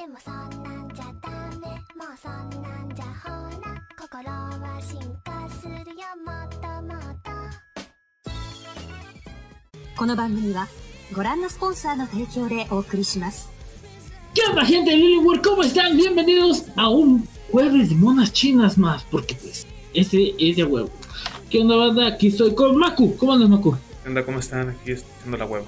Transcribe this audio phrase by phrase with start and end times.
[0.00, 3.28] でもそんなんじゃダメもうそんなんじゃほ
[3.60, 7.30] ら心は進化するよもっともっと
[9.96, 10.68] この番組は
[11.14, 13.48] ご覧のスポンサーの提供でお送りします。
[14.34, 15.40] ¿Qué onda gente de Lilywood?
[15.40, 15.96] ¿Cómo están?
[15.96, 20.90] Bienvenidos a un jueves de monas chinas más, porque pues ese es de huevo.
[21.48, 22.08] ¿Qué onda banda?
[22.08, 23.16] Aquí estoy con Maku.
[23.16, 23.76] ¿Cómo andas Maku?
[24.02, 24.24] ¿Qué onda?
[24.24, 24.68] ¿Cómo están?
[24.68, 25.66] Aquí estoy haciendo la hueva.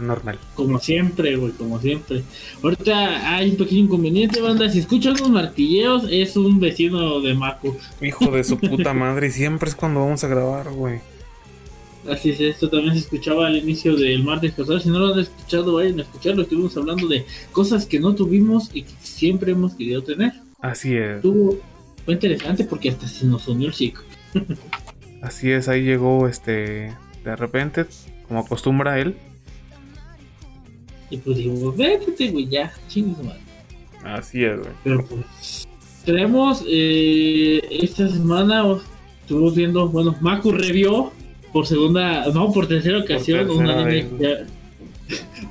[0.00, 0.38] Normal.
[0.54, 2.22] Como siempre, güey, como siempre.
[2.62, 4.68] Ahorita hay un pequeño inconveniente, banda.
[4.68, 7.76] Si escuchan unos martilleos, es un vecino de Maku.
[8.00, 9.28] Hijo de su puta madre.
[9.28, 11.00] Y siempre es cuando vamos a grabar, güey.
[12.08, 14.80] Así es, esto también se escuchaba al inicio del martes pasado.
[14.80, 16.42] Si no lo han escuchado, vayan a escucharlo.
[16.42, 20.32] Estuvimos hablando de cosas que no tuvimos y que siempre hemos querido tener.
[20.60, 21.16] Así es.
[21.16, 21.58] Estuvo,
[22.04, 24.02] fue interesante porque hasta se nos unió el chico.
[25.22, 25.68] Así es.
[25.68, 26.96] Ahí llegó este.
[27.22, 27.84] De repente,
[28.26, 29.16] como acostumbra él.
[31.10, 33.40] Y pues digo, vete, güey, ya, chingue su madre.
[34.04, 34.70] Así es, güey.
[34.84, 35.66] Pero pues,
[36.04, 38.64] tenemos eh, esta semana,
[39.20, 41.12] estuvimos viendo, bueno, Maku revió
[41.52, 44.46] por segunda, no, por tercera ocasión, un tercera anime, ya-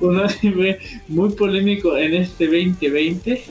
[0.00, 3.42] un anime muy polémico en este 2020.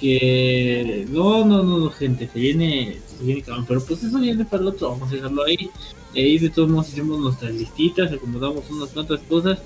[0.00, 4.44] Que no, no, no, no, gente, se viene, se viene cabrón, pero pues eso viene
[4.44, 5.70] para el otro, vamos a dejarlo ahí.
[6.16, 9.60] Ahí de todos modos hicimos nuestras listitas, acomodamos unas cuantas cosas.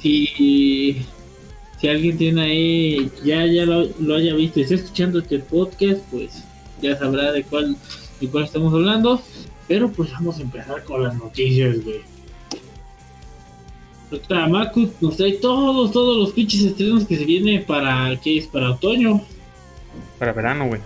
[0.00, 1.04] Si,
[1.80, 6.00] si alguien tiene ahí, ya, ya lo, lo haya visto y está escuchando este podcast,
[6.10, 6.44] pues
[6.80, 7.76] ya sabrá de cuál,
[8.20, 9.20] de cuál estamos hablando.
[9.66, 12.00] Pero pues vamos a empezar con las noticias, güey.
[14.10, 18.46] Ahorita Maku nos trae todos, todos los pinches estrenos que se viene para, ¿qué es?
[18.46, 19.20] Para otoño.
[20.18, 20.80] Para verano, güey.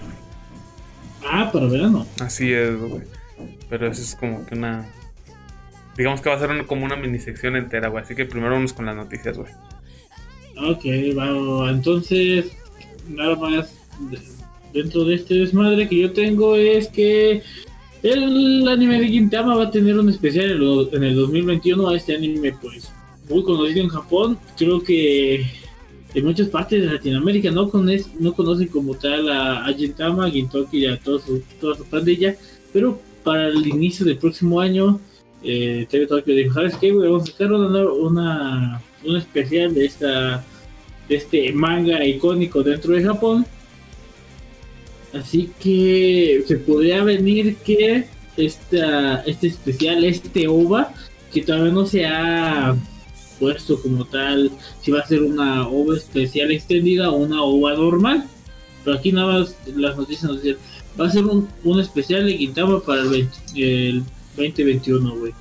[1.24, 2.04] Ah, para verano.
[2.20, 3.02] Así es, güey.
[3.68, 4.90] Pero eso es como que una.
[5.96, 8.02] Digamos que va a ser como una mini sección entera, güey.
[8.02, 9.50] Así que primero vamos con las noticias, güey.
[10.68, 12.52] Ok, entonces,
[13.08, 13.74] nada más
[14.10, 14.18] de-
[14.72, 17.42] dentro de este desmadre que yo tengo es que
[18.02, 22.14] el anime de Gintama va a tener un especial en, en el 2021 a este
[22.16, 22.90] anime, pues
[23.28, 24.38] muy conocido en Japón.
[24.56, 25.46] Creo que
[26.14, 30.30] en muchas partes de Latinoamérica no, cones- no conocen como tal a, a Gintama, a
[30.30, 32.36] Gintoki y a toda su, toda su pandilla,
[32.72, 35.00] pero para el inicio del próximo año,
[35.44, 37.08] eh, TV Tokyo dijo: ¿Sabes qué, güey?
[37.08, 40.44] Vamos a sacar una, una, un especial de esta
[41.08, 43.46] de este manga icónico dentro de Japón.
[45.12, 50.94] Así que se podría venir que esta, este especial, este OVA,
[51.32, 52.74] que todavía no se ha
[53.38, 54.50] puesto como tal,
[54.80, 58.24] si va a ser una OVA especial extendida o una OVA normal.
[58.84, 60.58] Pero aquí nada más las noticias nos dicen,
[60.98, 64.02] va a ser un, un especial de Quintama para el, 20 el
[64.36, 65.32] 2021, güey.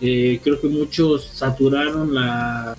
[0.00, 2.76] Eh, creo que muchos saturaron la,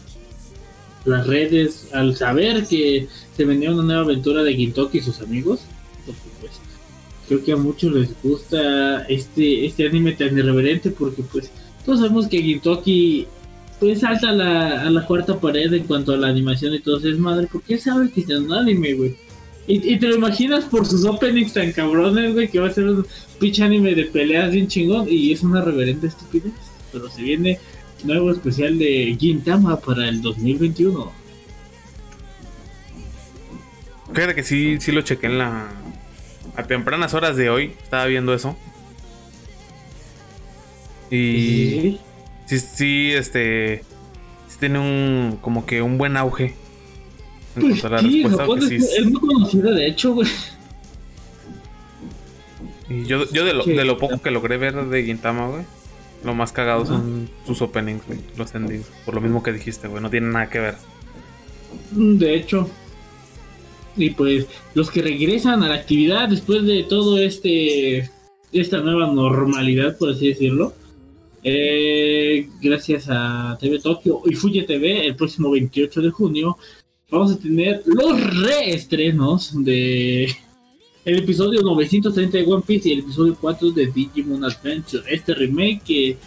[1.06, 5.62] las redes al saber que se venía una nueva aventura de Gintoki y sus amigos.
[6.06, 6.52] Porque, pues,
[7.28, 11.50] creo que a muchos les gusta este, este anime tan irreverente porque pues
[11.86, 13.28] todos sabemos que Gintoki
[13.80, 16.98] pues salta a la, a la cuarta pared en cuanto a la animación y todo
[17.00, 19.16] eso es madre porque él sabe que es un anime, güey.
[19.66, 22.86] Y, y te lo imaginas por sus openings tan cabrones, güey, que va a ser
[22.86, 23.06] un
[23.40, 26.54] pinche anime de peleas bien chingón y es una reverente estupidez.
[26.92, 27.60] Pero se viene
[28.04, 31.12] nuevo especial de Gintama para el 2021.
[34.14, 35.72] Fíjate que sí, sí lo chequé en la.
[36.56, 37.74] A tempranas horas de hoy.
[37.82, 38.56] Estaba viendo eso.
[41.10, 42.00] Y.
[42.46, 43.84] Sí, sí, este.
[44.48, 45.40] Sí tiene un.
[45.42, 46.56] Como que un buen auge.
[47.60, 48.38] Pues la respuesta.
[48.38, 50.28] Japón es, sí- es muy conocida, de hecho, güey.
[52.90, 55.64] Y yo, yo de, lo, de lo poco que logré ver de Gintama, güey.
[56.24, 58.20] Lo más cagado son sus openings, güey.
[58.38, 58.88] Los endings.
[59.06, 60.02] Por lo mismo que dijiste, güey.
[60.02, 60.76] No tienen nada que ver.
[61.92, 62.70] Mm, De hecho.
[63.96, 68.10] Y pues los que regresan a la actividad después de todo este
[68.52, 70.74] esta nueva normalidad, por así decirlo.
[71.44, 76.58] eh, gracias a TV Tokio y Fuji TV, el próximo 28 de junio
[77.14, 80.36] vamos a tener los reestrenos de
[81.06, 85.04] el episodio 930 de One Piece y el episodio 4 de Digimon Adventure.
[85.08, 86.18] Este remake que,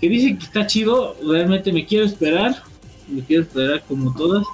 [0.00, 2.64] que dice que está chido, realmente me quiero esperar,
[3.06, 4.44] me quiero esperar como todas.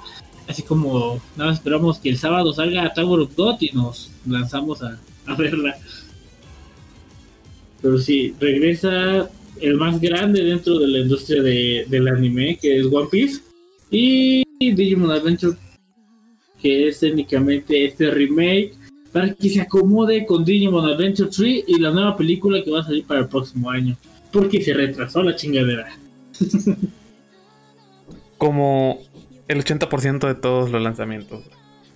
[0.47, 4.99] Así como nada esperamos que el sábado salga Tower of God y nos lanzamos a,
[5.25, 5.77] a verla.
[7.81, 12.85] Pero sí, regresa el más grande dentro de la industria de, del anime, que es
[12.85, 13.41] One Piece.
[13.89, 15.57] Y Digimon Adventure,
[16.61, 18.73] que es técnicamente este remake
[19.11, 22.85] para que se acomode con Digimon Adventure 3 y la nueva película que va a
[22.85, 23.97] salir para el próximo año.
[24.31, 25.87] Porque se retrasó la chingadera.
[28.37, 28.99] Como
[29.47, 31.43] el 80% de todos los lanzamientos.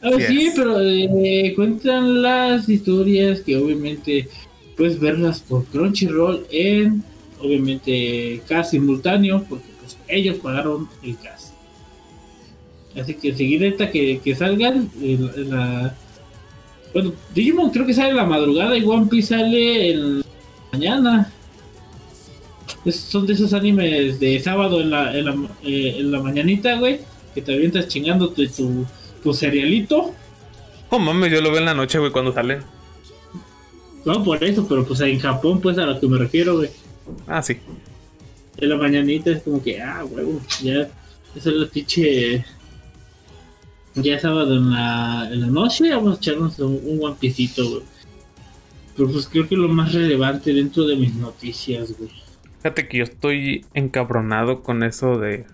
[0.02, 4.28] Ah, sí, pero eh, cuentan las historias que obviamente
[4.78, 7.02] puedes verlas por Crunchyroll en,
[7.40, 11.45] obviamente, cast simultáneo, porque pues, ellos pagaron el cast.
[13.00, 15.96] Así que enseguida que, que salgan, en- la...
[16.94, 20.26] Bueno, Digimon creo que sale en la madrugada y One Piece sale en la
[20.72, 21.32] mañana.
[22.86, 25.34] Es- son de esos animes de sábado en la, en la,
[25.64, 27.00] eh, en la mañanita, güey,
[27.34, 28.86] que te avientas chingándote tu,
[29.22, 30.14] tu cerealito.
[30.90, 32.62] Oh mames, yo lo veo en la noche, güey, cuando salen.
[34.06, 36.70] No, por eso, pero pues en Japón, pues a lo que me refiero, güey.
[37.28, 37.58] Ah, sí.
[38.58, 40.88] En la mañanita es como que, ah, huevo, ya,
[41.36, 42.46] eso es la pinche.
[43.96, 47.16] Ya sábado en la, en la noche, vamos a echarnos un, un güey.
[48.98, 52.12] Pero pues creo que lo más relevante dentro de mis noticias, güey.
[52.60, 55.46] Fíjate que yo estoy encabronado con eso de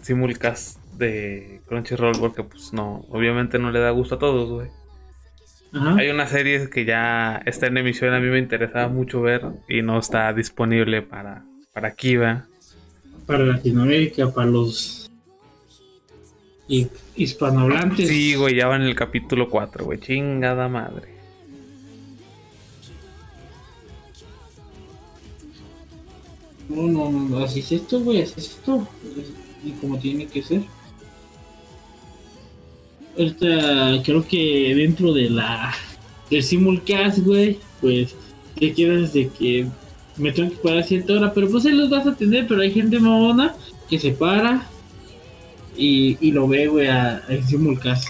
[0.00, 4.68] simulcast de Crunchyroll porque pues no, obviamente no le da gusto a todos, güey.
[5.72, 5.96] Ajá.
[5.96, 9.82] Hay una serie que ya está en emisión, a mí me interesaba mucho ver y
[9.82, 12.46] no está disponible para, para Kiva.
[13.26, 15.03] Para Latinoamérica, para los
[16.68, 18.08] hi- hispanohablantes.
[18.08, 21.14] Sí, güey, ya va en el capítulo 4, güey, chingada madre.
[26.68, 28.86] No, no, no, así es esto, güey, así es esto.
[29.64, 30.62] Y como tiene que ser.
[33.16, 35.72] Ahorita creo que dentro de la
[36.30, 38.14] del simulcast, güey, pues
[38.58, 39.66] te quedas de que
[40.16, 42.72] me tengo que parar cierta hora, pero pues ahí los vas a tener, pero hay
[42.72, 43.54] gente mamona
[43.88, 44.68] que se para
[45.76, 48.08] y, y lo ve, güey, a- al simulcast.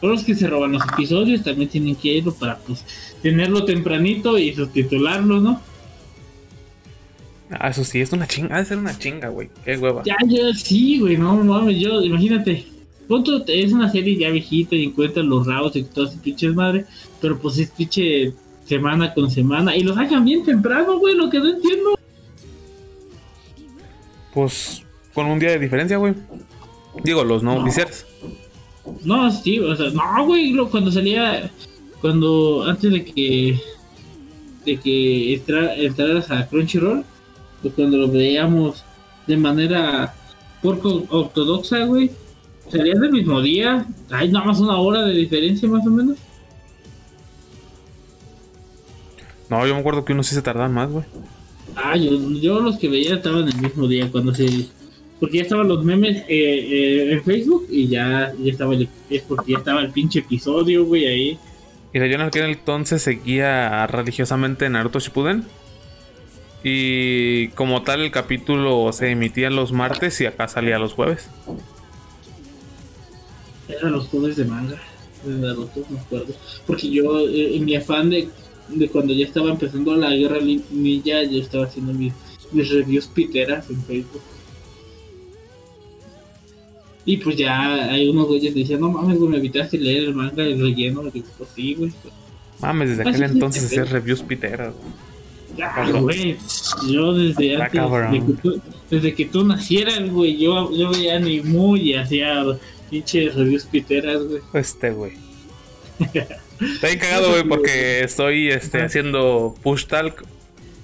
[0.00, 2.84] Todos los que se roban los episodios también tienen que irlo para pues
[3.22, 5.60] tenerlo tempranito y subtitularlo, ¿no?
[7.50, 10.02] Ah, eso sí, es una chinga, ha de ser una chinga, güey, qué hueva.
[10.04, 12.64] Ya, ya, sí, güey, no mames, yo, imagínate.
[13.08, 16.84] Punto, es una serie ya viejita y encuentran los rabos y todas esas pinches madre,
[17.20, 18.32] pero pues es pinche
[18.64, 21.98] semana con semana y lo sacan bien temprano, güey, lo que no entiendo.
[24.32, 24.82] Pues
[25.14, 26.14] con un día de diferencia, güey.
[27.04, 27.62] Digo, los no, No.
[27.62, 28.06] oficiales.
[29.04, 31.50] No, sí, o sea, no, güey, cuando salía,
[32.00, 33.60] cuando, antes de que,
[34.64, 37.04] de que entra- entraras a Crunchyroll,
[37.62, 38.84] pues cuando lo veíamos
[39.26, 40.14] de manera
[40.62, 42.10] poco ortodoxa, güey,
[42.70, 46.16] salía del mismo día, hay nada más una hora de diferencia más o menos.
[49.48, 51.04] No, yo me acuerdo que unos sí se tardaban más, güey.
[51.76, 52.10] Ah, yo,
[52.40, 54.68] yo los que veía estaban el mismo día cuando se...
[55.20, 59.22] Porque ya estaban los memes eh, eh, en Facebook y ya, ya estaba el, es
[59.22, 61.38] porque ya estaba el pinche episodio, güey, ahí.
[61.92, 65.44] Mira, yo en aquel entonces seguía religiosamente Naruto Shippuden.
[66.62, 71.28] Y como tal, el capítulo se emitía los martes y acá salía los jueves.
[73.68, 74.80] Eran los juegos de manga
[75.24, 76.34] de Naruto, me acuerdo.
[76.66, 78.28] Porque yo, eh, en mi afán de,
[78.68, 82.12] de cuando ya estaba empezando la guerra ninja, yo estaba haciendo mis,
[82.52, 84.22] mis reviews piteras en Facebook.
[87.04, 90.14] Y pues ya hay unos güeyes que decían, no mames, güey, me evitaste leer el
[90.14, 91.02] manga el relleno.
[91.06, 91.90] Y digo, pues sí, güey.
[92.02, 92.14] pues,
[92.60, 94.74] Mames, desde Ah, aquel entonces hacía reviews piteras.
[95.56, 96.36] Ya, güey.
[96.88, 98.60] Yo desde Está antes, que tú,
[98.90, 102.44] desde que tú nacieras, güey, yo, yo veía Animu y hacía
[102.90, 104.40] pinches reviews piteras, güey.
[104.54, 105.12] Este, güey.
[105.98, 110.24] Está bien cagado, güey, porque estoy este, haciendo push talk.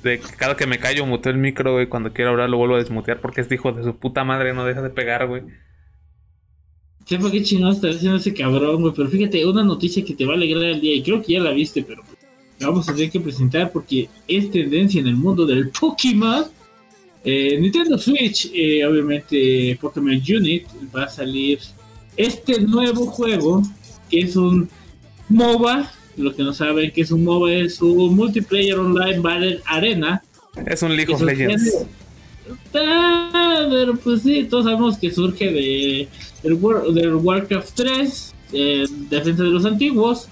[0.02, 1.88] De que cada que me callo, muteo el micro, güey.
[1.88, 4.64] Cuando quiero hablar, lo vuelvo a desmutear porque este hijo de su puta madre no
[4.64, 5.42] deja de pegar, güey.
[7.06, 8.92] Sepa qué chingados está haciendo ese cabrón, güey.
[8.94, 11.40] Pero fíjate, una noticia que te va a alegrar el día, y creo que ya
[11.40, 12.02] la viste, pero
[12.58, 16.44] la vamos a tener que presentar porque es tendencia en el mundo del Pokémon.
[17.22, 21.60] Eh, Nintendo Switch, eh, obviamente Pokémon Unit, va a salir
[22.16, 23.62] este nuevo juego,
[24.10, 24.68] que es un
[25.28, 25.92] MOBA.
[26.16, 30.22] Lo que no saben que es un MOBA es un Multiplayer Online Battle Arena.
[30.66, 31.86] Es un League of Legends.
[32.72, 36.08] Pero pues sí, todos sabemos que surge de
[36.42, 36.84] del, War-
[37.16, 40.28] Warcraft 3, eh, Defensa de los Antiguos,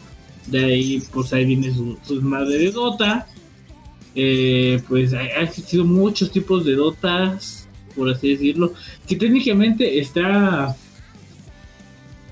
[0.46, 3.26] de ahí pues ahí viene su, madre de Dota,
[4.14, 8.74] eh, pues ha, existido muchos tipos de Dotas, por así decirlo,
[9.06, 10.76] que técnicamente está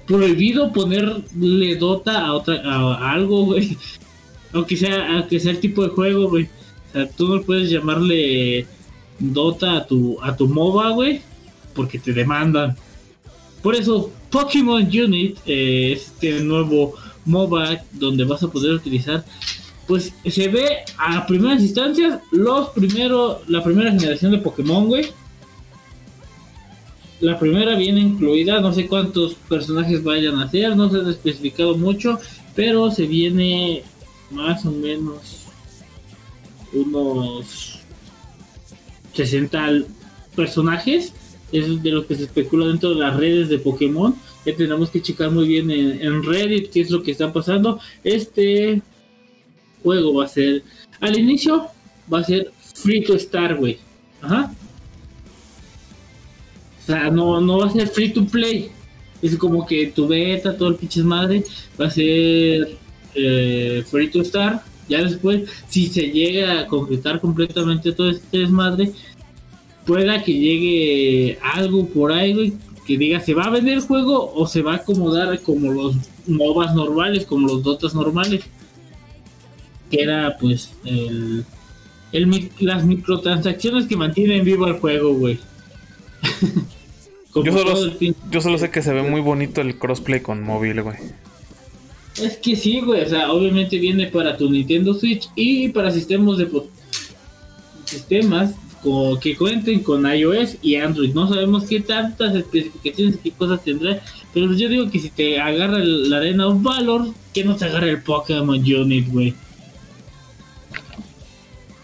[0.06, 3.76] prohibido ponerle Dota a otra a, a algo, güey,
[4.52, 8.66] aunque sea aunque sea el tipo de juego, güey, o sea, tú no puedes llamarle
[9.18, 11.22] Dota a tu a tu MOBA, güey,
[11.74, 12.76] porque te demandan.
[13.62, 19.24] Por eso Pokémon Unit, eh, este nuevo MOBA donde vas a poder utilizar,
[19.86, 25.10] pues se ve a primeras instancias los primeros, la primera generación de Pokémon, güey.
[27.20, 31.76] la primera viene incluida, no sé cuántos personajes vayan a ser, no se ha especificado
[31.76, 32.18] mucho,
[32.56, 33.84] pero se viene
[34.30, 35.46] más o menos
[36.72, 37.71] unos
[39.12, 39.84] 60
[40.34, 41.12] personajes,
[41.52, 44.14] es de lo que se especula dentro de las redes de Pokémon,
[44.44, 47.78] que tenemos que checar muy bien en, en Reddit qué es lo que está pasando.
[48.02, 48.82] Este
[49.82, 50.62] juego va a ser,
[51.00, 51.66] al inicio
[52.12, 53.78] va a ser free to start, güey.
[54.20, 54.52] Ajá.
[56.82, 58.70] O sea, no, no va a ser free to play.
[59.20, 61.44] Es como que tu beta, todo el pinche madre,
[61.80, 62.76] va a ser
[63.14, 64.62] eh, free to start.
[64.92, 68.92] Ya después, si se llega a concretar completamente todo este desmadre,
[69.86, 72.52] pueda que llegue algo por ahí, güey,
[72.86, 75.96] que diga se va a vender el juego o se va a acomodar como los
[76.26, 78.44] MOBAs normales, como los Dotas normales.
[79.90, 81.46] Que era pues el,
[82.12, 85.38] el las microtransacciones que mantienen vivo el juego, güey.
[87.34, 87.90] Yo solo,
[88.30, 90.98] yo solo sé que se ve muy bonito el crossplay con móvil, güey.
[92.20, 96.36] Es que sí, güey, o sea, obviamente viene para tu Nintendo Switch y para sistemas
[96.38, 96.48] de
[97.86, 101.14] sistemas co- que cuenten con iOS y Android.
[101.14, 104.02] No sabemos qué tantas especificaciones y qué cosas tendrá,
[104.34, 107.64] pero yo digo que si te agarra el- la Arena of Valor, que no te
[107.64, 109.34] agarra el Pokémon Unit, güey.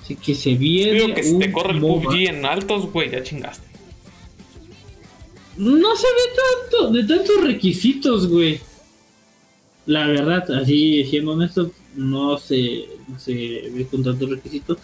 [0.02, 0.92] Así que se viene.
[1.02, 2.02] Digo que si te corre el MOBA.
[2.04, 3.66] PUBG en altos, güey, ya chingaste.
[5.56, 8.60] No se ve tanto, de tantos requisitos, güey.
[9.88, 13.32] La verdad, así siendo honesto, no se, no se
[13.74, 14.76] ve con tantos requisitos.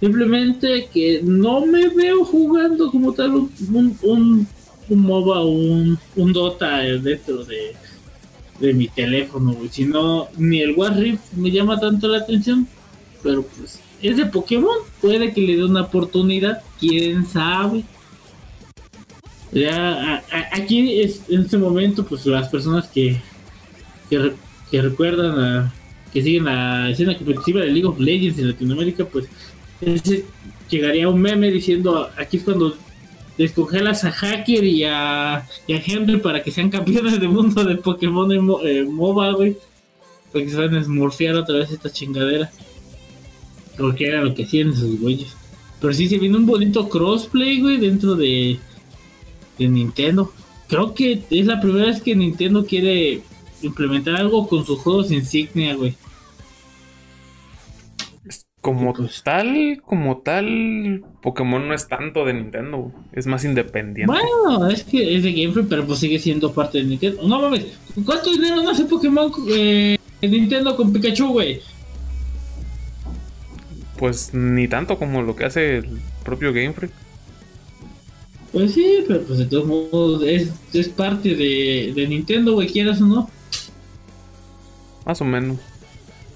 [0.00, 4.48] Simplemente que no me veo jugando como tal un, un, un,
[4.88, 7.76] un MOBA o un, un Dota dentro de,
[8.58, 9.68] de mi teléfono, güey.
[9.68, 12.66] Si no, ni el War Rift me llama tanto la atención.
[13.22, 14.78] Pero pues, es de Pokémon.
[15.00, 17.84] Puede que le dé una oportunidad, quién sabe.
[19.52, 23.20] Ya, aquí es, en este momento, pues las personas que,
[24.70, 25.74] que recuerdan, a-
[26.12, 29.26] que siguen la escena competitiva de League of Legends en Latinoamérica, pues
[30.70, 32.74] llegaría un meme diciendo, aquí es cuando
[33.36, 37.76] descongelas a Hacker y a, y a Henry para que sean campeones del mundo de
[37.76, 39.56] Pokémon en mo- eh, MOBA, güey.
[40.32, 42.50] Porque se van a smurfear otra vez esta chingadera.
[43.78, 45.34] Porque era lo que hacían esos güeyes.
[45.80, 48.58] Pero sí se viene un bonito crossplay, güey, dentro de,
[49.58, 50.32] de Nintendo.
[50.68, 53.22] Creo que es la primera vez que Nintendo quiere
[53.62, 55.94] implementar algo con sus juegos insignia, güey.
[58.60, 62.92] Como Pues- tal, como tal, Pokémon no es tanto de Nintendo, güey.
[63.12, 64.12] es más independiente.
[64.12, 67.22] Bueno, es que es de Game Freak, pero pues sigue siendo parte de Nintendo.
[67.26, 67.66] No mames,
[68.04, 71.60] ¿cuánto dinero no hace Pokémon eh, en Nintendo con Pikachu, güey?
[73.96, 76.92] Pues ni tanto como lo que hace el propio Game Freak.
[78.52, 83.00] Pues sí, pero pues de todos modos es, es parte de, de Nintendo, güey, quieras
[83.00, 83.30] o no.
[85.08, 85.56] Más o menos.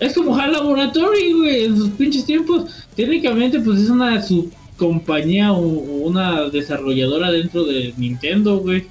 [0.01, 2.65] Es como HAL Laboratory, güey, en sus pinches tiempos.
[2.97, 8.87] Técnicamente, pues es una subcompañía o, una desarrolladora dentro de Nintendo, güey.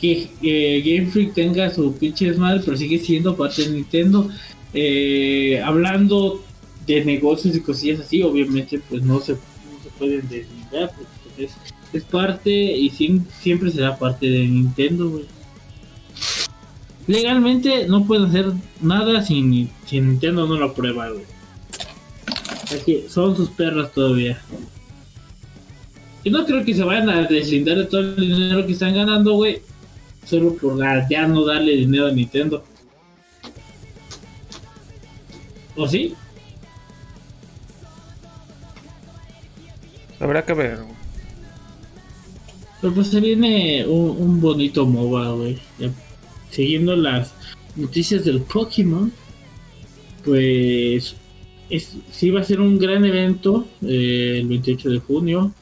[0.00, 4.30] Que eh, Game Freak tenga su pinche desmadre, pero sigue siendo parte de Nintendo.
[4.72, 6.42] Eh, hablando
[6.86, 9.38] de negocios y cosillas así, obviamente, pues no se, no
[9.82, 11.56] se pueden deslindar, porque pues, es,
[11.92, 15.35] es parte y siem- siempre será parte de Nintendo, güey
[17.06, 21.24] legalmente no pueden hacer nada si, si Nintendo no lo aprueba, güey.
[22.72, 24.40] Es que son sus perras todavía.
[26.24, 29.34] Y no creo que se vayan a deslindar de todo el dinero que están ganando,
[29.34, 29.60] güey.
[30.24, 30.76] Solo por
[31.08, 32.64] ya no darle dinero a Nintendo.
[35.76, 36.14] ¿O sí?
[40.18, 40.78] Habrá que ver.
[42.80, 45.58] Pero pues se viene un, un bonito MOBA, güey.
[46.56, 47.34] Siguiendo las
[47.76, 49.12] noticias del Pokémon,
[50.24, 51.14] pues
[51.68, 55.52] es, sí va a ser un gran evento eh, el 28 de junio.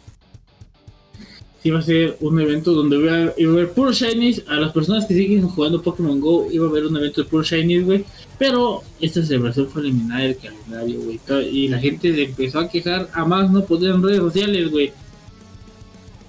[1.60, 4.44] Sí va a ser un evento donde iba a, iba a haber puro Shinies.
[4.46, 7.42] A las personas que siguen jugando Pokémon Go iba a haber un evento de puro
[7.42, 8.04] Shinies, güey.
[8.38, 11.18] Pero esta celebración fue eliminada del calendario, güey.
[11.50, 14.92] Y la gente empezó a quejar a más no poder en redes sociales, güey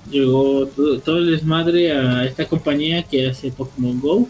[0.10, 4.28] llegó todo, todo el desmadre a esta compañía que hace Pokémon Go.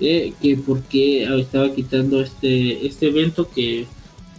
[0.00, 3.86] Eh, que porque estaba quitando este este evento que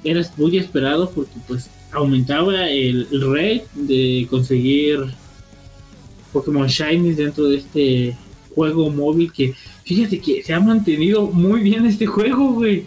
[0.03, 4.99] era muy esperado porque pues aumentaba el, el rate de conseguir
[6.31, 8.17] Pokémon Shinies dentro de este
[8.55, 12.85] juego móvil que fíjate que se ha mantenido muy bien este juego, güey.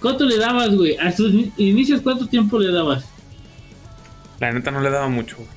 [0.00, 0.96] ¿Cuánto le dabas, güey?
[0.96, 3.04] A sus ini- inicios, ¿cuánto tiempo le dabas?
[4.40, 5.36] La neta no le daba mucho.
[5.36, 5.48] güey.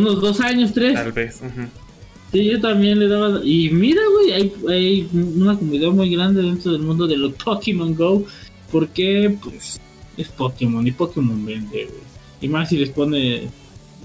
[0.00, 0.94] unos dos años, tres.
[0.94, 1.40] Tal vez.
[1.40, 1.66] ujú.
[2.32, 3.40] Sí, yo también le daba.
[3.44, 7.94] Y mira, güey, hay, hay una comunidad muy grande dentro del mundo de los Pokémon
[7.94, 8.24] Go.
[8.70, 9.78] Porque, pues,
[10.16, 12.00] es Pokémon y Pokémon vende, güey.
[12.40, 13.48] Y más si les pone.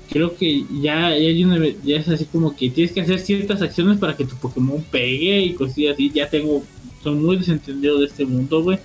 [0.10, 3.62] Creo que ya, ya, hay una- ya es así como que tienes que hacer ciertas
[3.62, 6.12] acciones para que tu Pokémon pegue y cosillas así.
[6.13, 6.63] Ya tengo.
[7.03, 8.77] Soy muy desentendido de este mundo, güey.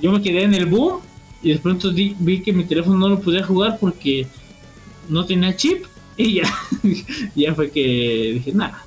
[0.00, 1.00] Yo me quedé en el boom
[1.42, 4.26] y de pronto vi que mi teléfono no lo podía jugar porque
[5.08, 5.84] no tenía chip.
[6.26, 6.42] Y ya,
[7.34, 8.84] ya fue que dije, nada,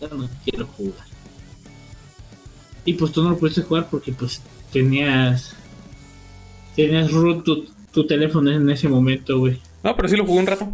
[0.00, 1.06] ya no quiero jugar.
[2.84, 5.54] Y pues tú no lo pudiste jugar porque pues tenías
[6.74, 9.60] tenías root tu, tu teléfono en ese momento, güey.
[9.84, 10.72] No, pero sí lo jugué un rato.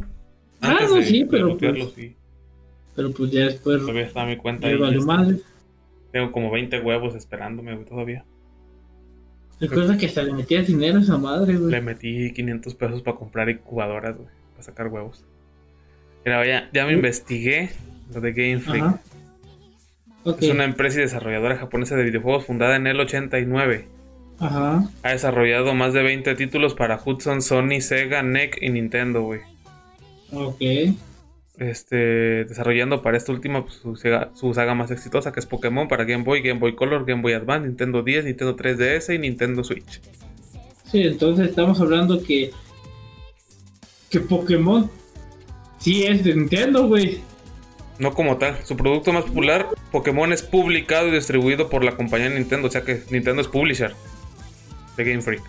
[0.61, 2.17] Ah, no, de- sí, de pero, pues, sí.
[2.97, 4.79] Pero pues ya después Todavía está mi cuenta ahí.
[5.05, 5.41] madre.
[6.13, 8.25] Tengo como 20 huevos esperándome, güey, todavía.
[9.61, 11.83] Recuerda que hasta le metías dinero a esa madre, Le güey.
[11.83, 15.25] metí 500 pesos para comprar incubadoras, güey, para sacar huevos.
[16.25, 17.71] Mira, ya, ya me investigué
[18.13, 18.85] lo de Game Freak.
[18.85, 19.03] Ajá.
[20.41, 23.87] Es una empresa y desarrolladora japonesa de videojuegos fundada en el 89.
[24.41, 24.89] Ajá.
[25.03, 29.41] Ha desarrollado más de 20 títulos para Hudson, Sony, Sega, NEC y Nintendo, güey.
[30.33, 30.61] Ok.
[31.59, 35.89] Este, desarrollando para esta última pues, su, saga, su saga más exitosa, que es Pokémon
[35.89, 39.65] para Game Boy, Game Boy Color, Game Boy Advance, Nintendo 10, Nintendo 3DS y Nintendo
[39.65, 40.01] Switch.
[40.91, 42.51] Sí, entonces estamos hablando que.
[44.09, 44.91] Que Pokémon.
[45.79, 47.21] Sí es de Nintendo, güey.
[47.99, 52.29] No como tal, su producto más popular, Pokémon, es publicado y distribuido por la compañía
[52.29, 53.95] Nintendo, o sea que Nintendo es publisher
[54.97, 55.43] de Game Freak.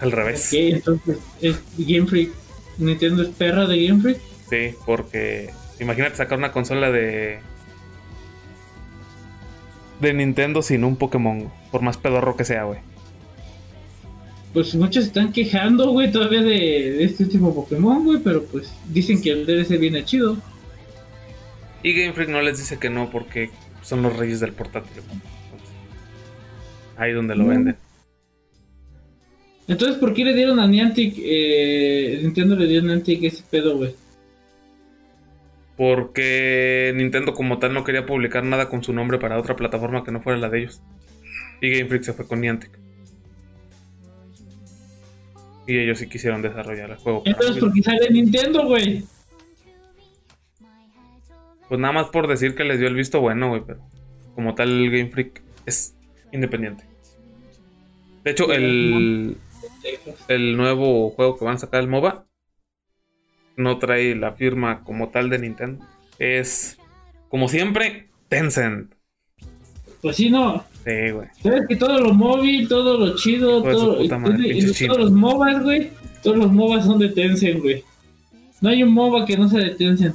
[0.00, 0.48] Al revés.
[0.48, 2.30] Ok, entonces es Game Freak.
[2.78, 4.20] Nintendo es perra de Game Freak.
[4.48, 7.40] Sí, porque imagínate sacar una consola de
[10.00, 12.78] de Nintendo sin un Pokémon, por más pedorro que sea, güey.
[14.58, 19.22] Pues muchos están quejando, güey, todavía de, de este último Pokémon, güey, pero pues dicen
[19.22, 20.36] que el DLC viene chido.
[21.84, 23.50] Y Game Freak no les dice que no porque
[23.82, 24.90] son los reyes del portátil.
[24.96, 25.22] Entonces,
[26.96, 27.48] ahí donde lo Mm.
[27.48, 27.76] venden.
[29.68, 33.76] Entonces, ¿por qué le dieron a Niantic, eh, Nintendo le dio a Niantic ese pedo,
[33.76, 33.94] güey?
[35.76, 40.10] Porque Nintendo como tal no quería publicar nada con su nombre para otra plataforma que
[40.10, 40.82] no fuera la de ellos.
[41.60, 42.72] Y Game Freak se fue con Niantic.
[45.68, 47.22] Y ellos sí quisieron desarrollar el juego.
[47.26, 47.60] Entonces, móvil.
[47.60, 49.04] ¿por qué sale Nintendo, güey?
[51.68, 53.80] Pues nada más por decir que les dio el visto bueno, güey, pero
[54.34, 55.94] como tal el Game Freak es
[56.32, 56.84] independiente.
[58.24, 59.36] De hecho, el,
[60.28, 62.26] el nuevo juego que van a sacar, el MOBA,
[63.56, 65.84] no trae la firma como tal de Nintendo.
[66.18, 66.78] Es,
[67.28, 68.94] como siempre, Tencent.
[70.02, 70.64] Pues sí, no.
[70.84, 71.28] Sí, güey.
[71.42, 74.96] Sabes que todo lo móvil, todo lo chido, Hijo todo, puta madre, y- y chinos.
[74.96, 75.90] todos los MOBAs, güey,
[76.22, 77.84] todos los MOBAs son de Tencent, güey.
[78.60, 80.14] No hay un MOBA que no sea de Tencent.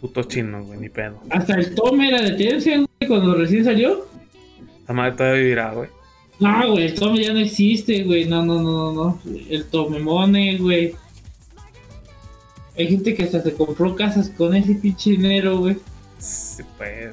[0.00, 1.20] Putos chinos, güey, ni pedo.
[1.30, 4.06] Hasta el Tome era de Tencent, güey, cuando recién salió.
[4.86, 5.88] La madre todavía vivirá, güey.
[6.40, 8.26] No, güey, el Tome ya no existe, güey.
[8.26, 9.20] No, no, no, no, no.
[9.48, 10.94] El Tomemone, güey.
[12.76, 15.76] Hay gente que hasta se compró casas con ese pinche dinero, güey.
[16.18, 17.12] Sí, pues.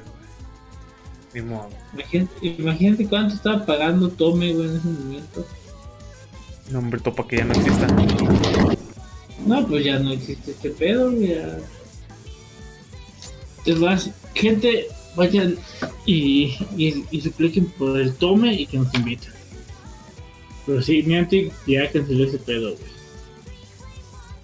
[1.34, 1.68] Ni modo.
[1.94, 5.46] Imagínate, imagínate cuánto estaba pagando Tome, güey, en ese momento.
[6.70, 7.86] No, hombre, topa que ya no exista.
[9.46, 11.28] No, pues ya no existe este pedo, güey.
[11.28, 11.58] ya.
[13.64, 15.56] Es más, gente, vayan
[16.06, 19.32] y, y, y supliquen por el tome y que nos inviten.
[20.66, 22.92] Pero sí, Niantic ya canceló ese pedo, güey.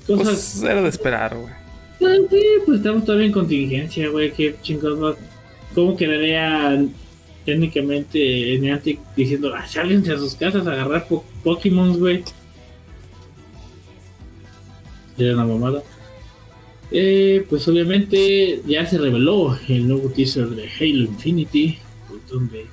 [0.07, 0.57] Cosas.
[0.61, 1.53] Pues era de esperar, güey.
[1.99, 4.33] Pues, sí, pues estamos todavía en contingencia, güey.
[4.33, 5.17] Qué chingados.
[5.79, 6.85] ¿Cómo quedaría
[7.45, 12.25] técnicamente Niantic diciendo, ah, sálganse a sus casas a agarrar po Pokémon, güey?
[15.17, 15.85] Era una mamada.
[16.91, 22.67] Eh, pues obviamente ya se reveló el nuevo teaser de Halo Infinity, pues, donde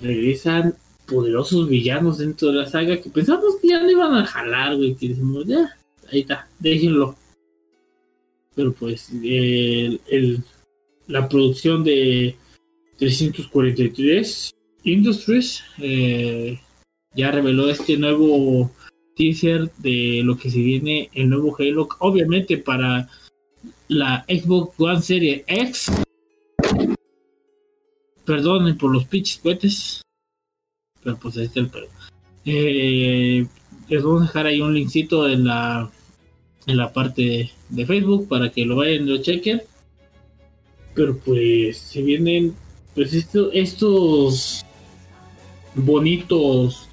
[0.00, 0.76] regresan
[1.06, 4.94] poderosos villanos dentro de la saga que pensamos que ya no iban a jalar, güey,
[4.94, 5.76] que decimos, ya,
[6.10, 7.16] ahí está, déjenlo.
[8.54, 10.42] Pero pues el-
[11.10, 12.36] la producción de
[12.98, 14.50] 343
[14.84, 16.58] Industries eh,
[17.14, 18.70] ya reveló este nuevo
[19.16, 23.08] teaser de lo que se viene el nuevo Halo, obviamente para
[23.88, 25.92] la Xbox One Series X.
[28.24, 30.02] Perdonen por los pinches cohetes.
[31.02, 31.88] Pero pues ahí está el pedo.
[32.44, 33.46] Eh,
[33.88, 35.90] les vamos a dejar ahí un linkcito en la
[36.66, 39.62] en la parte de Facebook para que lo vayan y lo chequen.
[41.00, 42.54] Pero pues se vienen
[42.94, 44.66] pues esto, estos
[45.74, 46.90] bonitos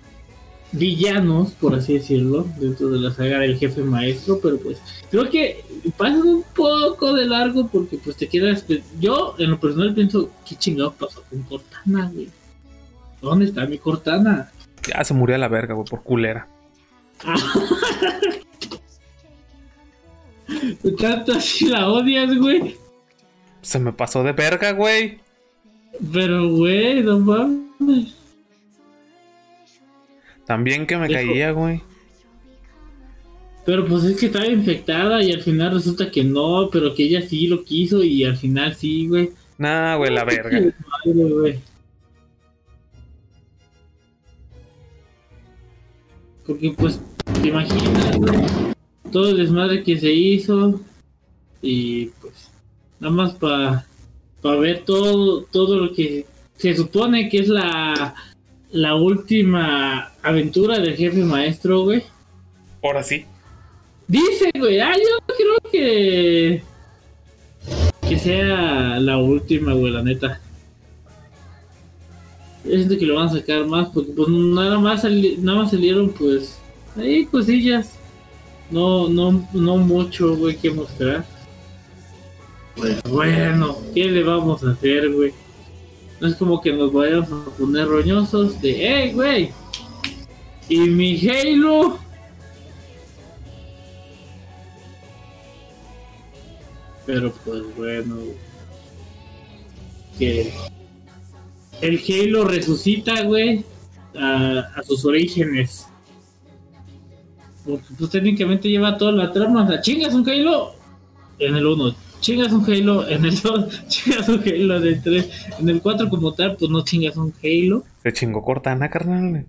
[0.71, 5.61] villanos, por así decirlo, dentro de la saga del jefe maestro, pero pues creo que
[5.97, 8.65] pasan un poco de largo porque pues te quedas...
[8.97, 12.29] Yo en lo personal pienso, ¿qué chingado pasó con Cortana, güey?
[13.21, 14.53] ¿Dónde está mi Cortana?
[14.87, 16.47] Ya se murió a la verga, güey, por culera.
[20.97, 22.86] Tanto así la odias, güey.
[23.67, 25.19] Se me pasó de verga, güey.
[26.13, 28.15] Pero, güey, no mames.
[30.45, 31.81] También que me Dejo- caía, güey.
[33.65, 37.21] Pero pues es que estaba infectada y al final resulta que no, pero que ella
[37.27, 39.31] sí lo quiso y al final sí, güey.
[39.57, 40.49] Nah, güey, la verga.
[40.49, 40.73] Qué
[41.13, 41.59] madre, güey.
[46.45, 47.01] Porque pues,
[47.41, 48.39] te imaginas, güey,
[49.11, 50.79] todo el desmadre que se hizo
[51.61, 52.46] y pues
[52.99, 53.85] nada más para
[54.59, 56.25] ver todo todo lo que
[56.57, 58.15] se supone que es la
[58.71, 62.03] la última aventura del jefe maestro, güey.
[62.83, 63.25] Ahora sí.
[64.07, 66.63] Dice, güey, ah, yo creo que.
[68.07, 70.41] Que sea la última, güey, la neta.
[72.65, 75.71] Yo siento que lo van a sacar más, porque pues nada más, sali- nada más
[75.71, 76.59] salieron, pues.
[76.97, 77.93] Ahí cosillas.
[78.69, 81.25] No, no, no mucho, güey, que mostrar.
[82.77, 85.33] Pues bueno, ¿qué le vamos a hacer, güey?
[86.19, 89.51] No es como que nos vayamos a poner roñosos de, ¡hey, güey!
[90.69, 91.97] ¿Y mi Halo?
[97.05, 98.17] Pero pues bueno.
[100.19, 100.51] Que
[101.81, 103.63] el Halo resucita, güey,
[104.15, 105.87] a, a sus orígenes.
[107.65, 109.67] Porque pues técnicamente lleva toda la trama.
[109.67, 110.73] Sea, chingas un Halo
[111.39, 115.29] en el 1, chingas un Halo en el 2, chingas un Halo en el 3.
[115.59, 117.83] En el 4 como tal, pues no chingas un Halo.
[118.03, 119.45] Se chingó Cortana, carnal.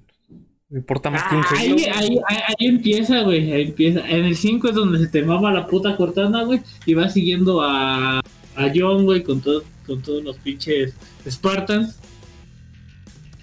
[0.70, 1.76] Me importa más que un Ah, ahí, Halo.
[1.96, 3.52] ahí, ahí, ahí empieza, güey.
[3.52, 4.00] Ahí empieza.
[4.08, 6.60] En el 5 es donde se te mama la puta Cortana, güey.
[6.84, 10.94] Y va siguiendo a, a John, güey, con, todo, con todos los pinches
[11.26, 11.98] Spartans.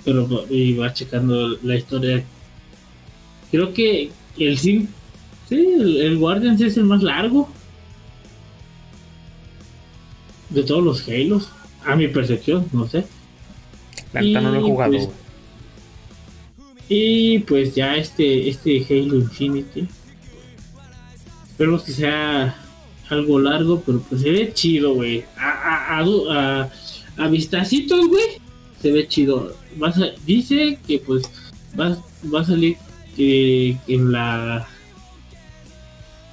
[0.03, 2.23] Pero y va checando la historia.
[3.49, 4.88] Creo que el 5.
[5.49, 7.49] Sí, el, el Guardians es el más largo.
[10.55, 11.49] De todos los Halos.
[11.85, 13.05] A mi percepción, no sé.
[14.11, 15.09] La neta no lo he y, jugado, pues.
[16.89, 19.87] Y pues ya este, este Halo Infinity.
[21.51, 22.55] Esperemos que sea
[23.09, 25.25] algo largo, pero pues se ve chido, güey.
[25.37, 26.69] A, a, a,
[27.17, 28.41] a, vistacitos, güey.
[28.81, 29.55] Se ve chido.
[30.25, 31.29] Dice que pues
[31.79, 31.97] va,
[32.33, 32.77] va a salir
[33.15, 34.67] que en la...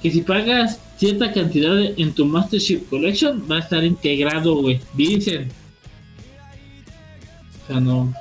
[0.01, 4.79] Que si pagas cierta cantidad en tu Master Chief Collection va a estar integrado, güey.
[4.93, 5.49] Dicen.
[7.63, 8.13] O sea, no...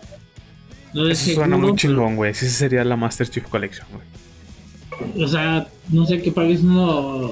[0.94, 2.32] No es Eso suena muy seguro, chingón, güey.
[2.32, 5.24] Esa sería la Master Chief Collection, güey.
[5.24, 7.30] o sea, no sé qué pagues uno.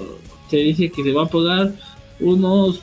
[0.50, 1.74] Se dice que te va a pagar
[2.20, 2.82] unos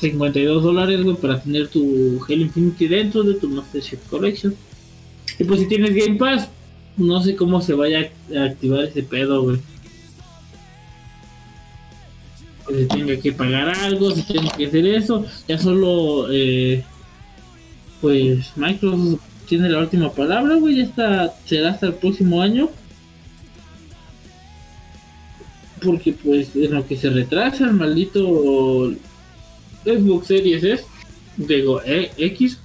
[0.00, 4.54] 52 dólares, güey, para tener tu Halo Infinity dentro de tu Master Chief Collection.
[5.38, 6.48] Y pues si tienes Game Pass,
[6.96, 9.58] no sé cómo se vaya a activar ese pedo, güey.
[12.68, 15.24] Que se tenga que pagar algo, si tiene que hacer eso.
[15.48, 16.84] Ya solo, eh,
[18.00, 20.76] pues Microsoft tiene la última palabra, güey.
[20.76, 22.68] Ya será hasta el próximo año.
[25.82, 28.92] Porque pues en lo que se retrasa el maldito
[29.84, 30.84] Xbox Series S,
[31.36, 32.58] digo eh, X,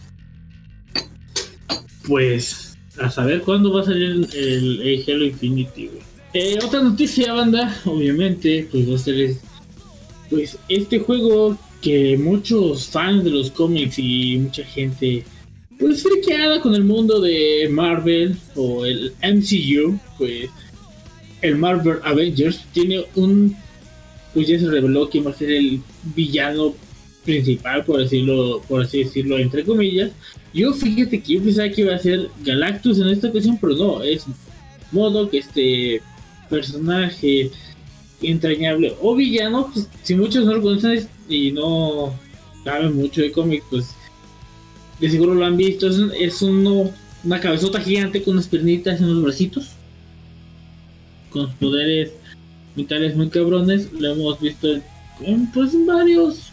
[2.08, 6.02] pues a saber cuándo va a salir el, el Halo Infinity, güey.
[6.34, 9.36] Eh, otra noticia, banda, obviamente, pues va a ser
[10.30, 15.24] pues este juego que muchos fans de los cómics y mucha gente
[15.80, 20.50] pues friqueada con el mundo de Marvel o el MCU, pues
[21.42, 23.56] el Marvel Avengers tiene un
[24.34, 25.82] pues ya se reveló quién va a ser el
[26.16, 26.74] villano
[27.24, 30.12] principal por decirlo por así decirlo entre comillas.
[30.54, 34.04] Yo fíjate que yo pensaba que iba a ser Galactus en esta ocasión pero no
[34.04, 34.26] es
[34.92, 36.02] modo que este
[36.50, 37.52] personaje
[38.22, 38.96] entrañable.
[39.02, 42.14] O villano pues, si muchos no lo conocen y no
[42.64, 43.96] saben mucho de cómics pues
[45.00, 45.88] de seguro lo han visto.
[45.88, 46.92] Es, uno
[47.24, 49.72] una cabezota gigante con unas piernitas y unos bracitos.
[51.30, 52.14] Con poderes
[52.76, 53.92] vitales muy cabrones.
[53.94, 54.68] Lo hemos visto
[55.22, 56.52] en, pues, en varios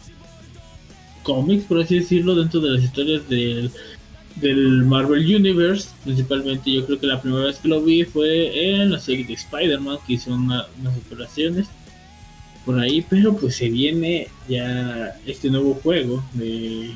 [1.23, 3.71] cómics, por así decirlo, dentro de las historias del,
[4.35, 5.89] del Marvel Universe.
[6.03, 9.33] Principalmente yo creo que la primera vez que lo vi fue en la serie de
[9.33, 11.67] Spider-Man, que hizo una- unas operaciones
[12.65, 16.91] por ahí, pero pues se viene ya este nuevo juego de,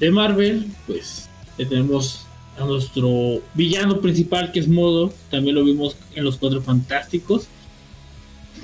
[0.00, 2.24] de Marvel, pues tenemos
[2.58, 7.46] a nuestro villano principal que es Modo, también lo vimos en los Cuatro Fantásticos.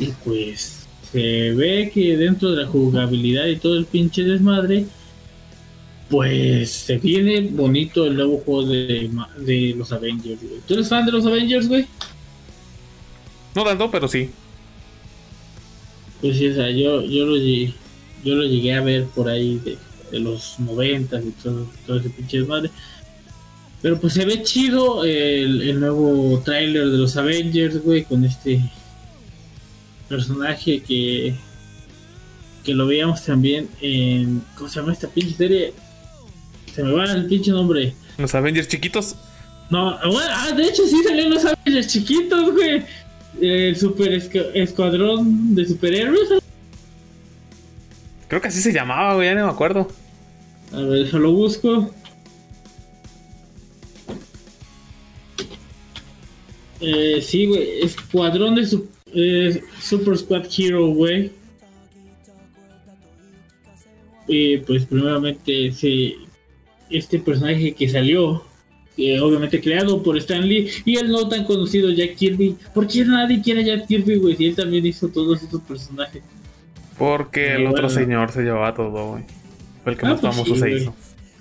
[0.00, 4.86] Y pues se ve que dentro de la jugabilidad y todo el pinche desmadre,
[6.08, 10.60] pues se viene bonito el nuevo juego de, de los Avengers, güey.
[10.66, 11.86] ¿Tú eres fan de los Avengers, güey?
[13.54, 14.30] No tanto, pero sí.
[16.20, 17.72] Pues sí, o sea, yo, yo, lo, llegué,
[18.24, 19.78] yo lo llegué a ver por ahí de,
[20.10, 22.70] de los noventas y todo, todo ese pinche desmadre.
[23.82, 28.60] Pero pues se ve chido el, el nuevo tráiler de los Avengers, güey, con este
[30.08, 31.34] personaje que
[32.64, 35.74] que lo veíamos también en ¿cómo se llama esta pinche serie?
[36.74, 37.94] Se me va el pinche nombre.
[38.18, 39.16] Los Avengers chiquitos.
[39.70, 42.82] No, bueno, ah, de hecho sí salieron los Avengers chiquitos, güey.
[43.40, 44.12] El super
[44.54, 46.28] escuadrón de superhéroes.
[48.28, 49.88] Creo que así se llamaba, güey, ya no me acuerdo.
[50.72, 51.92] A ver, eso lo busco.
[56.80, 61.32] Eh, sí, güey, escuadrón de su- eh, Super Squad Hero, güey.
[64.26, 66.14] Y pues primeramente ese,
[66.90, 68.44] este personaje que salió,
[68.96, 72.56] eh, obviamente creado por Stan Lee y el no tan conocido Jack Kirby.
[72.74, 74.36] ¿Por qué nadie quiere a Jack Kirby, güey?
[74.36, 76.22] Si él también hizo todos estos personajes.
[76.98, 78.00] Porque el Muy otro bueno.
[78.00, 79.24] señor se llevaba todo, güey.
[79.82, 80.94] Fue el que Ah, más pues famoso sí, se hizo.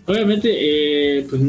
[0.05, 1.41] Obviamente, eh, pues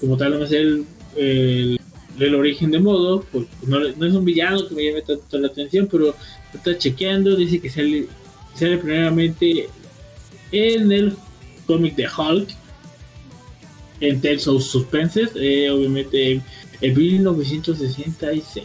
[0.00, 0.84] como tal, no es el,
[1.16, 1.78] el,
[2.18, 5.48] el origen de modo, pues no, no es un villano que me llame tanto la
[5.48, 6.14] atención, pero
[6.54, 8.06] está chequeando, dice que sale,
[8.54, 9.68] sale primeramente
[10.50, 11.14] en el
[11.66, 12.48] cómic de Hulk,
[14.00, 16.42] en Tales of Suspenses, eh, obviamente
[16.80, 18.64] en 1966.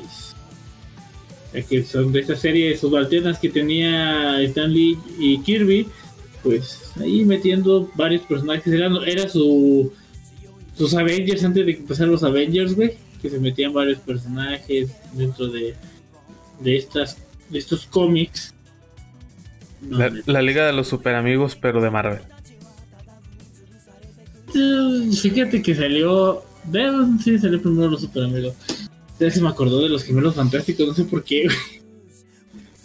[1.54, 5.88] Ya que son de esta serie subalternas que tenía Stan Lee y Kirby,
[6.44, 8.68] pues ahí metiendo varios personajes.
[8.68, 9.94] Era, era su
[10.78, 12.98] sus Avengers antes de que empezaran los Avengers, güey.
[13.22, 15.74] Que se metían varios personajes dentro de,
[16.60, 17.18] de estas
[17.50, 18.54] de estos cómics.
[19.82, 22.22] No, La, la Liga de los Super Amigos, pero de Marvel.
[24.56, 26.44] Eh, Fíjate que salió.
[27.24, 28.56] Sí, salió primero los Super Amigos.
[29.20, 31.48] Ya se me acordó de los gemelos fantásticos, no sé por qué.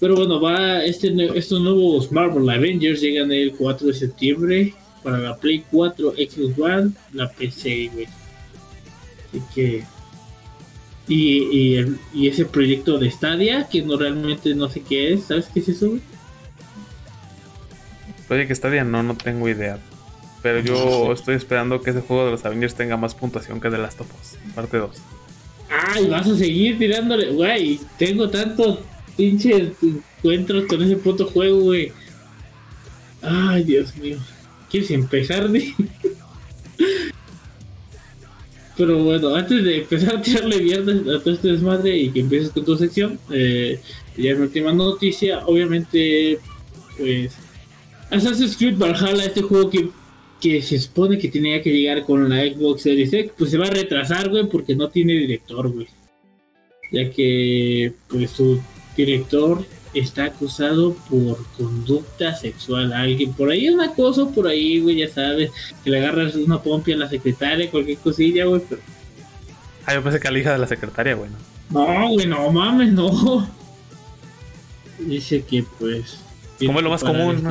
[0.01, 5.37] Pero bueno, va este, estos nuevos Marvel Avengers llegan el 4 de septiembre para la
[5.37, 8.07] Play 4, Xbox One, la PC, güey.
[9.29, 9.85] Así que.
[11.09, 11.81] Y,
[12.15, 15.69] y, ese proyecto de Stadia, que no realmente no sé qué es, ¿sabes qué es
[15.71, 15.99] eso?
[18.29, 19.81] Oye, que Stadia no, no tengo idea.
[20.43, 23.79] Pero yo estoy esperando que ese juego de los Avengers tenga más puntuación que The
[23.79, 24.91] Last of Us, parte 2.
[25.69, 27.79] Ay, vas a seguir tirándole, güey.
[27.99, 28.79] Tengo tantos
[29.17, 31.93] pinches encuentros con ese puto juego, güey.
[33.23, 34.19] Ay, Dios mío.
[34.71, 35.75] ¿Quieres empezar, de?
[38.77, 42.51] Pero bueno, antes de empezar a tirarle viernes a todo este desmadre y que empieces
[42.51, 43.79] con tu sección, eh,
[44.17, 46.39] ya mi última noticia, obviamente,
[46.97, 47.33] pues,
[48.11, 49.91] Assassin's Creed Valhalla, este juego que,
[50.41, 53.67] que se supone que tenía que llegar con la Xbox Series X, pues se va
[53.67, 55.87] a retrasar, güey, porque no tiene director, güey.
[56.91, 58.61] Ya que, pues, su
[58.97, 63.33] director está acusado por conducta sexual a alguien.
[63.33, 65.51] Por ahí un acoso, por ahí, güey, ya sabes,
[65.85, 68.81] que le agarras una pompia a la secretaria, cualquier cosilla, güey, pero...
[69.87, 71.31] Ah, yo pensé que a la hija de la secretaria, güey.
[71.31, 71.37] ¿no?
[71.85, 73.49] No, güey, no mames, no.
[74.99, 76.19] Dice que, pues...
[76.65, 77.51] Como es lo más común, ¿no?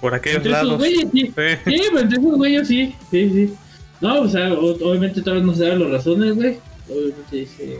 [0.00, 0.78] Por aquellos Entre esos lados.
[0.78, 1.20] güeyes, sí.
[1.26, 1.76] Sí.
[1.76, 3.54] Sí, pues entre esos güeyes sí, sí, sí.
[4.00, 6.56] No, o sea, o- obviamente todavía no se dan las razones, güey.
[6.88, 7.78] Obviamente dice.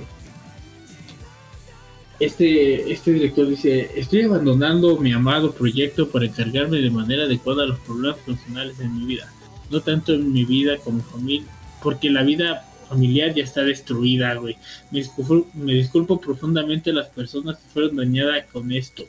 [2.20, 7.68] Este, este director dice: Estoy abandonando mi amado proyecto para encargarme de manera adecuada de
[7.68, 9.32] los problemas personales en mi vida.
[9.70, 11.46] No tanto en mi vida como familia,
[11.82, 14.56] porque la vida familiar ya está destruida, güey.
[14.90, 19.04] Me disculpo, me disculpo profundamente a las personas que fueron dañadas con esto.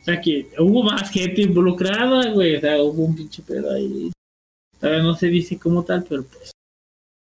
[0.00, 2.56] O sea que hubo más gente involucrada, güey.
[2.56, 4.10] O sea, hubo un pinche pedo ahí.
[4.80, 6.52] No se dice como tal, pero pues.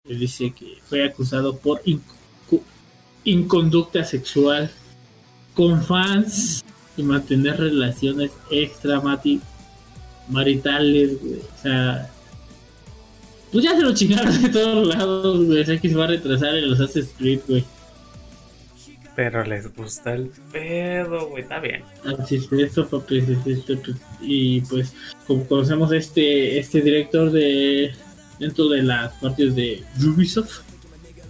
[0.08, 2.62] Él dice que fue acusado por incu-
[3.24, 4.70] inconducta sexual
[5.54, 6.64] con fans
[6.96, 9.42] y mantener relaciones extramati
[10.30, 11.40] maritales, güey.
[11.40, 12.12] O sea.
[13.52, 15.62] Pues ya se lo chingaron de todos lados, güey.
[15.62, 17.64] O sea que se va a retrasar en los Assassin's Creed, güey.
[19.18, 21.42] Pero les gusta el pedo, güey.
[21.42, 21.82] Está bien.
[22.06, 23.24] Así es, esto, pues,
[24.22, 24.94] y pues
[25.26, 27.96] como conocemos este este director de
[28.40, 30.60] dentro de las partes de Ubisoft,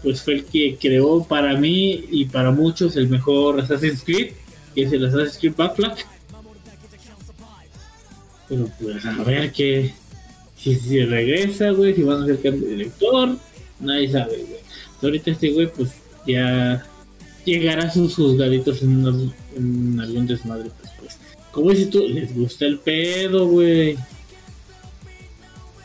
[0.04, 4.34] pues fue el que creó para mí y para muchos el mejor Assassin's Creed,
[4.76, 6.06] que es el Assassin's Creed Black.
[8.50, 9.94] Pero pues a ver que
[10.58, 13.38] si, si regresa, güey, si van a hacer cambio de director,
[13.80, 14.60] Nadie sabe, güey.
[15.02, 15.92] Ahorita este güey, pues
[16.26, 16.86] ya
[17.52, 21.18] llegará sus juzgaditos en, unos- en algún desmadre, pues, pues.
[21.52, 23.98] Como dices tú, les gusta el pedo, güey.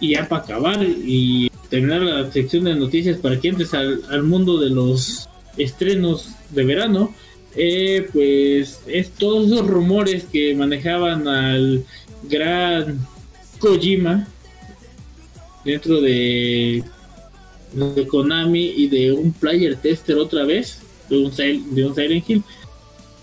[0.00, 4.58] Y ya para acabar y terminar la sección de noticias para que entres al, mundo
[4.58, 7.14] de los estrenos de verano,
[7.56, 11.84] eh, pues es todos esos rumores que manejaban al
[12.24, 12.98] gran
[13.58, 14.26] Kojima
[15.64, 16.82] dentro de,
[17.72, 20.81] de Konami y de un player tester otra vez
[21.16, 22.42] de un, de un Silent Hill.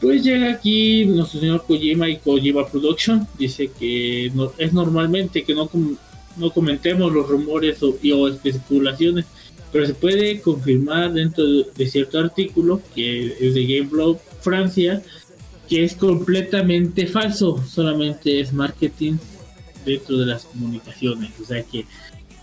[0.02, 3.28] Pues llega aquí nuestro señor Kojima y Kojima Production.
[3.38, 5.98] Dice que no, es normalmente que no, com-
[6.38, 9.26] no comentemos los rumores o, y, o especulaciones,
[9.72, 15.02] pero se puede confirmar dentro de, de cierto artículo que es de Gameblow Francia
[15.68, 19.18] que es completamente falso, solamente es marketing
[19.86, 21.32] dentro de las comunicaciones.
[21.40, 21.86] O sea que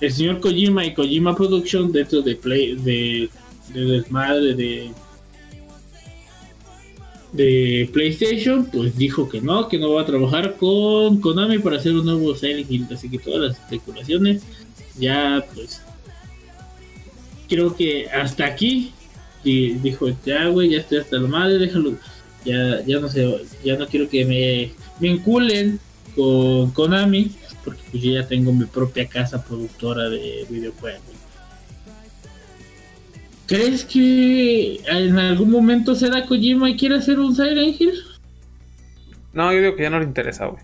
[0.00, 3.28] el señor Kojima y Kojima Production dentro de Play de,
[3.74, 4.90] de desmadre de
[7.32, 11.92] de PlayStation, pues dijo que no, que no va a trabajar con Konami para hacer
[11.92, 12.92] un nuevo Silent.
[12.92, 14.42] Así que todas las especulaciones
[14.98, 15.82] ya pues
[17.48, 18.92] creo que hasta aquí
[19.44, 21.94] y dijo ya güey ya estoy hasta la madre déjalo
[22.44, 25.78] ya ya no sé ya no quiero que me vinculen
[26.14, 27.30] con Konami
[27.64, 31.02] porque pues yo ya tengo mi propia casa productora de videojuegos
[33.46, 37.94] ¿Crees que en algún momento será Kojima y quiere hacer un Silent Hill?
[39.32, 40.62] No, yo digo que ya no le interesa, güey.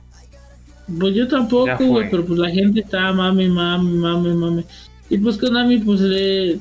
[0.98, 4.64] Pues yo tampoco, güey, pero pues la gente está mami, mami, mami, mami.
[5.08, 6.58] Y pues Konami, pues le,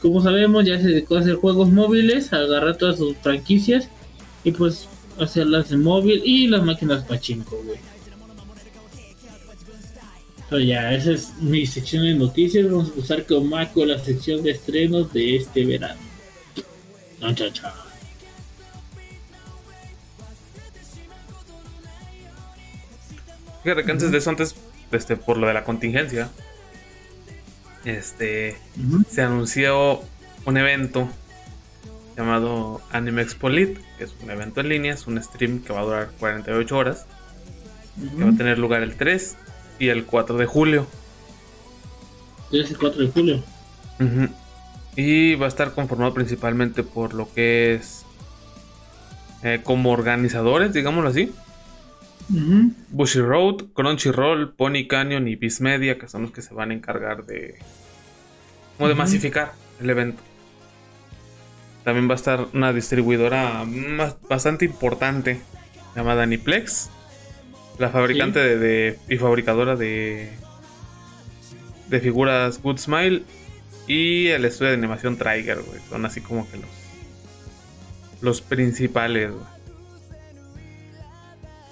[0.00, 3.88] como sabemos, ya se dedicó a hacer juegos móviles, a agarrar todas sus franquicias
[4.44, 7.78] y pues hacerlas en móvil y las máquinas pachinko, güey.
[10.52, 12.70] Pero ya, esa es mi sección de noticias.
[12.70, 15.98] Vamos a usar con Mako la sección de estrenos de este verano.
[17.20, 17.72] Chan, chan.
[23.62, 24.54] Fíjate que antes de eso, antes,
[24.90, 26.28] este, por lo de la contingencia,
[27.86, 28.58] este,
[29.08, 30.02] se anunció
[30.44, 31.08] un evento
[32.14, 35.80] llamado Anime Expo Lit, que es un evento en línea, es un stream que va
[35.80, 37.06] a durar 48 horas,
[38.18, 39.38] que va a tener lugar el 3
[39.82, 40.86] y el 4 de julio.
[42.52, 43.42] 3 y 4 de julio.
[44.94, 48.04] Y va a estar conformado principalmente por lo que es
[49.42, 51.32] eh, como organizadores, digámoslo así.
[52.30, 52.70] Ujú.
[52.90, 57.24] Bushiroad, Crunchyroll, Pony Canyon y Viz Media, que son los que se van a encargar
[57.26, 57.58] de.
[58.76, 60.22] como de masificar el evento.
[61.82, 65.40] También va a estar una distribuidora más- bastante importante
[65.96, 66.90] llamada Aniplex,
[67.82, 70.30] la fabricante de, de- y fabricadora de
[71.88, 73.22] de figuras Good Smile
[73.86, 75.78] y el estudio de animación Trigger, güey.
[75.90, 76.68] Son así como que los
[78.22, 79.44] los principales, güey.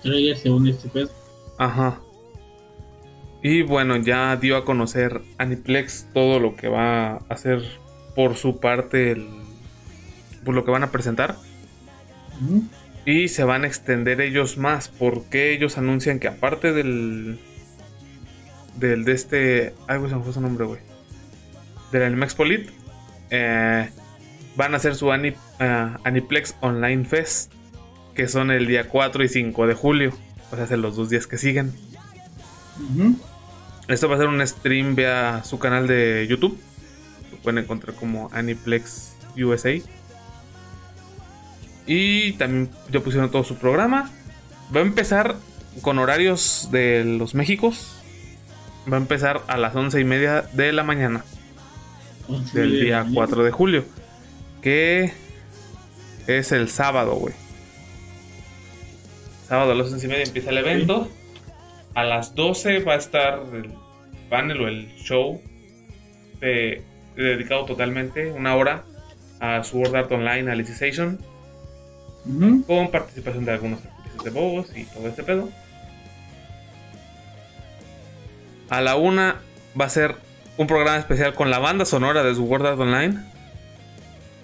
[0.03, 1.11] Traiga según este pedo.
[1.59, 2.01] Ajá.
[3.43, 7.63] Y bueno, ya dio a conocer Aniplex todo lo que va a hacer
[8.15, 9.29] por su parte, el-
[10.45, 11.37] por lo que van a presentar.
[13.07, 17.39] Y se van a extender ellos más, porque ellos anuncian que aparte del.
[18.77, 19.75] del de este.
[19.89, 20.81] Ay, güey, se me fue su nombre, güey.
[21.93, 22.69] Del Anime Expo Lit,
[23.31, 23.89] eh,
[24.57, 27.53] van a hacer su Ani- eh, Aniplex Online Fest,
[28.15, 30.13] que son el día 4 y 5 de julio.
[30.53, 31.73] O sea, hacer los dos días que siguen.
[33.89, 36.59] Esto va a ser un stream vía su canal de YouTube.
[37.33, 39.71] Lo pueden encontrar como Aniplex USA.
[41.93, 44.13] Y también ya pusieron todo su programa.
[44.75, 45.35] Va a empezar
[45.83, 47.97] con horarios de los Méxicos.
[48.91, 51.25] Va a empezar a las once y media de la mañana
[52.29, 53.15] Once del día mañana.
[53.17, 53.85] 4 de julio.
[54.63, 55.13] Que
[56.29, 57.35] es el sábado, güey.
[59.49, 61.11] Sábado a las 11 y media empieza el evento.
[61.95, 63.73] A las 12 va a estar el
[64.29, 65.43] panel o el show
[66.41, 66.85] de-
[67.17, 68.85] dedicado totalmente, una hora,
[69.41, 71.19] a Sword Art Online Alicization.
[72.67, 75.49] Con participación de algunos actrices de voz y todo este pedo.
[78.69, 79.41] A la una
[79.79, 80.17] va a ser
[80.57, 83.19] un programa especial con la banda sonora de Sword Art Online.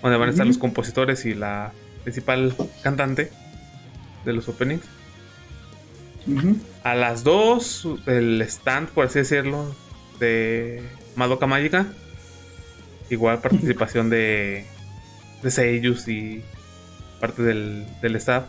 [0.02, 1.72] Donde van a estar los compositores y la
[2.04, 3.30] principal cantante
[4.24, 4.84] de los openings.
[6.82, 9.74] A las 2, el stand, por así decirlo,
[10.18, 10.82] de
[11.14, 11.86] Madoka Mágica.
[13.10, 14.66] Igual participación de,
[15.42, 16.42] de Seiyus y
[17.20, 18.44] parte del, del staff.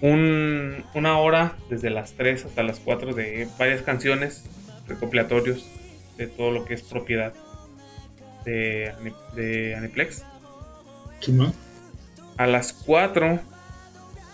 [0.00, 4.44] Un- una hora desde las 3 hasta las 4 de varias canciones
[4.88, 5.66] recopilatorios
[6.16, 7.32] de todo lo que es propiedad
[8.44, 8.92] de,
[9.34, 10.24] de Aniplex.
[11.20, 11.52] Sí, ma.
[12.38, 13.40] A las 4,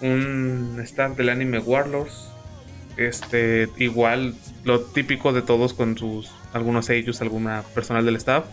[0.02, 2.30] un staff del anime Warlords.
[2.96, 4.34] Este, igual,
[4.64, 8.44] lo típico de todos con sus algunos ellos, alguna personal del staff.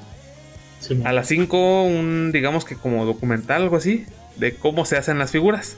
[0.84, 1.02] Sí.
[1.06, 4.06] A las 5, un digamos que como documental, algo así,
[4.36, 5.78] de cómo se hacen las figuras.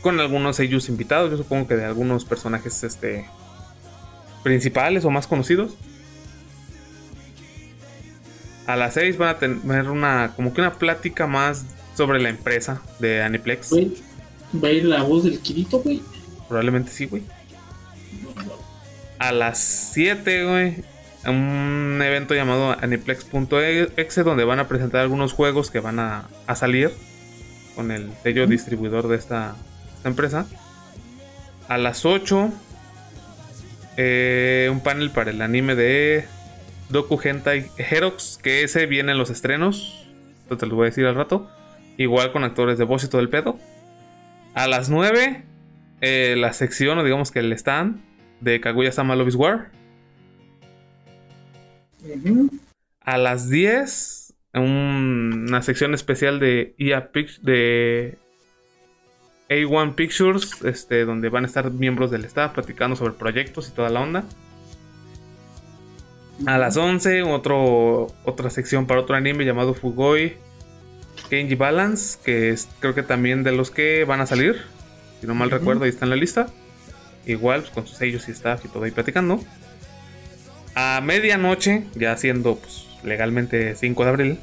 [0.00, 3.26] Con algunos ellos invitados, yo supongo que de algunos personajes este,
[4.42, 5.74] principales o más conocidos.
[8.66, 12.80] A las 6 van a tener una como que una plática más sobre la empresa
[13.00, 13.72] de Aniplex.
[13.72, 16.00] Va a ir la voz del Kirito, güey.
[16.48, 17.22] Probablemente sí, güey.
[19.18, 19.58] A las
[19.92, 20.84] 7, güey,
[21.26, 26.90] un evento llamado Aniplex.exe donde van a presentar algunos juegos que van a, a salir
[27.74, 29.56] con el sello distribuidor de esta,
[29.96, 30.46] esta empresa.
[31.68, 32.50] A las 8,
[33.96, 36.24] eh, un panel para el anime de
[36.88, 40.06] Doku Hentai Herox, que ese viene en los estrenos.
[40.42, 41.50] Esto te lo voy a decir al rato.
[41.96, 43.58] Igual con actores de voz y todo el pedo.
[44.54, 45.44] A las 9,
[46.00, 48.00] eh, la sección, o digamos que el stand
[48.40, 49.36] de Kaguya Sama Love is
[53.00, 58.18] A las 10, un- una sección especial de EA Pic- de
[59.48, 63.88] A1 Pictures, este, donde van a estar miembros del staff platicando sobre proyectos y toda
[63.90, 64.24] la onda.
[66.46, 70.36] A las 11, otro, otra sección para otro anime llamado Fugoi
[71.28, 74.56] Kenji Balance, que es creo que también de los que van a salir.
[75.20, 76.46] Si no mal recuerdo, ahí está en la lista.
[77.26, 79.44] Igual, pues, con sus sellos y staff y todo ahí platicando.
[80.74, 84.38] A medianoche, ya siendo pues, legalmente 5 de abril,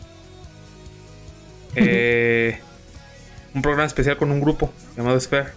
[1.75, 2.59] eh,
[3.53, 5.49] un programa especial con un grupo llamado Sphere,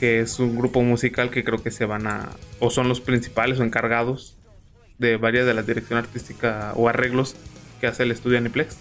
[0.00, 3.60] que es un grupo musical que creo que se van a, o son los principales
[3.60, 4.36] o encargados
[4.98, 7.36] de varias de la dirección artística o arreglos
[7.80, 8.76] que hace el estudio Aniplex.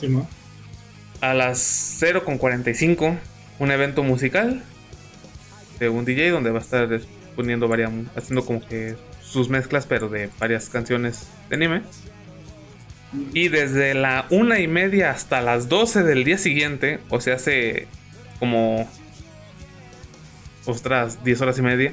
[0.00, 0.26] Sí, ma.
[1.20, 3.18] A las 0.45,
[3.58, 4.62] un evento musical
[5.78, 7.00] de un DJ donde va a estar
[7.34, 8.96] poniendo varias, haciendo como que
[9.30, 11.82] sus mezclas, pero de varias canciones de anime.
[13.32, 17.86] Y desde la una y media hasta las 12 del día siguiente, o sea, hace
[18.38, 18.88] como.
[20.66, 21.92] Ostras, 10 horas y media.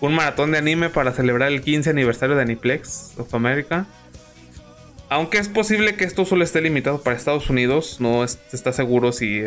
[0.00, 3.86] un maratón de anime para celebrar el 15 aniversario de Aniplex of America.
[5.08, 9.10] Aunque es posible que esto solo esté limitado para Estados Unidos, no es- está seguro
[9.10, 9.42] si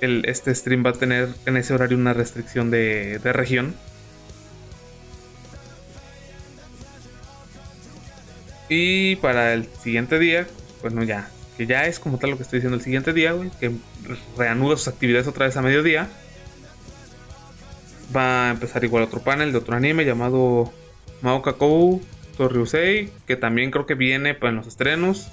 [0.00, 3.74] este stream va a tener en ese horario una restricción de región.
[8.68, 10.46] Y para el siguiente día,
[10.82, 13.50] bueno, ya, que ya es como tal lo que estoy diciendo el siguiente día, güey,
[13.60, 13.72] que
[14.36, 16.08] reanuda sus actividades otra vez a mediodía.
[18.14, 20.72] Va a empezar igual otro panel de otro anime llamado
[21.22, 22.00] Maokakou
[22.36, 25.28] Torryusei, que también creo que viene pues, en los estrenos.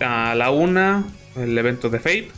[0.00, 1.04] A la una,
[1.36, 2.30] el evento de Fate.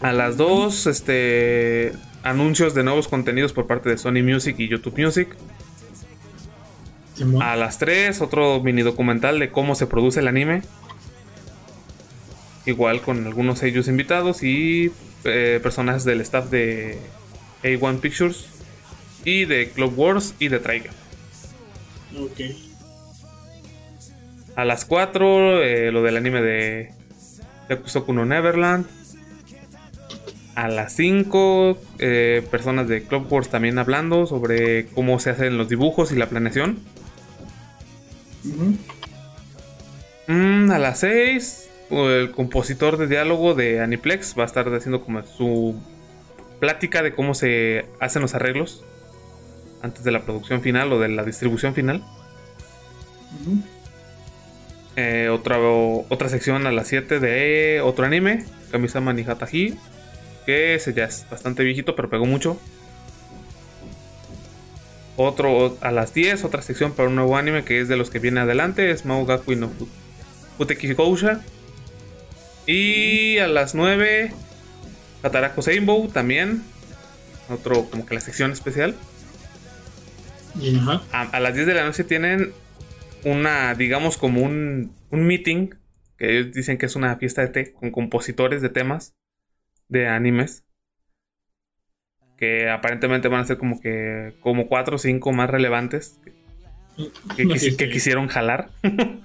[0.00, 1.92] A las 2, este,
[2.22, 5.28] anuncios de nuevos contenidos por parte de Sony Music y YouTube Music.
[7.40, 10.62] A las 3, otro mini documental de cómo se produce el anime.
[12.66, 14.92] Igual con algunos sellos invitados y
[15.24, 16.98] eh, personajes del staff de
[17.62, 18.46] A1 Pictures
[19.24, 20.90] y de Club Wars y de Trigger.
[22.18, 22.40] Ok.
[24.56, 26.90] A las 4, eh, lo del anime de
[27.68, 28.86] Yakusoku no Neverland.
[30.54, 35.68] A las 5, eh, personas de Club Wars también hablando sobre cómo se hacen los
[35.68, 36.78] dibujos y la planeación.
[38.48, 38.76] Ujú.
[40.28, 45.22] Mm, a las 6, el compositor de diálogo de Aniplex va a estar haciendo como
[45.22, 45.80] su
[46.60, 48.84] plática de cómo se hacen los arreglos
[49.82, 52.04] antes de la producción final o de la distribución final.
[54.96, 59.78] Eh, otra, otra sección a las 7 de otro anime, Kamisama ni Hatahi,
[60.44, 62.58] que ese ya es bastante viejito, pero pegó mucho.
[65.20, 68.20] Otro a las 10, otra sección para un nuevo anime que es de los que
[68.20, 69.94] viene adelante, es Maogaku no Fu-
[70.56, 71.50] Futeki Gousha.
[72.66, 74.32] Y a las 9,
[75.22, 76.72] Katarako Seinbou también,
[77.48, 78.96] otro como que la sección especial.
[80.54, 81.08] Y, ajá.
[81.10, 82.54] A, a las 10 de la noche tienen
[83.24, 85.70] una, digamos, como un, un meeting,
[86.18, 89.16] que ellos dicen que es una fiesta de té con compositores de temas
[89.88, 90.64] de animes.
[92.38, 96.20] Que aparentemente van a ser como que como 4 o 5 más relevantes
[97.36, 98.70] que, No, sí, quisieron jalar.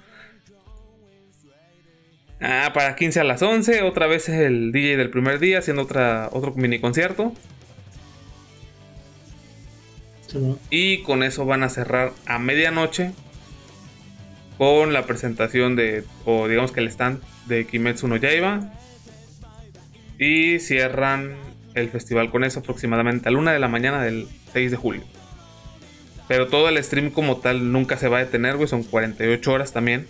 [2.40, 5.82] ah, para 15 a las 11, otra vez es el DJ del primer día haciendo
[5.82, 7.32] otra, otro mini concierto.
[10.26, 10.58] Sí, ¿no?
[10.70, 13.12] Y con eso van a cerrar a medianoche
[14.58, 18.72] con la presentación de, o digamos que el stand de Kimetsu no Yaiba.
[20.16, 21.34] Y cierran
[21.74, 25.02] el festival con eso aproximadamente a la una de la mañana del 6 de julio.
[26.28, 28.68] Pero todo el stream como tal nunca se va a detener, güey.
[28.68, 30.08] Son 48 horas también.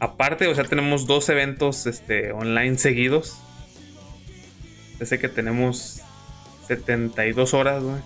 [0.00, 3.38] Aparte, o sea, tenemos dos eventos este, online seguidos.
[5.00, 6.00] Sé que tenemos
[6.66, 8.00] 72 horas, güey.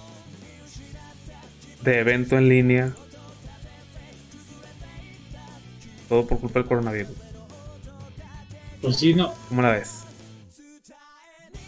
[1.83, 2.93] De evento en línea.
[6.09, 7.17] Todo por culpa del coronavirus.
[8.83, 9.33] Pues sí, no.
[9.49, 10.08] ¿Cómo la ves?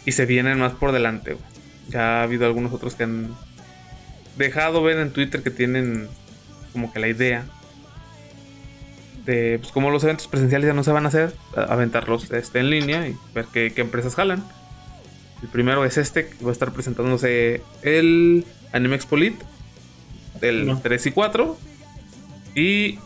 [0.05, 1.45] Y se vienen más por delante, güey.
[1.89, 3.35] Ya ha habido algunos otros que han
[4.37, 6.07] dejado ver en Twitter que tienen
[6.73, 7.45] como que la idea
[9.25, 12.59] de, pues como los eventos presenciales ya no se van a hacer, a- aventarlos este,
[12.59, 14.43] en línea y ver qué, qué empresas jalan.
[15.43, 19.35] El primero es este, que va a estar presentándose el Anime Expolit,
[20.41, 20.79] el No.
[20.81, 21.57] 3 y 4,
[22.55, 22.99] y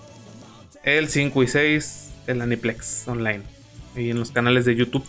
[0.84, 3.42] el 5 y 6, el Aniplex Online,
[3.96, 5.06] y en los canales de YouTube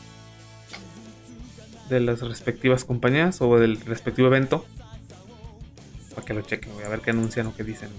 [1.88, 4.64] de las respectivas compañías o del respectivo evento.
[6.14, 7.90] Para que lo chequen, voy a ver qué anuncian o qué dicen.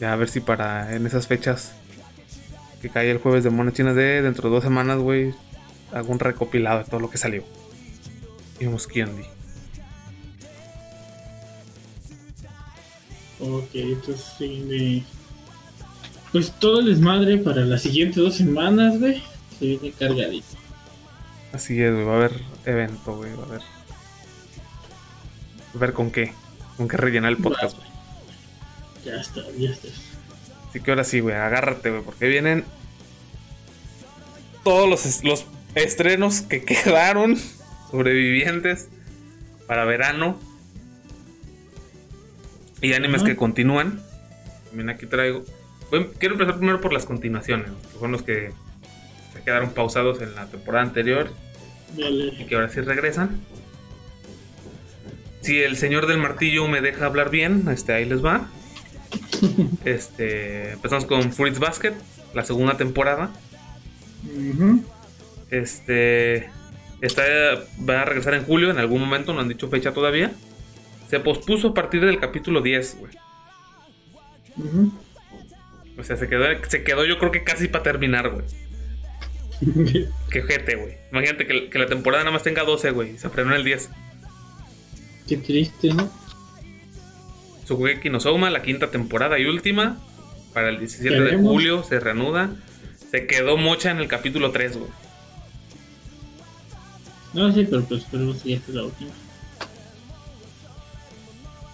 [0.00, 1.72] Ya a ver si para en esas fechas
[2.80, 5.34] que cae el jueves de monas chinas de dentro de dos semanas, güey,
[5.92, 7.44] hago un recopilado de todo lo que salió.
[8.58, 9.24] Y vemos quién di.
[13.40, 15.04] Ok, entonces sí, me...
[16.32, 19.22] Pues todo el desmadre para las siguientes dos semanas, güey.
[19.58, 20.59] Se viene cargadito.
[21.52, 23.62] Así es, güey, va a haber evento, güey, va a haber.
[25.74, 26.32] A ver con qué.
[26.76, 27.88] Con qué rellenar el podcast, güey.
[29.04, 29.88] Ya está, ya está.
[30.68, 32.64] Así que ahora sí, güey, agárrate, güey, porque vienen
[34.62, 37.36] todos los, los estrenos que quedaron
[37.90, 38.88] sobrevivientes
[39.66, 40.38] para verano
[42.80, 44.00] y animes que continúan.
[44.68, 45.44] También aquí traigo.
[45.90, 48.52] Bueno, quiero empezar primero por las continuaciones, que son los que
[49.40, 51.30] se quedaron pausados en la temporada anterior
[51.96, 53.40] y que ahora sí regresan.
[55.40, 58.48] Si el señor del martillo me deja hablar bien, este ahí les va.
[59.86, 61.94] Este, empezamos con Fruits Basket,
[62.34, 63.30] la segunda temporada.
[65.50, 66.50] Este,
[67.00, 67.22] esta
[67.88, 70.32] va a regresar en julio, en algún momento, no han dicho fecha todavía.
[71.08, 73.12] Se pospuso a partir del capítulo 10, güey.
[75.98, 78.44] O sea, se quedó, se quedó yo creo que casi para terminar, güey.
[80.30, 80.96] Qué jete, güey.
[81.12, 83.18] Imagínate que, que la temporada nada más tenga 12, güey.
[83.18, 83.90] Se frenó en el 10.
[85.28, 86.10] Qué triste, ¿no?
[87.68, 90.00] Shokugeki no Souma, la quinta temporada y última.
[90.52, 92.50] Para el 17 de julio se reanuda.
[93.10, 94.90] Se quedó mocha en el capítulo 3, güey.
[97.32, 99.10] No, sí, pero pues esperemos que ya esté la última.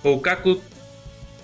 [0.03, 0.61] Oukaku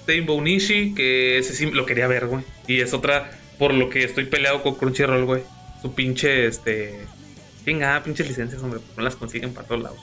[0.04, 2.44] Teimbo Nishi, que ese sí lo quería ver, güey.
[2.66, 5.42] Y es otra por lo que estoy peleado con Crunchyroll, güey.
[5.82, 7.06] Su pinche, este...
[7.64, 9.98] Pinga, pinches licencias, hombre, no las consiguen para todos lados.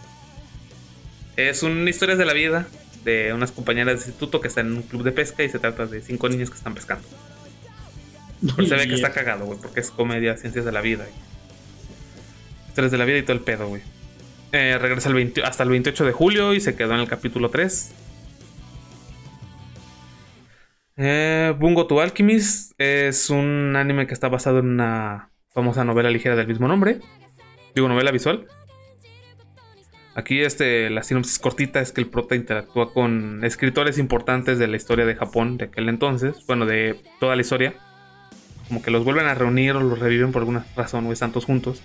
[1.36, 2.68] Es una historia de la vida
[3.04, 5.86] de unas compañeras de instituto que están en un club de pesca y se trata
[5.86, 7.08] de cinco niños que están pescando.
[8.56, 11.06] Pero se ve que está cagado, güey, porque es comedia, ciencias de la vida.
[11.08, 13.82] y Historias de la vida y todo el pedo, güey.
[14.52, 17.50] Eh, regresa el 20 hasta el 28 de julio y se quedó en el capítulo
[17.50, 17.92] 3.
[20.98, 26.36] Eh, Bungo to Alchemist es un anime que está basado en una famosa novela ligera
[26.36, 27.00] del mismo nombre.
[27.76, 28.48] Digo, novela visual.
[30.16, 34.76] Aquí este, la sinopsis cortita es que el prota interactúa con escritores importantes de la
[34.76, 36.46] historia de Japón de aquel entonces.
[36.48, 37.74] Bueno, de toda la historia.
[38.68, 41.46] Como que los vuelven a reunir o los reviven por alguna razón, o están todos
[41.46, 41.82] juntos.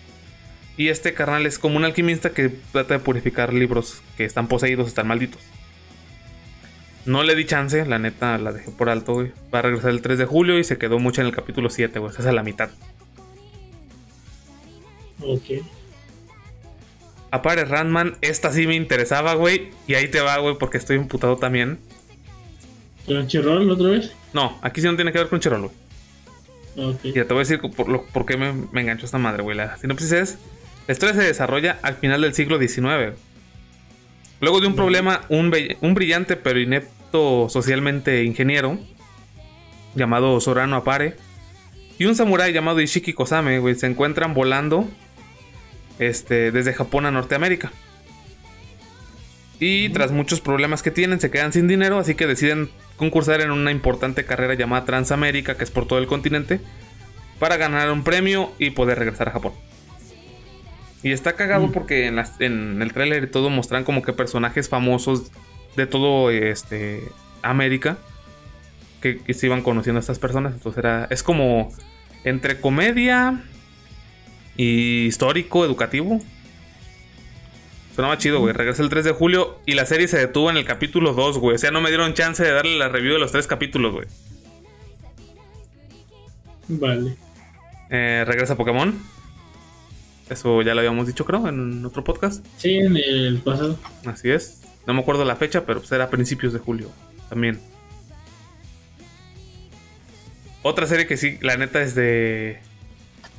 [0.76, 4.88] Y este carnal es como un alquimista que trata de purificar libros que están poseídos,
[4.88, 5.40] están malditos.
[7.06, 9.32] No le di chance, la neta la dejé por alto, güey.
[9.54, 11.98] Va a regresar el 3 de julio y se quedó mucho en el capítulo 7,
[11.98, 12.10] güey.
[12.10, 12.70] Esa es a la mitad.
[15.26, 15.64] Ok.
[17.30, 19.70] Apare Randman, esta sí me interesaba, güey.
[19.88, 21.78] Y ahí te va, güey, porque estoy imputado también.
[23.06, 24.12] ¿Crunchyroll otra vez?
[24.32, 25.70] No, aquí sí no tiene que ver con Cherol,
[26.76, 27.14] güey.
[27.14, 29.56] Ya te voy a decir por, lo, por qué me, me enganchó esta madre, güey.
[29.56, 30.38] La sinopsis es:
[30.86, 33.14] La historia se desarrolla al final del siglo XIX.
[34.40, 38.78] Luego de un problema, un, un brillante pero inepto socialmente ingeniero
[39.94, 41.16] llamado Sorano Apare
[41.98, 44.88] y un samurái llamado Ishiki Kosame, güey, se encuentran volando
[45.99, 47.72] este, desde Japón a Norteamérica.
[49.61, 53.51] Y tras muchos problemas que tienen, se quedan sin dinero, así que deciden concursar en
[53.51, 56.61] una importante carrera llamada Transamérica, que es por todo el continente,
[57.38, 59.53] para ganar un premio y poder regresar a Japón.
[61.03, 61.72] Y está cagado Mm.
[61.72, 65.30] porque en, las- en el tráiler y todo muestran como que personajes famosos
[65.76, 67.03] de todo este
[67.42, 67.99] América
[69.03, 70.55] que, que se iban conociendo a estas personas.
[70.55, 71.07] Entonces era.
[71.11, 71.70] Es como
[72.24, 73.42] entre comedia
[74.57, 76.20] y histórico, educativo.
[77.94, 78.52] Sonaba chido, güey.
[78.52, 81.55] Regresé el 3 de julio y la serie se detuvo en el capítulo 2, güey.
[81.55, 84.07] O sea, no me dieron chance de darle la review de los tres capítulos, güey.
[86.68, 87.16] Vale.
[87.90, 88.98] Eh, regresa Pokémon.
[90.28, 92.44] Eso ya lo habíamos dicho, creo, en otro podcast.
[92.57, 93.78] Sí, en el pasado.
[94.07, 94.62] Así es.
[94.86, 96.90] No me acuerdo la fecha, pero pues era a principios de julio
[97.28, 97.61] también.
[100.62, 102.59] Otra serie que sí, la neta es de.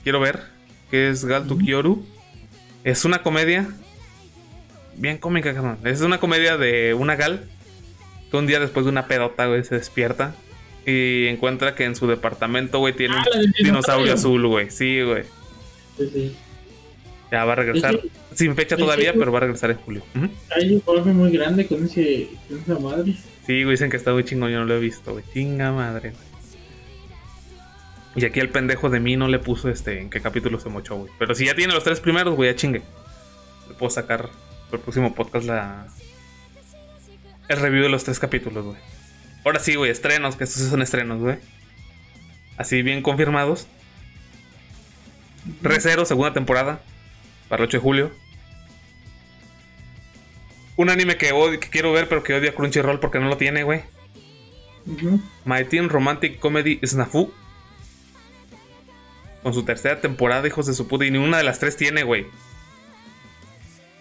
[0.04, 0.44] Quiero ver,
[0.92, 2.06] que es Gal to Kyoru.
[2.84, 3.68] Es una comedia.
[4.96, 5.78] Bien cómica, cabrón.
[5.84, 7.48] Es una comedia de una gal
[8.32, 10.34] que un día después de una pedota, güey, se despierta
[10.86, 14.70] y encuentra que en su departamento, güey, tiene Ah, un dinosaurio azul, güey.
[14.70, 15.24] Sí, güey.
[15.98, 16.36] Sí, sí.
[17.32, 18.00] Ya va a regresar.
[18.34, 20.04] Sin fecha todavía, pero va a regresar en julio.
[20.56, 23.14] Hay un profe muy grande con, ese, con esa madre.
[23.46, 25.24] Sí, güey, dicen que está muy chingón, yo no lo he visto, güey.
[25.34, 26.35] Chinga madre, güey.
[28.16, 30.96] Y aquí el pendejo de mí no le puso este en qué capítulo se mochó,
[30.96, 31.12] güey.
[31.20, 32.82] Pero si ya tiene los tres primeros, güey, ya chingue.
[33.68, 34.30] Le puedo sacar
[34.70, 35.88] por el próximo podcast la.
[37.50, 38.78] El review de los tres capítulos, güey.
[39.44, 41.38] Ahora sí, güey, estrenos, que estos sí son estrenos, güey.
[42.58, 43.68] Así bien confirmados.
[45.62, 46.82] Recero, segunda temporada.
[47.50, 48.12] Para el 8 de julio.
[50.78, 53.64] Un anime que, odio- que quiero ver, pero que odia Crunchyroll porque no lo tiene,
[53.64, 53.84] güey.
[54.86, 55.22] Ujú.
[55.46, 57.32] My Teen Romantic Comedy Snafu.
[59.46, 61.06] Con su tercera temporada, hijos de su puta.
[61.06, 62.26] Y ninguna de las tres tiene, güey.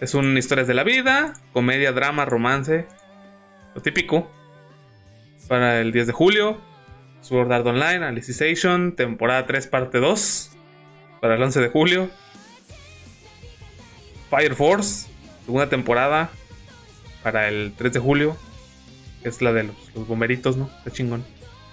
[0.01, 2.87] Es un historias de la vida, comedia, drama, romance.
[3.75, 4.27] Lo típico.
[5.47, 6.59] Para el 10 de julio.
[7.21, 10.49] Sword Art Online, Alicization, temporada 3, parte 2.
[11.21, 12.09] Para el 11 de julio.
[14.31, 15.07] Fire Force,
[15.45, 16.31] segunda temporada.
[17.21, 18.35] Para el 3 de julio.
[19.21, 20.71] que Es la de los, los bomberitos, ¿no?
[20.79, 21.23] Está chingón.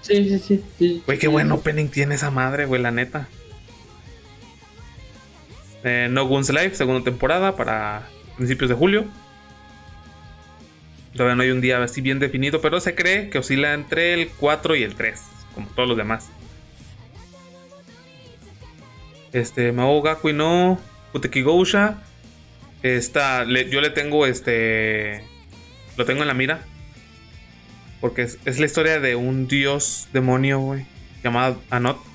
[0.02, 0.64] Sí, sí, sí.
[0.76, 1.02] sí.
[1.06, 3.30] Güey, qué buen opening tiene esa madre, güey, la neta.
[5.84, 9.04] Eh, no Guns Live, segunda temporada para principios de julio.
[11.14, 14.28] Todavía no hay un día así bien definido, pero se cree que oscila entre el
[14.28, 15.20] 4 y el 3,
[15.54, 16.30] como todos los demás.
[19.32, 20.78] Este, Mao Gakui no
[21.14, 21.98] Uteki Gousha.
[22.82, 25.24] Yo le tengo este.
[25.96, 26.64] Lo tengo en la mira.
[28.00, 30.86] Porque es, es la historia de un dios demonio, güey.
[31.22, 32.11] Llamado Anot.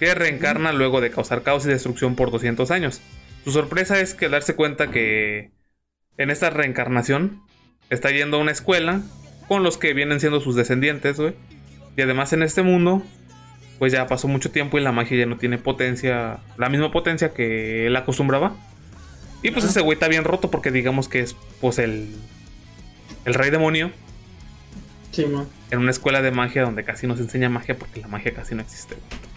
[0.00, 3.00] Que reencarna luego de causar caos y destrucción por 200 años.
[3.44, 5.52] Su sorpresa es que darse cuenta que
[6.16, 7.42] en esta reencarnación
[7.90, 9.02] está yendo a una escuela
[9.46, 11.34] con los que vienen siendo sus descendientes, güey.
[11.96, 13.02] Y además en este mundo,
[13.78, 17.34] pues ya pasó mucho tiempo y la magia ya no tiene potencia, la misma potencia
[17.34, 18.56] que él acostumbraba.
[19.42, 22.14] Y pues ese güey está bien roto porque digamos que es pues el,
[23.26, 23.90] el rey demonio
[25.12, 25.26] Sí,
[25.70, 28.54] en una escuela de magia donde casi no se enseña magia porque la magia casi
[28.54, 28.94] no existe.
[28.94, 29.29] güey.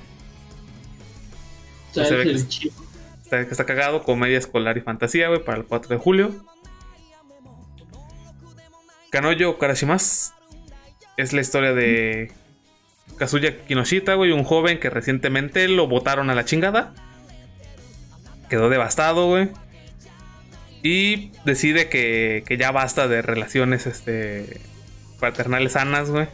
[1.93, 6.31] Se ve que- está cagado, comedia escolar y fantasía, güey, para el 4 de julio.
[9.09, 10.33] Kanoyo Karashimas
[11.17, 12.31] es la historia de
[13.17, 16.93] Kazuya Kinoshita, güey, un joven que recientemente lo botaron a la chingada.
[18.49, 19.49] Quedó devastado, güey.
[20.81, 24.59] Y decide que, que ya basta de relaciones este,
[25.19, 26.27] paternales sanas, güey.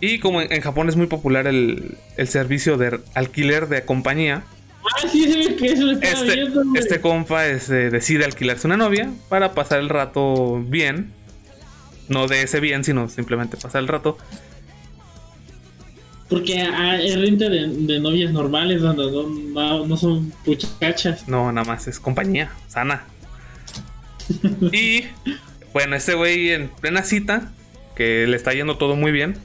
[0.00, 4.42] Y como en, en Japón es muy popular el, el servicio de alquiler de compañía,
[4.84, 8.76] Ah, sí, ve que eso lo estaba este, viendo, este compa este, decide alquilarse una
[8.76, 11.12] novia para pasar el rato bien.
[12.08, 14.18] No de ese bien, sino simplemente pasar el rato.
[16.28, 21.28] Porque ah, es renta de, de novias normales, donde no, no, no son puchachas.
[21.28, 23.04] No, nada más es compañía, sana.
[24.72, 25.04] y
[25.72, 27.50] bueno, este güey en plena cita,
[27.96, 29.36] que le está yendo todo muy bien,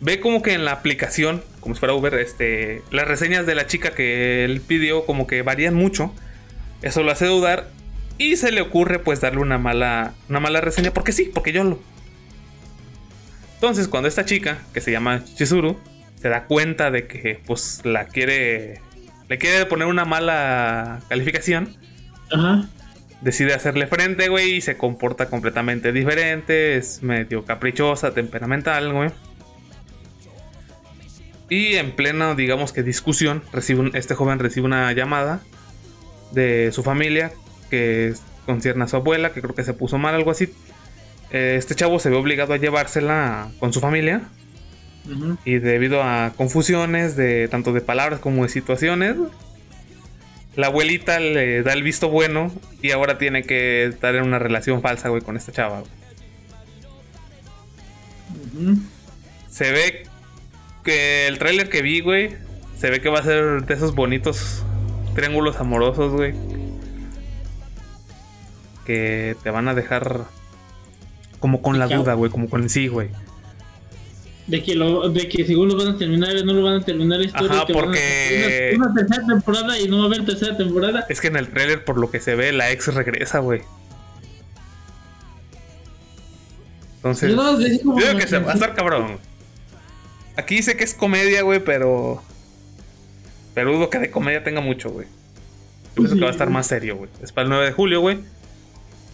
[0.00, 3.66] ve como que en la aplicación, como si fuera Uber, este, las reseñas de la
[3.66, 6.12] chica que él pidió como que varían mucho.
[6.82, 7.68] Eso lo hace dudar
[8.18, 11.64] y se le ocurre pues darle una mala, una mala reseña porque sí, porque yo
[11.64, 11.80] lo.
[13.54, 15.78] Entonces, cuando esta chica, que se llama Chizuru,
[16.20, 18.80] se da cuenta de que pues la quiere
[19.28, 21.76] le quiere poner una mala calificación,
[22.30, 22.68] Ajá.
[23.20, 29.10] decide hacerle frente, güey, y se comporta completamente diferente, es medio caprichosa, temperamental, güey.
[31.48, 35.40] Y en plena, digamos que discusión, recibe un- este joven recibe una llamada
[36.32, 37.32] de su familia
[37.70, 38.14] que
[38.46, 40.52] concierne a su abuela, que creo que se puso mal, algo así.
[41.30, 44.22] Eh, Este chavo se ve obligado a llevársela con su familia
[45.44, 49.14] y debido a confusiones de tanto de palabras como de situaciones,
[50.56, 54.82] la abuelita le da el visto bueno y ahora tiene que estar en una relación
[54.82, 55.80] falsa, güey, con esta chava.
[55.80, 55.90] güey.
[59.50, 60.06] Se ve
[60.86, 62.30] que el tráiler que vi, güey,
[62.78, 64.62] se ve que va a ser de esos bonitos
[65.14, 66.32] triángulos amorosos, güey.
[68.86, 70.24] Que te van a dejar
[71.40, 73.08] como con la duda, güey, como con el sí, güey.
[74.46, 77.18] De que, lo, de que según lo van a terminar, no lo van a terminar
[77.18, 77.50] la historia.
[77.52, 81.04] Ajá, porque- Una, una tercera temporada y no va a haber tercera temporada.
[81.08, 83.62] Es que en el tráiler, por lo que se ve, la ex regresa, güey.
[86.96, 87.66] Entonces, Yo no yo
[88.06, 89.18] digo que se va a estar cabrón.
[90.36, 92.22] Aquí dice que es comedia, güey, pero.
[93.54, 95.06] Pero dudo que de comedia tenga mucho, güey.
[95.96, 97.10] Yo pienso que va a estar más serio, güey.
[97.22, 98.18] Es para el 9 de julio, güey.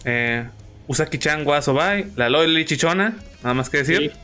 [0.05, 0.45] Eh,
[0.87, 4.11] Usaki-chan wa Sobai, la Loli Chichona, nada más que decir.
[4.13, 4.19] Sí.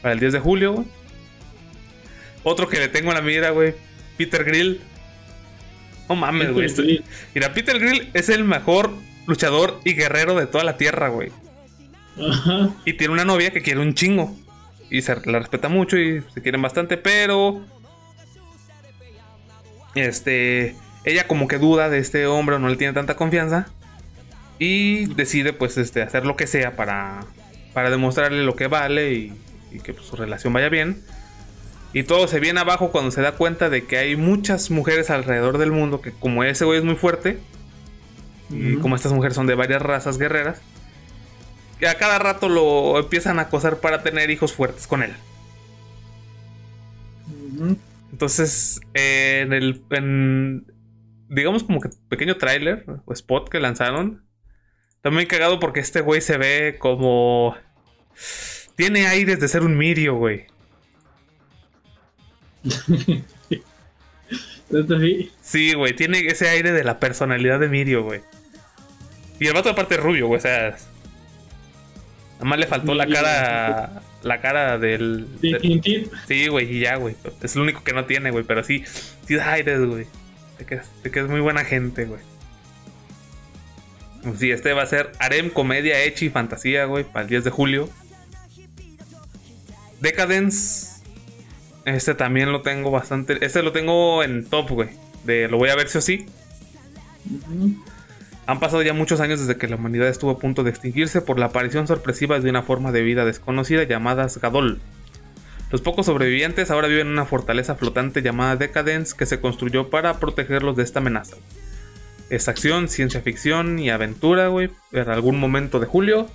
[0.00, 0.86] Para el 10 de julio, güey.
[2.42, 3.74] Otro que le tengo en la mira, güey.
[4.16, 4.80] Peter Grill.
[6.08, 6.66] No mames, güey.
[6.66, 7.02] este-
[7.34, 8.94] Mira, Peter Grill es el mejor
[9.26, 11.30] luchador y guerrero de toda la tierra, güey.
[12.30, 12.70] Ajá.
[12.86, 14.34] Y tiene una novia que quiere un chingo.
[14.90, 17.64] Y se la respeta mucho y se quieren bastante, pero.
[19.94, 20.76] Este.
[21.04, 23.68] Ella como que duda de este hombre o no le tiene tanta confianza.
[24.58, 27.24] Y decide, pues, este, hacer lo que sea para.
[27.72, 29.32] Para demostrarle lo que vale y,
[29.72, 31.02] y que pues, su relación vaya bien.
[31.94, 35.58] Y todo se viene abajo cuando se da cuenta de que hay muchas mujeres alrededor
[35.58, 37.38] del mundo que, como ese güey es muy fuerte,
[38.50, 40.60] y como estas mujeres son de varias razas guerreras,
[41.84, 45.12] que a cada rato lo empiezan a acosar para tener hijos fuertes con él.
[48.10, 49.82] Entonces, eh, en el.
[49.90, 50.72] en,
[51.28, 54.26] digamos como que pequeño tráiler o spot que lanzaron.
[55.02, 57.54] También cagado porque este güey se ve como.
[58.76, 60.46] Tiene aires de ser un mirio, güey.
[65.42, 68.22] Sí, güey, tiene ese aire de la personalidad de Mirio, güey.
[69.38, 70.78] Y el vato aparte es rubio, güey, o sea.
[72.34, 74.02] Nada más le faltó la cara.
[74.22, 75.26] La cara del.
[76.26, 77.14] Sí, güey, y ya, güey.
[77.42, 78.44] Es lo único que no tiene, güey.
[78.44, 78.84] Pero sí,
[79.26, 80.06] sí da aires, güey.
[80.58, 82.20] De que, de que es muy buena gente, güey.
[84.38, 87.50] Sí, este va a ser Harem, Comedia, Echi y Fantasía, güey, para el 10 de
[87.50, 87.90] julio.
[90.00, 91.02] Decadence.
[91.84, 93.44] Este también lo tengo bastante.
[93.44, 94.88] Este lo tengo en top, güey.
[95.24, 96.26] De lo voy a ver sí o sí.
[97.30, 97.76] Ujú.
[98.46, 101.38] Han pasado ya muchos años desde que la humanidad estuvo a punto de extinguirse por
[101.38, 104.80] la aparición sorpresiva de una forma de vida desconocida llamada Gadol.
[105.70, 110.20] Los pocos sobrevivientes ahora viven en una fortaleza flotante llamada Decadence que se construyó para
[110.20, 111.36] protegerlos de esta amenaza.
[112.28, 116.28] Es acción, ciencia ficción y aventura, güey, en algún momento de julio.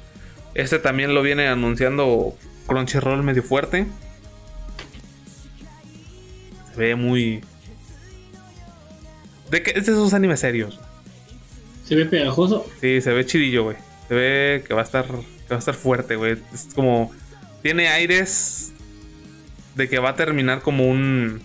[0.56, 2.36] Este también lo viene anunciando
[2.68, 3.86] Crunchyroll medio fuerte.
[6.74, 7.42] Se ve muy...
[9.52, 10.80] De que es de esos animes serios.
[11.90, 12.68] Se ve pegajoso.
[12.80, 13.78] Sí, se ve chidillo, güey.
[14.08, 16.38] Se ve que va a estar, que va a estar fuerte, güey.
[16.54, 17.12] Es como
[17.64, 18.72] tiene aires
[19.74, 21.42] de que va a terminar como un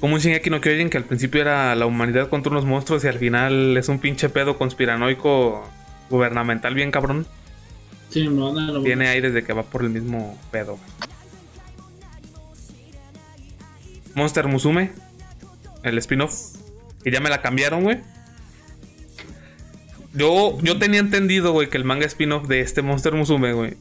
[0.00, 3.08] como un Shingeki no Kyojin que al principio era la humanidad contra unos monstruos y
[3.08, 5.62] al final es un pinche pedo conspiranoico
[6.08, 7.26] gubernamental bien cabrón.
[8.08, 10.78] Sí, me van a lo Tiene aires de que va por el mismo pedo.
[14.14, 14.92] Monster Musume,
[15.82, 16.54] el spin-off,
[17.04, 18.00] que ya me la cambiaron, güey.
[20.14, 23.76] Yo, yo tenía entendido, güey, que el manga spin-off de este Monster Musume, güey,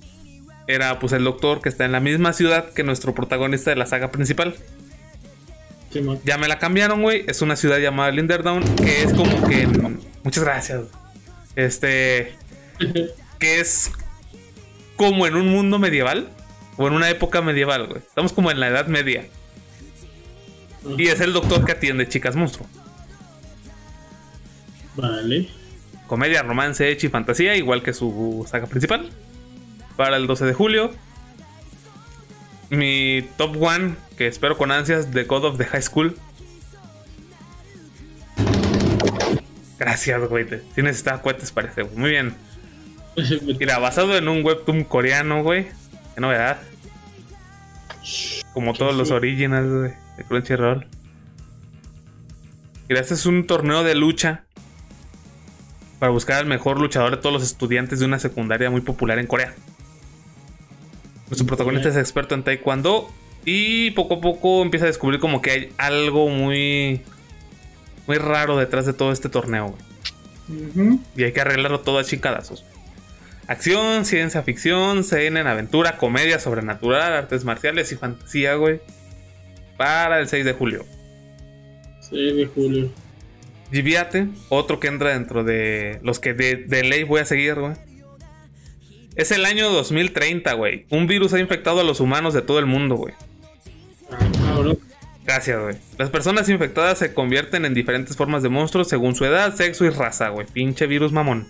[0.68, 3.86] era pues el doctor que está en la misma ciudad que nuestro protagonista de la
[3.86, 4.56] saga principal.
[5.92, 6.02] Sí.
[6.26, 7.24] Ya me la cambiaron, güey.
[7.28, 9.68] Es una ciudad llamada Linderdown, que es como que...
[10.24, 10.82] Muchas gracias.
[11.56, 12.36] Este...
[13.40, 13.92] Que es
[14.96, 16.30] como en un mundo medieval.
[16.78, 18.00] O en una época medieval, güey.
[18.00, 19.26] Estamos como en la Edad Media.
[20.98, 22.68] Y es el doctor que atiende chicas monstruo.
[24.96, 25.50] Vale.
[26.08, 29.10] Comedia, romance, hecho y fantasía, igual que su saga principal.
[29.96, 30.92] Para el 12 de julio.
[32.70, 36.18] Mi top one, que espero con ansias, The God of the High School.
[39.78, 40.48] Gracias, güey.
[40.76, 41.96] Sí necesitaba cohetes, parece, güey.
[41.96, 42.36] Muy bien.
[43.60, 45.68] Mira, basado en un webtoon coreano, güey.
[46.16, 46.62] Qué novedad.
[48.54, 50.88] Como todos los originals, güey, de Crunchyroll.
[52.88, 54.43] Mira, este es un torneo de lucha
[56.04, 59.26] para buscar al mejor luchador de todos los estudiantes de una secundaria muy popular en
[59.26, 59.54] Corea.
[61.30, 63.10] Nuestro protagonista es experto en taekwondo
[63.46, 67.00] y poco a poco empieza a descubrir como que hay algo muy
[68.06, 69.78] muy raro detrás de todo este torneo.
[71.16, 72.66] Y hay que arreglarlo todo a chicadazos.
[73.48, 78.82] Acción, ciencia ficción, CNN, aventura, comedia sobrenatural, artes marciales y fantasía, güey.
[79.78, 80.86] Para el 6 de julio.
[82.10, 82.92] 6 de julio.
[83.74, 87.74] Giviate, otro que entra dentro de los que de, de ley voy a seguir, güey.
[89.16, 90.86] Es el año 2030, güey.
[90.90, 93.14] Un virus ha infectado a los humanos de todo el mundo, güey.
[95.26, 95.76] Gracias, güey.
[95.98, 99.90] Las personas infectadas se convierten en diferentes formas de monstruos según su edad, sexo y
[99.90, 100.46] raza, güey.
[100.46, 101.48] Pinche virus mamón.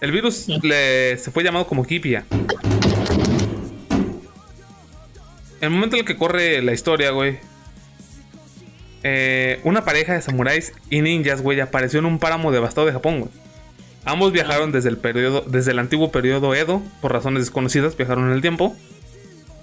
[0.00, 2.24] El virus le- se fue llamado como Kipia.
[5.60, 7.38] El momento en el que corre la historia, güey.
[9.10, 13.20] Eh, una pareja de samuráis y ninjas, güey, apareció en un páramo devastado de Japón,
[13.20, 13.30] güey.
[14.04, 18.34] Ambos viajaron desde el periodo, desde el antiguo periodo Edo, por razones desconocidas, viajaron en
[18.34, 18.76] el tiempo.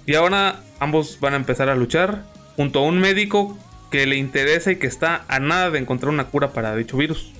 [0.04, 2.24] Y ahora ambos van a empezar a luchar
[2.56, 3.56] junto a un médico
[3.92, 7.32] que le interesa y que está a nada de encontrar una cura para dicho virus.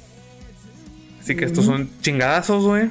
[1.20, 2.88] Así que estos son chingadazos, güey.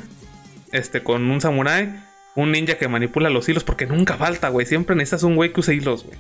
[0.74, 2.04] Este, con un samurái,
[2.36, 4.66] un ninja que manipula los hilos, porque nunca falta, güey.
[4.66, 6.18] Siempre necesitas un güey que use hilos, güey.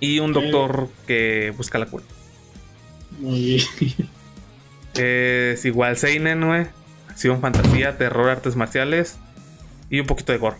[0.00, 2.04] Y un doctor que busca la cura.
[3.18, 4.08] Muy bien.
[4.94, 6.66] Es igual Seinen, güey.
[7.08, 9.18] Acción, fantasía, terror, artes marciales.
[9.90, 10.56] Y un poquito de gore.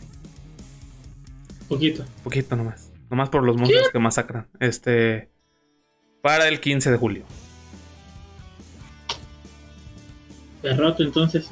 [1.68, 2.04] Poquito.
[2.22, 2.90] Poquito nomás.
[3.10, 4.46] Nomás por los monstruos que masacran.
[4.60, 5.30] Este.
[6.22, 7.24] Para el 15 de julio.
[10.62, 11.48] Rato entonces.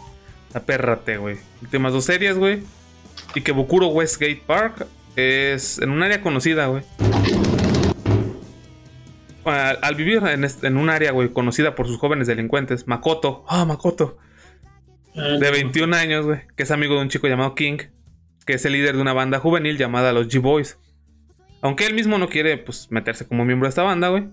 [0.52, 1.36] Apérrate, güey.
[1.62, 2.62] Últimas dos series, güey.
[3.34, 6.82] Y que Bukuro Westgate Park es en un área conocida, güey.
[9.44, 13.44] Al, al vivir en, este- en un área, güey, conocida por sus jóvenes delincuentes, Makoto,
[13.48, 14.18] ah, Makoto,
[15.16, 17.76] Ah, de 21 años, güey, que es amigo de un chico llamado King,
[18.46, 20.78] que es el líder de una banda juvenil llamada los G-Boys.
[21.62, 24.24] Aunque él mismo no quiere, pues, meterse como miembro de esta banda, güey.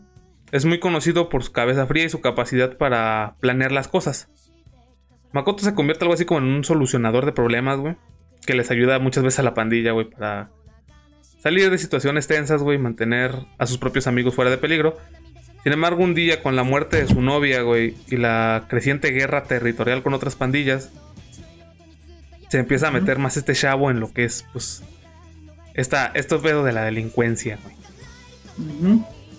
[0.51, 4.29] Es muy conocido por su cabeza fría y su capacidad para planear las cosas.
[5.33, 7.95] Makoto se convierte algo así como en un solucionador de problemas, güey.
[8.45, 10.49] Que les ayuda muchas veces a la pandilla, güey, para
[11.41, 14.97] salir de situaciones tensas, güey, y mantener a sus propios amigos fuera de peligro.
[15.63, 19.43] Sin embargo, un día con la muerte de su novia, güey, y la creciente guerra
[19.43, 20.89] territorial con otras pandillas,
[22.49, 24.83] se empieza a meter más este chavo en lo que es, pues,
[25.73, 27.75] esta, esto pedo de la delincuencia, güey.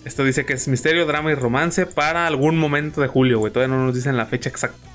[0.05, 3.53] Esto dice que es misterio, drama y romance para algún momento de julio, güey.
[3.53, 4.87] Todavía no nos dicen la fecha exacta.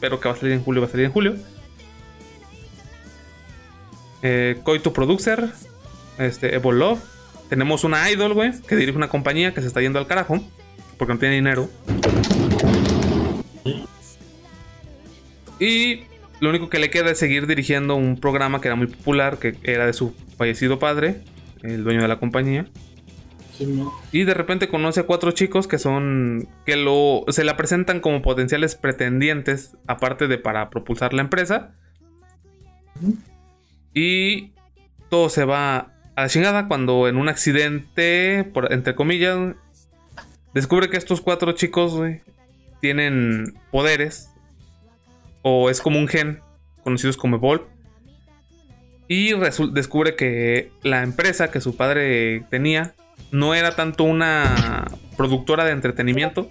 [0.00, 1.36] Pero que va a salir en julio, va a salir en julio.
[4.22, 5.48] Eh, Koito Producer.
[6.20, 7.00] Este, Evo Love.
[7.48, 10.38] Tenemos una idol, güey, que dirige una compañía que se está yendo al carajo.
[10.98, 11.70] Porque no tiene dinero.
[15.58, 16.02] Y
[16.40, 19.56] lo único que le queda es seguir dirigiendo un programa que era muy popular, que
[19.62, 21.22] era de su fallecido padre,
[21.62, 22.66] el dueño de la compañía.
[23.56, 23.92] Sí, no.
[24.12, 26.48] Y de repente conoce a cuatro chicos que son.
[26.66, 27.24] que lo.
[27.28, 29.76] se la presentan como potenciales pretendientes.
[29.86, 31.74] Aparte de para propulsar la empresa.
[33.94, 34.52] Y
[35.08, 39.54] todo se va a la chingada cuando en un accidente, entre comillas,
[40.52, 41.98] descubre que estos cuatro chicos,
[42.82, 44.30] tienen poderes.
[45.40, 46.42] O es como un gen,
[46.84, 47.64] conocidos como Evolve.
[49.08, 49.32] Y
[49.72, 52.94] descubre que la empresa que su padre tenía
[53.32, 56.50] no era tanto una productora de entretenimiento,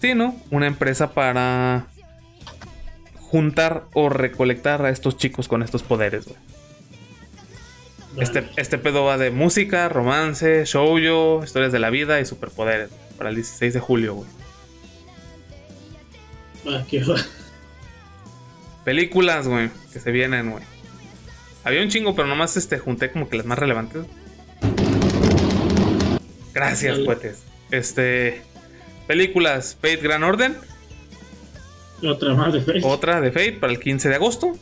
[0.00, 1.88] sino una empresa para
[3.20, 6.26] juntar o recolectar a estos chicos con estos poderes.
[8.18, 12.90] Este, este pedo va de música, romance, shoujo, historias de la vida y superpoderes.
[13.18, 14.28] Para el 16 de julio, güey.
[16.68, 17.04] Ah, qué.
[18.84, 20.64] Películas, güey, que se vienen, güey.
[21.64, 24.04] Había un chingo, pero nomás este, junté como que las más relevantes.
[26.54, 27.42] Gracias, cohetes.
[27.70, 28.42] Este.
[29.06, 30.56] Películas Fate Gran Orden.
[32.02, 32.90] Otra más de Facebook.
[32.90, 34.52] Otra de Fate para el 15 de agosto.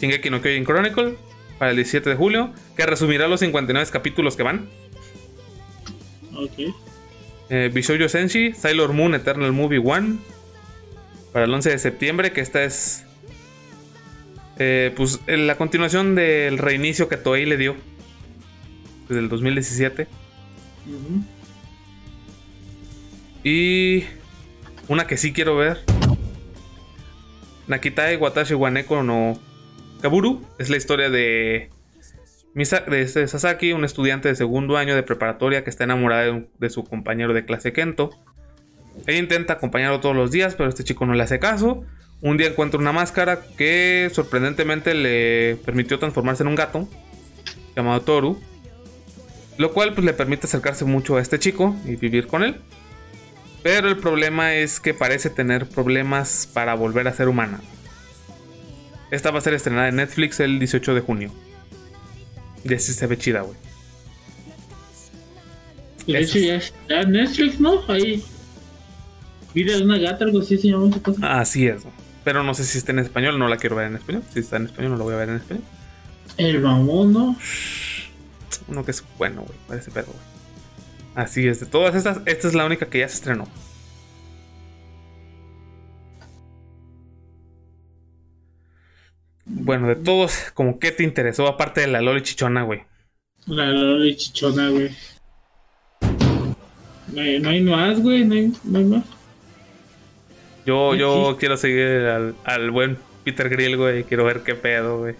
[0.00, 1.16] Shingeki no Kyojin Chronicle
[1.58, 2.52] para el 17 de julio.
[2.76, 4.68] Que resumirá los 59 capítulos que van.
[6.34, 6.74] Ok.
[7.48, 10.18] Eh, Bishoujo Senshi, Sailor Moon Eternal Movie 1
[11.32, 13.04] para el 11 de septiembre, que esta es
[14.58, 17.76] eh, pues la continuación del reinicio que Toei le dio
[19.06, 20.08] desde el 2017
[20.88, 21.24] Ujú.
[23.44, 24.04] y
[24.88, 25.82] una que sí quiero ver
[27.66, 29.38] Nakitai Watashi Waneko no
[30.00, 31.70] Kaburu es la historia de
[32.54, 36.70] Misa- de este Sasaki, un estudiante de segundo año de preparatoria que está enamorada de
[36.70, 38.10] su compañero de clase Kento.
[39.06, 41.84] Ella intenta acompañarlo todos los días, pero este chico no le hace caso.
[42.22, 46.88] Un día encuentra una máscara que sorprendentemente le permitió transformarse en un gato
[47.74, 48.40] llamado Toru.
[49.58, 52.56] Lo cual pues, le permite acercarse mucho a este chico y vivir con él.
[53.62, 57.60] Pero el problema es que parece tener problemas para volver a ser humana.
[59.10, 61.30] Esta va a ser estrenada en Netflix el 18 de junio.
[62.64, 63.56] Y así se ve chida, güey.
[66.06, 67.80] De hecho ya está en Netflix, ¿no?
[67.88, 68.22] Ahí.
[69.54, 70.90] Vida de una gata, algo así se llama.
[71.22, 71.82] Así es.
[72.24, 74.22] Pero no sé si está en español, no la quiero ver en español.
[74.32, 75.64] Si está en español, no la voy a ver en español.
[76.36, 77.36] El mamono.
[78.68, 80.18] Uno que es bueno, güey, parece pedo, güey.
[81.14, 83.48] Así es, de todas estas, esta es la única que ya se estrenó.
[89.46, 92.82] Bueno, de todos, como qué te interesó aparte de la Loli Chichona, güey.
[93.46, 94.90] La Loli Chichona, güey.
[97.12, 99.04] No hay, no hay más, güey, no hay, no hay más.
[100.66, 101.36] Yo, yo sí.
[101.38, 104.02] quiero seguir al, al buen Peter Grill, güey.
[104.04, 105.14] Quiero ver qué pedo, güey.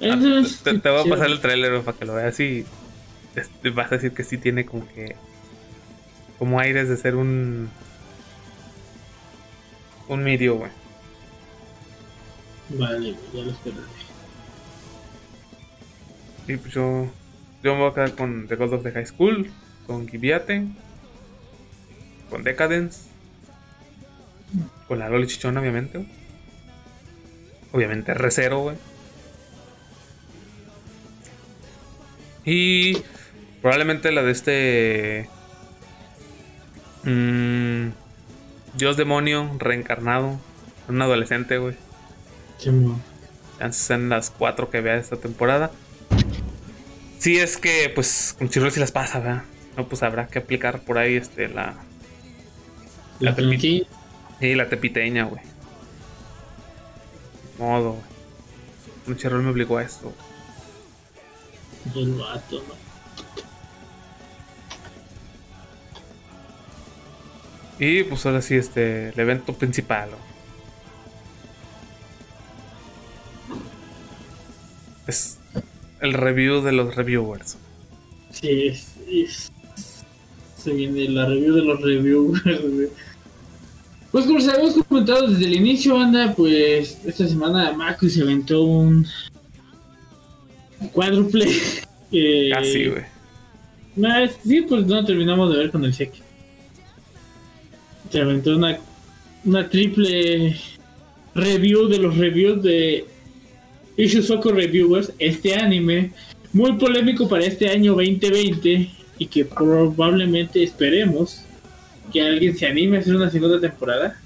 [0.00, 2.64] Es- Te, te voy a pasar el trailer güey, para que lo veas y
[3.34, 5.16] este, vas a decir que sí tiene como que
[6.38, 7.70] como aires de ser un
[10.08, 10.70] un medio, güey.
[12.70, 13.86] Vale, ya lo esperaré.
[16.46, 17.10] Y pues yo
[17.62, 19.50] yo me voy a quedar con The Gold of the High School,
[19.86, 20.66] con Gibiate,
[22.30, 23.08] con Decadence,
[24.88, 25.98] con la Loli Chichona, obviamente.
[25.98, 26.10] güey.
[27.72, 28.76] Obviamente R0, güey.
[32.44, 33.02] Y
[33.60, 35.30] probablemente la de este.
[37.04, 37.90] mm,
[38.74, 40.40] Dios demonio reencarnado.
[40.88, 41.76] Un adolescente, güey.
[43.58, 45.70] Chances sean las cuatro que vea esta temporada.
[47.18, 49.42] Si es que, pues, con Chirro si las pasa, ¿verdad?
[49.76, 51.74] No, pues habrá que aplicar por ahí este la.
[53.18, 53.86] La La tepi- tranqui-
[54.40, 55.42] Sí, la tepiteña, güey.
[57.58, 58.02] Modo, güey.
[59.06, 60.12] Un Chirrol me obligó a esto.
[61.94, 62.62] El vato.
[67.78, 70.10] Y pues ahora sí, este, el evento principal.
[70.10, 70.20] güey.
[76.00, 77.56] El review de los reviewers.
[78.32, 79.50] Sí, es, es-
[80.56, 82.90] Se viene la review de los reviewers.
[84.12, 88.62] Pues como se habíamos comentado desde el inicio, anda, pues esta semana Mako se aventó
[88.64, 89.06] un
[90.92, 91.46] cuádruple.
[92.12, 93.02] eh, Casi, güey.
[93.96, 96.20] nah, sí, pues no terminamos de ver con el cheque.
[98.10, 98.78] Se aventó una,
[99.44, 100.56] una triple
[101.34, 103.06] review de los reviews de
[104.00, 106.12] Ishuzoku Reviewers, este anime
[106.52, 111.42] muy polémico para este año 2020 y que probablemente esperemos
[112.10, 114.18] que alguien se anime a hacer una segunda temporada.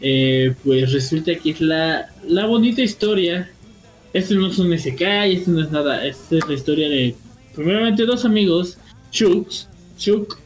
[0.00, 3.50] Eh, pues resulta que es la, la bonita historia.
[4.14, 6.06] Esto no es un SK, esto no es nada.
[6.06, 7.14] Esta es la historia de,
[7.54, 8.78] primeramente, dos amigos,
[9.12, 10.38] Shuks, Shuk,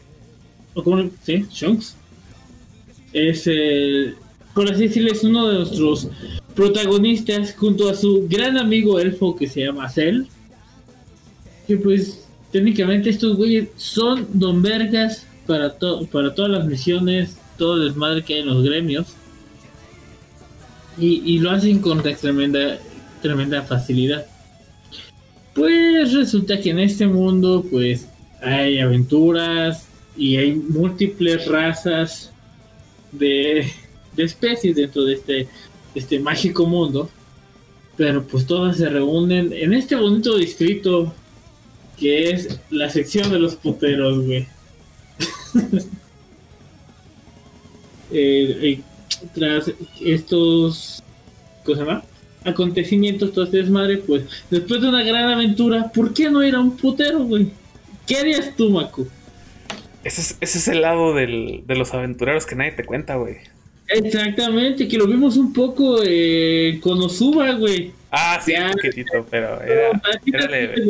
[0.74, 1.96] o como, sí, Shunks.
[3.12, 4.16] Es, el
[4.54, 6.08] por así decirlo, es uno de nuestros
[6.54, 10.24] protagonistas junto a su gran amigo elfo que se llama Cell.
[11.66, 15.74] Que pues técnicamente estos güeyes son don vergas para,
[16.10, 19.06] para todas las misiones, todo el desmadre que hay en los gremios.
[20.98, 22.78] Y, y lo hacen con tremenda,
[23.20, 24.26] tremenda facilidad.
[25.54, 28.08] Pues resulta que en este mundo pues
[28.40, 29.86] hay aventuras
[30.16, 32.32] y hay múltiples razas
[33.12, 33.66] de,
[34.16, 35.48] de especies dentro de este,
[35.94, 37.10] este mágico mundo.
[37.96, 41.14] Pero pues todas se reúnen en este bonito distrito
[41.96, 44.46] que es la sección de los puteros, güey.
[48.16, 48.80] Eh,
[49.34, 51.02] tras estos
[51.64, 52.04] ¿cómo se llama?
[52.44, 56.60] acontecimientos, todo este desmadre, pues después de una gran aventura, ¿por qué no ir a
[56.60, 57.48] un putero, güey?
[58.06, 59.08] ¿Qué harías tú, Maku?
[60.04, 63.36] Ese es, ese es el lado del- de los aventureros que nadie te cuenta, güey.
[63.88, 67.92] Exactamente, que lo vimos un poco eh, con Osuba, güey.
[68.10, 68.66] Ah, sí, Ya.
[68.66, 70.82] un poquitito, pero era, era leve.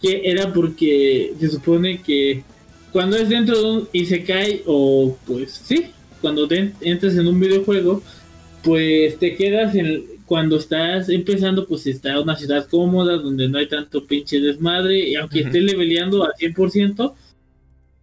[0.00, 2.42] Que, era porque se supone que
[2.92, 5.86] cuando es dentro de un Isekai o pues sí,
[6.20, 8.02] cuando te entras en un videojuego,
[8.62, 13.68] pues te quedas en cuando estás empezando, pues está una ciudad cómoda donde no hay
[13.68, 15.48] tanto pinche desmadre y aunque Ujú.
[15.48, 17.14] estés leveleando al 100%,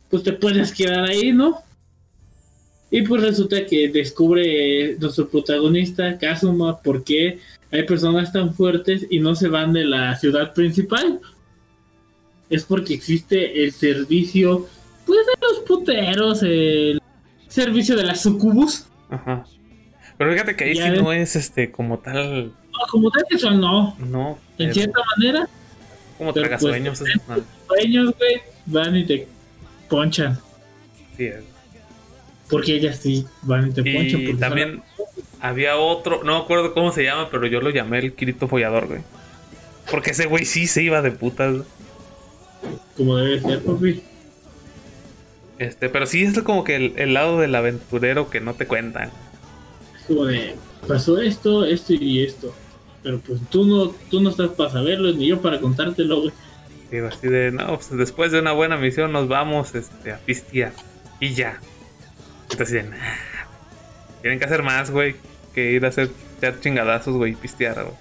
[0.10, 1.60] pues te puedes quedar ahí, ¿no?
[2.92, 7.40] Y pues resulta que descubre nuestro protagonista, Kazuma, por qué
[7.72, 11.20] hay personas tan fuertes y no se van de la ciudad principal.
[12.50, 14.68] Es porque existe el servicio,
[15.06, 17.00] pues de los puteros, el
[17.48, 18.88] servicio de las sucubus.
[19.10, 19.46] Ajá.
[20.18, 21.02] Pero fíjate que ahí sí ves.
[21.02, 22.46] no es este como tal.
[22.48, 24.40] No, como tal eso no, No.
[24.58, 25.48] en cierta manera,
[26.18, 27.00] como pero tragasueños.
[27.28, 29.28] pues, sueños, güey, van y te
[29.88, 30.40] ponchan.
[31.18, 31.44] Sí es.
[32.50, 34.22] Porque ellas sí van y te ponchan.
[34.22, 34.84] Y son también
[35.40, 38.88] había otro, no me acuerdo cómo se llama, pero yo lo llamé el Kirito Follador,
[38.88, 39.02] güey.
[39.90, 41.64] Porque ese güey sí se iba de putas.
[42.98, 44.04] como debe ser, papi.
[45.58, 49.10] Este, pero sí es como que el, el lado del aventurero que no te cuentan.
[50.00, 50.56] Es como de,
[50.88, 52.54] pasó esto, esto y esto.
[53.04, 56.34] Pero pues tú no, tú no estás para saberlo, ni yo para contártelo, güey.
[56.92, 60.74] Digo, así de, no, pues después de una buena misión nos vamos este, a pistear.
[61.20, 61.60] Y ya.
[64.22, 65.16] Tienen que hacer más, güey,
[65.54, 66.10] que ir a hacer
[66.62, 67.96] chingadazos, güey, y pistear, güey.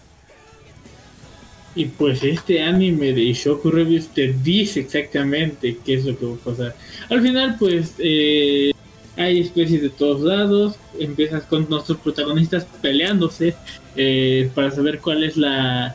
[1.74, 6.34] Y pues este anime de Shoku Reviews te dice exactamente qué es lo que va
[6.34, 6.74] a pasar.
[7.08, 8.72] Al final, pues, eh,
[9.16, 10.76] hay especies de todos lados.
[10.98, 13.54] Empiezas con nuestros protagonistas peleándose
[13.94, 15.94] eh, para saber cuál es la,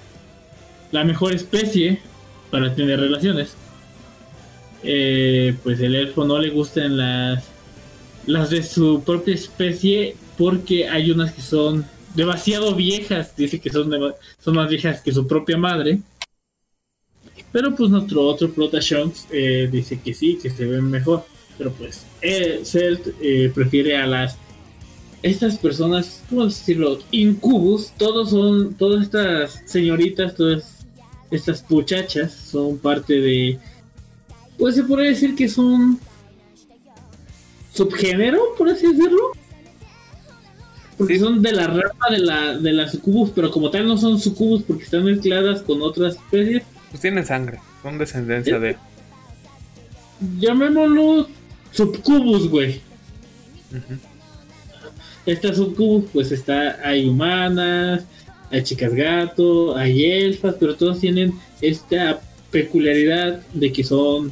[0.91, 1.99] la mejor especie
[2.51, 3.55] para tener relaciones.
[4.83, 7.45] Eh, pues el elfo no le gustan las,
[8.25, 13.89] las de su propia especie porque hay unas que son demasiado viejas, dice que son,
[13.89, 15.99] dema- son más viejas que su propia madre.
[17.51, 21.23] Pero pues nuestro otro prota Shanks eh, dice que sí, que se ven mejor.
[21.57, 24.37] Pero pues eh, Celt eh, prefiere a las
[25.21, 26.99] estas personas, ¿cómo decirlo?
[27.11, 30.85] Incubus, todos son, todas estas señoritas, todas
[31.31, 33.57] estas muchachas son parte de,
[34.57, 35.97] pues se podría decir que son
[37.73, 39.31] subgénero, por así decirlo.
[40.97, 41.19] Porque Sí.
[41.19, 44.63] son de la rama de la de las sucubus, pero como tal no son sucubus
[44.63, 46.63] porque están mezcladas con otras especies.
[46.91, 48.77] Pues tienen sangre, son descendencia de.
[50.39, 51.27] Llamémoslo
[51.71, 52.81] subcubus, güey.
[53.71, 53.99] Ujú.
[55.25, 58.05] Estas subcubus, pues está, hay humanas,
[58.51, 62.19] hay chicas gato, hay elfas, pero todos tienen esta
[62.51, 64.31] peculiaridad de que son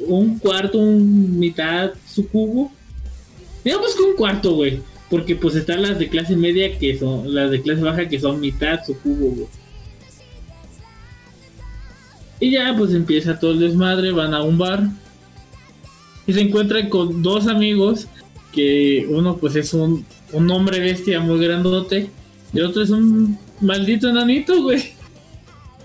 [0.00, 2.72] un cuarto, un mitad sucubo.
[3.64, 4.80] Digamos que un cuarto, güey.
[5.10, 8.40] Porque pues están las de clase media que son, las de clase baja que son
[8.40, 9.46] mitad sucubo, güey.
[12.40, 14.84] Y ya pues empieza todo el desmadre, van a un bar.
[16.26, 18.06] Y se encuentran con dos amigos
[18.52, 22.10] que uno pues es un, un hombre bestia muy grandote
[22.52, 24.82] y el otro es un maldito enanito, güey.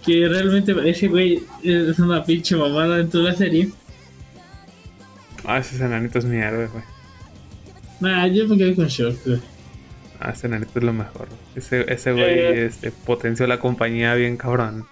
[0.06, 3.72] Que realmente ese güey es una pinche mamada dentro de la serie.
[5.46, 6.84] Ah, ese enanito es mi héroe, güey.
[8.00, 9.40] Nah, yo me quedé con shock, güey.
[10.20, 11.28] Ah, ese enanito es lo mejor.
[11.56, 12.66] Ese, ese güey Eh.
[12.68, 14.86] este, potenció la compañía bien cabrón.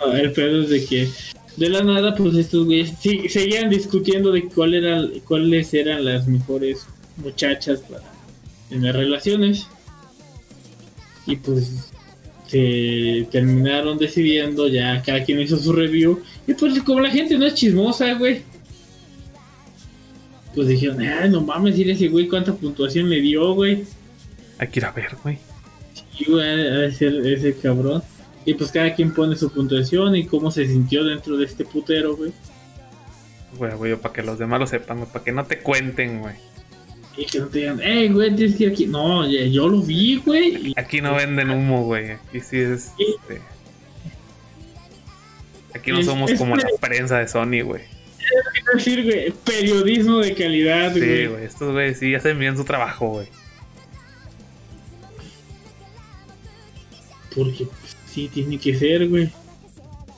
[0.00, 1.08] No, el pedo es de que
[1.56, 6.26] de la nada pues estos güeyes sí- seguían discutiendo de cuál era, cuáles eran las
[6.28, 8.02] mejores muchachas para
[8.68, 9.66] tener relaciones.
[11.26, 11.90] Y pues
[12.46, 16.22] se terminaron decidiendo, ya cada quien hizo su review.
[16.46, 18.42] Y pues como la gente no es chismosa, güey.
[20.58, 23.84] Pues dijeron, ay no mames, ir ese güey cuánta puntuación le dio, güey.
[24.58, 25.38] Hay que ir a ver, güey.
[26.18, 28.02] Y güey, a ese, ese cabrón.
[28.44, 32.16] Y pues cada quien pone su puntuación y cómo se sintió dentro de este putero,
[32.16, 32.32] güey.
[33.56, 35.06] Güey, güey, para que los demás lo sepan.
[35.06, 36.34] Para que no te cuenten, güey.
[37.16, 38.86] Y que no te digan, hey, güey, tienes que ir aquí.
[38.86, 40.72] No, yo lo vi, güey.
[40.76, 42.10] Aquí no venden humo, güey.
[42.14, 42.90] Aquí sí es.
[42.98, 43.40] este,
[45.72, 47.82] Aquí no somos como la pre- prensa de Sony, güey.
[48.52, 51.26] Quiero decir, güey, periodismo de calidad, Sí, güey.
[51.26, 51.44] güey.
[51.44, 53.26] Estos güeyes sí hacen bien su trabajo, güey.
[57.34, 57.66] Porque
[58.06, 59.30] sí, tiene que ser, güey.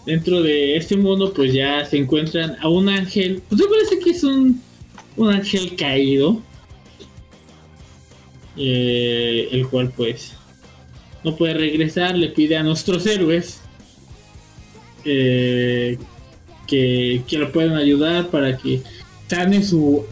[0.06, 3.42] Dentro de este mundo, pues ya se encuentran a un ángel.
[3.48, 4.60] Pues me parece que es un,
[5.16, 6.40] un ángel caído.
[8.56, 10.34] Eh, el cual, pues,
[11.24, 12.16] no puede regresar.
[12.16, 13.60] Le pide a nuestros héroes
[15.04, 15.98] eh,
[16.70, 18.80] que, que lo puedan ayudar para que
[19.28, 20.06] sane su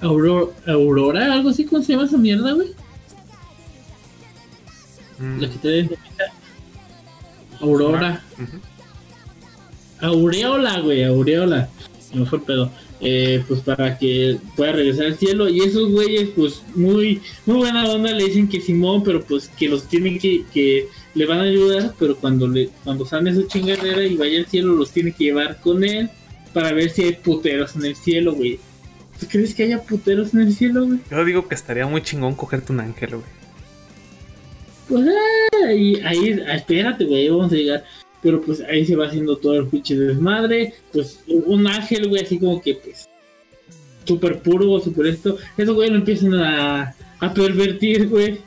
[0.00, 2.68] aurora, aurora, algo así, ¿cómo se llama esa mierda, güey?
[5.18, 5.90] Mm, La que te den
[7.60, 8.22] Aurora.
[8.38, 8.58] ujú.
[10.00, 11.68] Aureola, güey, Aureola.
[12.14, 12.70] Me fue el pedo.
[13.02, 15.48] Eh, pues para que pueda regresar al cielo.
[15.48, 19.68] Y esos güeyes, pues muy, muy buena onda, le dicen que Simón, pero pues que
[19.68, 24.04] los tienen que, que le van a ayudar, pero cuando le, cuando sane su chingadera
[24.04, 26.10] y vaya al cielo, los tiene que llevar con él
[26.52, 28.58] para ver si hay puteros en el cielo, güey.
[29.18, 31.00] ¿Tú crees que haya puteros en el cielo, güey?
[31.10, 33.40] Yo digo que estaría muy chingón cogerte un ángel, güey.
[34.88, 37.84] Pues ah, ahí, ahí, ah, espérate, güey, vamos a llegar.
[38.22, 40.74] Pero pues ahí se va haciendo todo el pinche desmadre.
[40.92, 43.08] Pues un ángel, güey, así como que pues
[44.04, 45.38] súper puro, súper esto.
[45.56, 48.40] Esos güey lo empiezan a, a pervertir, güey.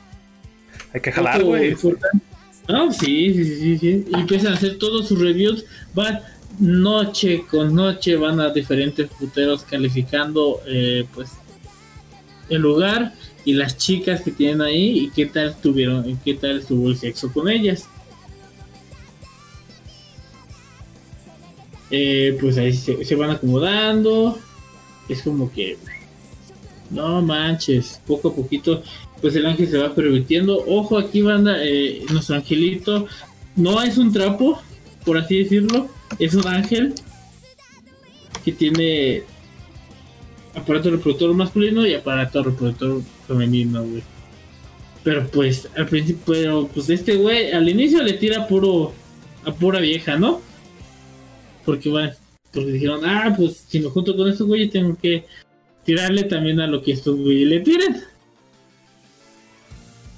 [0.92, 1.70] Hay que jalar, güey.
[1.70, 2.33] importante.
[2.68, 4.04] No, sí, sí, sí, sí, sí.
[4.12, 5.64] Empiezan a hacer todos sus reviews.
[5.94, 6.20] Van
[6.58, 11.32] noche con noche, van a diferentes puteros calificando, eh, pues,
[12.48, 13.12] el lugar
[13.44, 16.96] y las chicas que tienen ahí y qué tal tuvieron, y qué tal estuvo el
[16.96, 17.88] sexo con ellas.
[21.90, 24.38] Eh, pues ahí se, se van acomodando.
[25.08, 25.76] es como que
[26.90, 28.82] no manches, poco a poquito
[29.24, 30.62] pues el ángel se va permitiendo.
[30.66, 33.06] Ojo aquí banda, eh, nuestro angelito
[33.56, 34.60] no es un trapo,
[35.02, 35.88] por así decirlo,
[36.18, 36.92] es un ángel
[38.44, 39.22] que tiene
[40.54, 44.02] aparato reproductor masculino y aparato reproductor femenino, güey.
[45.02, 48.92] Pero pues al principio, pero pues este güey al inicio le tira puro
[49.46, 50.42] a pura vieja, ¿no?
[51.64, 52.12] Porque bueno,
[52.52, 55.24] porque dijeron, ah, pues si me junto con estos güeyes tengo que
[55.82, 58.13] tirarle también a lo que estos güeyes le tiren.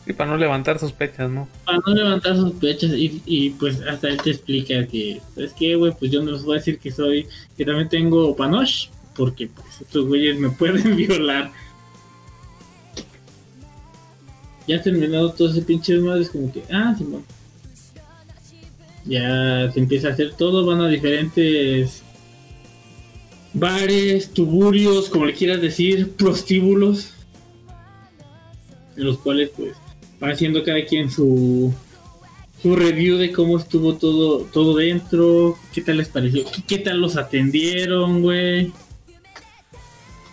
[0.07, 1.49] Y para no levantar sospechas, ¿no?
[1.65, 6.13] Para no levantar sospechas y, pues hasta él te explica que, es que, güey, pues
[6.13, 7.27] yo no les voy a decir que soy,
[7.57, 11.51] que también tengo panosh, porque pues estos güeyes me pueden violar.
[14.69, 17.25] Ya terminado todo ese pinche desmadre, es como que, ah, Simón.
[19.05, 22.03] Ya se empieza a hacer todo, van a diferentes
[23.55, 27.13] bares, tuburios, como le quieras decir, prostíbulos,
[28.97, 29.77] en los cuales pues
[30.21, 31.73] haciendo cada quien su
[32.63, 37.01] su review de cómo estuvo todo todo dentro, qué tal les pareció, qué, qué tal
[37.01, 38.73] los atendieron, güey.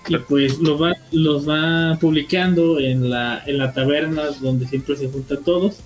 [0.07, 5.07] Y pues los va, los va publicando en la, en la taberna donde siempre se
[5.07, 5.79] juntan todos.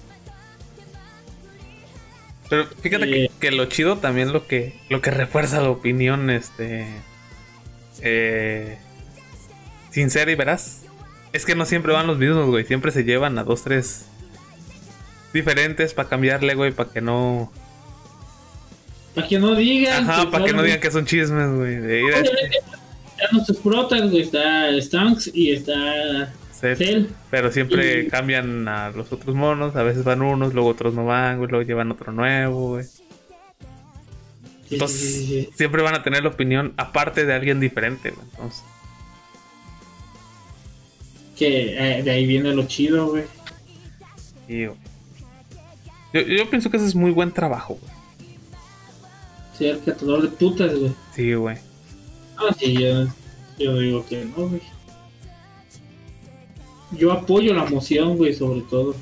[2.49, 3.11] Pero fíjate Eh.
[3.11, 6.87] que, que lo chido también lo que lo que refuerza la opinión este
[8.01, 8.77] eh,
[9.91, 10.83] sincera y veraz
[11.37, 14.05] es que no siempre van los mismos, güey, siempre se llevan a dos tres
[15.33, 17.51] diferentes para cambiarle, güey, para que no
[19.15, 20.09] Para que no digan.
[20.09, 21.77] Ajá, para que no digan que son chismes, güey.
[21.77, 24.21] De ir a Obviamente, Están nuestros protas, güey.
[24.21, 27.05] Está Stunks y está Cell.
[27.31, 31.05] Pero siempre Y- cambian a los otros monos, a veces van unos, luego otros no
[31.05, 32.85] van, güey, luego llevan otro nuevo, güey.
[34.69, 35.49] Entonces, sí, sí, sí.
[35.55, 38.25] siempre van a tener la opinión aparte de alguien diferente, güey.
[38.31, 38.63] Entonces,
[41.37, 43.23] Que eh, de ahí viene lo chido, güey.
[44.47, 44.65] sí.
[46.13, 47.93] Yo, yo pienso que ese es muy buen trabajo, güey.
[49.57, 50.91] Ser catador de putas, güey.
[51.15, 51.57] Sí, güey.
[52.37, 53.07] Ah, sí, yo,
[53.59, 54.61] yo digo que no, güey.
[56.91, 58.95] Yo apoyo la moción, güey, sobre todo.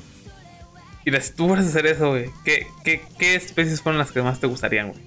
[1.04, 2.26] Y las- tú vas a hacer eso, güey.
[2.44, 5.00] ¿Qué, qué, ¿Qué especies fueron las que más te gustarían, güey?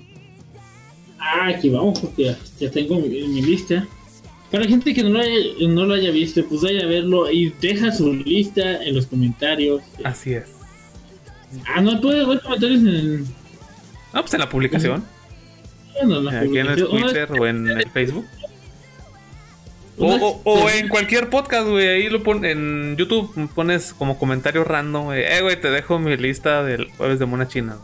[1.20, 3.86] Ah, aquí vamos, porque ya, ya tengo mi, mi lista.
[4.52, 5.36] Para la gente que no lo, haya,
[5.68, 9.82] no lo haya visto, pues vaya a verlo y deja su lista en los comentarios.
[10.04, 10.46] Así es.
[11.68, 15.04] Ah, no puede ver comentarios en, No, pues en la publicación.
[15.94, 18.26] bueno, en la Aquí en el Twitter o en el Facebook.
[20.02, 21.88] O, o- o en cualquier podcast, güey.
[21.88, 23.50] Ahí lo pones en YouTube.
[23.54, 25.24] Pones como comentario random, güey.
[25.24, 27.78] Eh, güey, te dejo mi lista del jueves de mona china.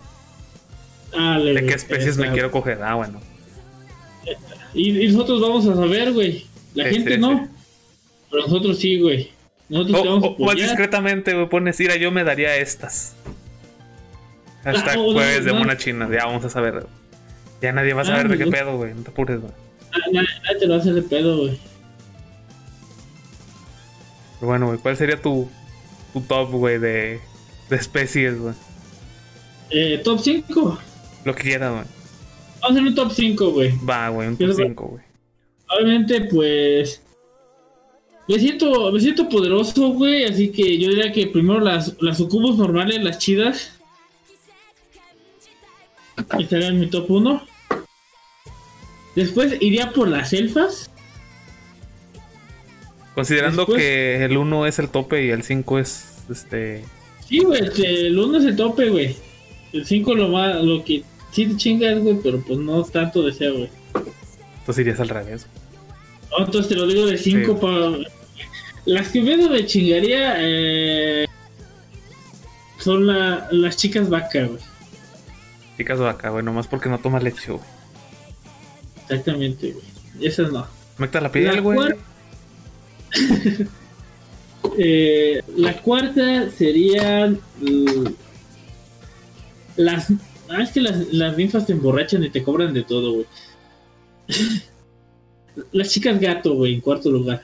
[1.12, 1.24] güey.
[1.24, 2.82] Ah, ¿De qué especies me quiero coger?
[2.84, 3.20] Ah, bueno.
[4.74, 6.46] Y, y nosotros vamos a saber, güey.
[6.76, 7.48] La gente no.
[8.30, 9.32] Pero nosotros sí, güey.
[9.70, 10.68] Nosotros O, te vamos a o más apoyar.
[10.70, 13.16] discretamente, güey, pones, mira, yo me daría estas.
[14.64, 15.60] Hashtag Ah, no, jueves de no.
[15.60, 16.10] mona china.
[16.12, 16.86] Ya vamos a saber.
[17.62, 18.52] Ya nadie va a Ah, saber de qué no.
[18.52, 18.94] pedo, güey.
[18.94, 19.54] No te apures, güey.
[19.92, 20.28] Ah, Nadie,
[20.60, 21.60] te lo hace de pedo, güey.
[24.40, 25.50] Pero bueno, güey, ¿cuál sería tu,
[26.14, 27.20] tu top, güey, de,
[27.70, 28.54] de especies, güey?
[29.72, 30.80] Eh, top 5.
[31.24, 31.84] Lo que quieras, güey.
[32.62, 33.74] Vamos a hacer un top 5, güey.
[33.88, 35.04] Va, güey, un top güey, 5, güey.
[35.70, 37.02] Obviamente, pues.
[38.28, 40.24] Me siento, me siento poderoso, güey.
[40.26, 43.80] Así que yo diría que primero las, las sucubos normales, las chidas.
[46.40, 47.42] Estaría en mi top 1.
[49.16, 50.90] Después iría por las elfas.
[53.14, 56.84] Considerando Después- que el 1 es el tope y el 5 es este.
[57.28, 59.16] Sí, güey, este, el 1 es el tope, güey.
[59.72, 63.54] El 5 lo más, lo que sí te chingas, güey, pero pues no tanto deseo,
[63.58, 63.70] güey.
[64.66, 65.46] Entonces irías al revés.
[66.32, 67.58] Oh, entonces te lo digo de 5 Sí.
[67.62, 67.98] para.
[68.86, 71.26] Las que menos me chingaría eh,
[72.80, 74.60] son la- las chicas vaca, güey.
[75.78, 77.64] Chicas vaca, güey, nomás porque no tomas leche, güey.
[79.04, 79.86] Exactamente, güey.
[80.28, 80.66] Esas no.
[80.98, 81.78] Mecta la piel, La güey.
[81.78, 81.98] cuar-
[84.78, 88.06] Eh, la cuarta serían mm,
[89.78, 90.08] las.
[90.50, 93.26] Ah, es que las, las ninfas te emborrachan y te cobran de todo, güey.
[95.72, 97.44] Las chicas gato, güey, en cuarto lugar.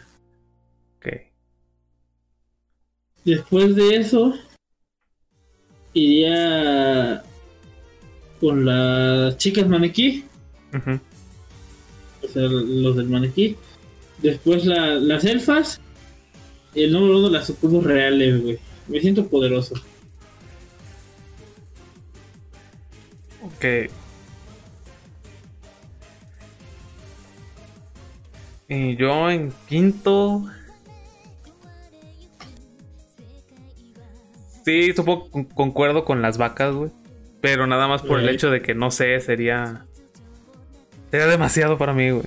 [0.98, 1.08] Ok.
[3.24, 4.34] Después de eso,
[5.94, 7.24] iría
[8.40, 10.26] con las chicas maniquí,
[10.74, 11.00] Ujú.
[12.24, 13.56] o sea, los del maniquí.
[14.20, 15.80] Después la- las elfas.
[16.74, 18.58] Y el número uno, las sucubos reales, güey.
[18.88, 19.76] Me siento poderoso.
[23.44, 23.92] Ok.
[28.74, 30.46] Y yo en quinto.
[34.64, 36.90] Sí, supongo concuerdo con las vacas, güey.
[37.42, 39.86] Pero nada más por el hecho de que no sé, sería.
[41.10, 42.26] Sería demasiado para mí, güey.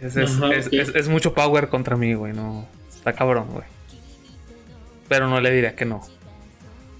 [0.00, 0.72] Es, es- Ajá, es- ok.
[0.72, 2.32] es- es mucho power contra mí, güey.
[2.32, 2.66] No.
[2.92, 3.64] Está cabrón, güey.
[5.08, 6.00] Pero no le diría que no.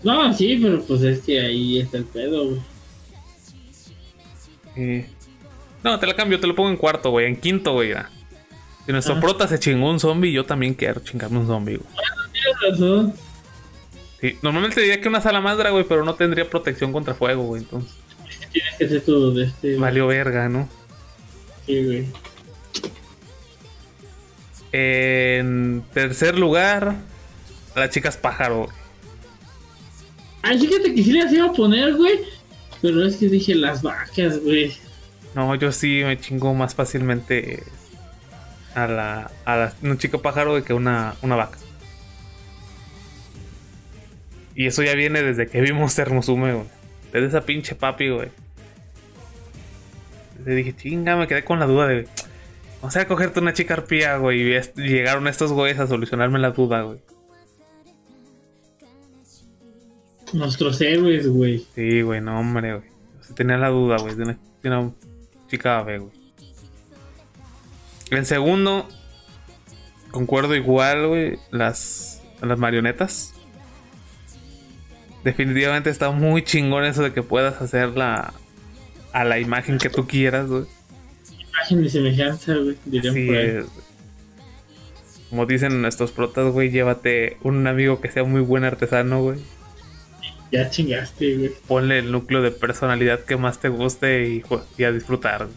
[0.04, 2.60] No, sí, pero pues es que ahí está el pedo, güey.
[4.76, 5.06] Y-
[5.84, 7.26] No, te la cambio, te lo pongo en cuarto, güey.
[7.26, 7.90] En quinto, güey.
[7.90, 8.10] ya.
[8.86, 9.20] Si nuestro Ah.
[9.20, 11.88] prota se chingó un zombie, yo también quiero chingarme un zombie, güey.
[12.32, 13.14] Tienes razón.
[14.20, 17.62] Sí, normalmente diría que una salamandra, güey, pero no tendría protección contra fuego, güey.
[17.62, 17.92] Entonces,
[18.52, 19.68] Tienes que ser todo de este.
[19.70, 19.80] güey.
[19.80, 20.68] valió verga, ¿no?
[21.66, 22.06] Sí, güey.
[24.72, 26.94] En tercer lugar,
[27.76, 28.64] las chicas pájaro.
[28.64, 28.70] güey.
[30.42, 32.20] Ay, fíjate que sí las iba a poner, güey.
[32.82, 34.72] Pero es que dije las vacas, güey.
[35.34, 37.62] No, yo sí me chingo más fácilmente
[38.74, 41.58] a la, a la una chica pájaro que una, una vaca.
[44.54, 46.66] Y eso ya viene desde que vimos Hermosume, güey.
[47.12, 48.28] Desde esa pinche papi, güey.
[50.44, 52.06] Le dije, chinga, me quedé con la duda de.
[52.82, 54.42] O sea, cogerte una chica arpía, güey.
[54.42, 57.00] Y llegaron estos güeyes a solucionarme la duda, güey.
[60.32, 61.66] Nuestros héroes, güey.
[61.74, 62.88] Sí, güey, no, hombre, güey.
[63.22, 64.92] Sí tenía la duda, güey, de una, de una
[65.48, 66.12] chica ave, güey.
[68.10, 68.88] En segundo,
[70.10, 73.32] concuerdo igual, güey, las, las marionetas.
[75.24, 78.34] Definitivamente está muy chingón eso de que puedas hacerla
[79.12, 80.64] a la imagen que tú quieras, güey.
[81.48, 82.76] Imagen y semejanza, güey.
[82.84, 83.46] Dirían Así por ahí.
[83.46, 83.66] es.
[85.30, 89.38] Como dicen nuestros protas, güey, llévate un amigo que sea muy buen artesano, güey.
[90.54, 91.50] Ya chingaste, güey.
[91.66, 94.40] Ponle el núcleo de personalidad que más te guste
[94.78, 95.48] y, a disfrutar.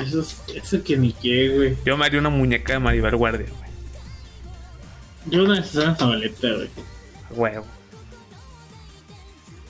[0.00, 1.76] Eso, es- eso que ni qué, güey.
[1.84, 3.70] Yo me haría una muñeca de Maribel Guardia, güey.
[5.26, 6.70] Yo una de esas Zabaleta, güey.
[7.30, 7.66] Huevo.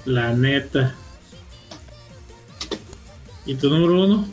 [0.06, 0.94] La neta.
[3.44, 4.26] ¿Y tu número uno?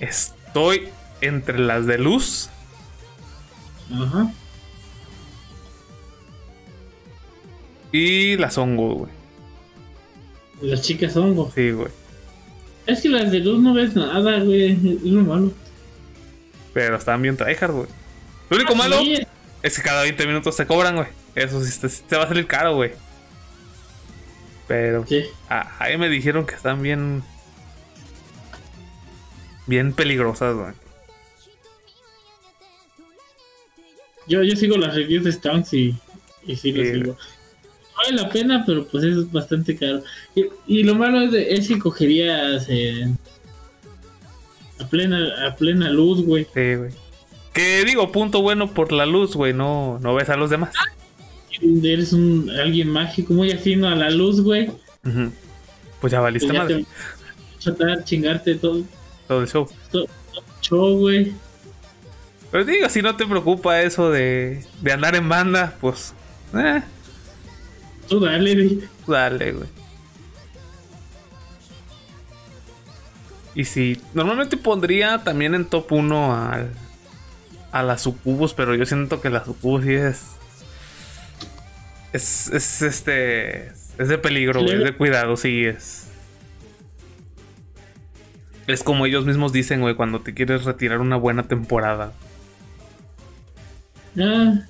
[0.00, 0.88] Estoy
[1.20, 2.48] entre las de luz
[3.92, 4.32] Ajá.
[7.92, 9.12] Y las hongo, güey.
[10.62, 11.50] Las chicas hongo.
[11.54, 11.88] Sí, güey.
[12.86, 14.72] Es que las de luz no ves nada, güey.
[14.72, 15.52] Es lo malo.
[16.74, 17.86] Pero están bien tryhard, güey.
[18.50, 19.18] Lo único malo Ah, Sí,
[19.62, 21.08] es que cada 20 minutos te cobran, güey.
[21.34, 22.92] Eso sí te, sí te va a salir caro, güey.
[24.66, 25.24] Pero sí.
[25.48, 27.22] ah, ahí me dijeron que están bien.
[29.66, 30.72] Bien peligrosas, güey.
[34.26, 35.96] Yo, yo sigo las reviews de Stonks y,
[36.46, 36.84] y sí Sí.
[36.92, 37.16] sigo.
[37.98, 40.02] Vale la pena, pero pues es bastante caro.
[40.34, 43.08] Y, y lo malo es, de- es que cogerías eh,
[44.80, 46.44] a plena a plena luz, güey.
[46.54, 46.90] Sí, güey.
[47.52, 49.52] Que digo, punto bueno por la luz, güey.
[49.52, 50.70] No, no ves a los demás.
[51.82, 54.70] Eres un alguien mágico, muy afino a la luz, güey.
[56.00, 56.84] Pues ya valiste Pues ya madre.
[57.60, 58.82] tratar chingarte todo,
[59.26, 59.68] Todo el show.
[59.90, 60.06] todo
[60.60, 61.32] show, güey.
[62.52, 66.14] Pero digo, si no te preocupa eso de, de andar en banda, pues.
[66.56, 66.80] Eh,
[68.08, 68.80] Tú dale, güey.
[69.06, 69.68] dale, güey.
[73.54, 74.00] Y si.
[74.14, 76.70] Normalmente pondría también en top 1 al,
[77.72, 80.22] a las sucubus, pero yo siento que la sucubus sí es.
[82.12, 83.68] Es, es este.
[83.98, 84.76] Es de peligro, güey.
[84.76, 86.06] Es de cuidado, sí, es.
[88.68, 92.12] Es como ellos mismos dicen, güey, cuando te quieres retirar una buena temporada.
[94.18, 94.60] Ah.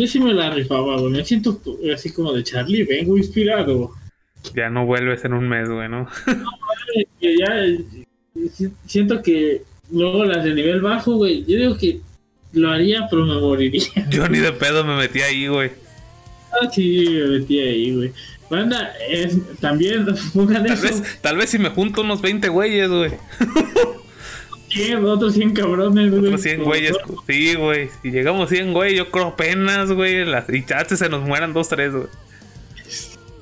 [0.00, 1.12] Yo sí me la rifaba, güey.
[1.12, 1.60] Me siento
[1.94, 3.90] así como de Charlie, vengo inspirado.
[4.54, 6.08] Ya no vuelves en un mes, güey, ¿no?
[7.20, 7.48] Que ya
[8.56, 11.44] si- siento que luego las de nivel bajo, güey.
[11.44, 12.00] Yo digo que
[12.52, 13.82] lo haría, pero me moriría.
[14.10, 15.70] Yo ni de pedo me metí ahí, güey.
[16.52, 18.12] Ah, sí, me metí ahí, güey.
[18.48, 20.82] Banda, es, también pongan Tal eso.
[20.82, 23.12] vez, tal vez si me junto unos 20 güeyes, güey.
[24.70, 26.26] 100, otros 100 cabrones, güey.
[26.26, 26.96] Otros 100 Como güeyes.
[27.26, 27.90] Sí, güey.
[28.02, 30.24] Si llegamos 100, güey, yo creo apenas, güey.
[30.24, 32.06] Las, y antes se nos mueran 2, 3, güey.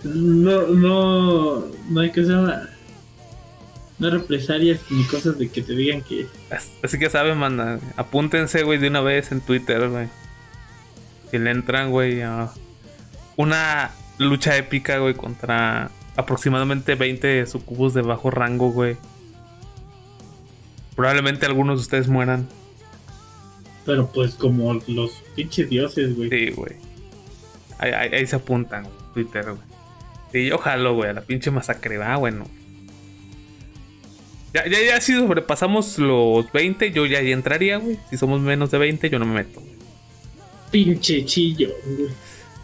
[0.04, 2.36] No, no, no hay que hacer
[3.98, 7.80] no represalias ni cosas de que te digan que As- Así que saben, manda.
[7.96, 10.06] Apúntense, güey, de una vez en Twitter, güey.
[11.32, 12.50] Si le entran, güey, a
[13.36, 18.96] una lucha épica, güey, contra aproximadamente 20 sucubus de bajo rango, güey.
[20.98, 22.48] Probablemente algunos de ustedes mueran.
[23.86, 26.28] Pero pues como los pinches dioses, güey.
[26.28, 26.72] Sí, güey.
[27.78, 29.62] Ahí, ahí- ahí se apuntan, Twitter, güey.
[30.32, 31.98] Sí, yo jalo, güey, a la pinche masacre.
[31.98, 32.46] Va, bueno.
[34.52, 37.96] Ya, ya, ya, si sobrepasamos los 20, yo ya, ya entraría, güey.
[38.10, 39.62] Si somos menos de 20, yo no me meto.
[40.72, 42.08] Pinche chillo, güey.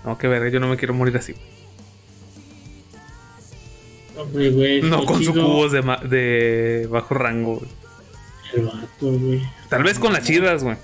[0.04, 1.36] No, que verga, yo no me quiero morir así.
[4.18, 4.82] Hombre, güey.
[4.82, 5.44] No con su chido.
[5.46, 7.83] cubos de, de bajo rango, güey.
[8.62, 9.42] Vato, güey.
[9.68, 10.76] Tal vez con las chidas, güey.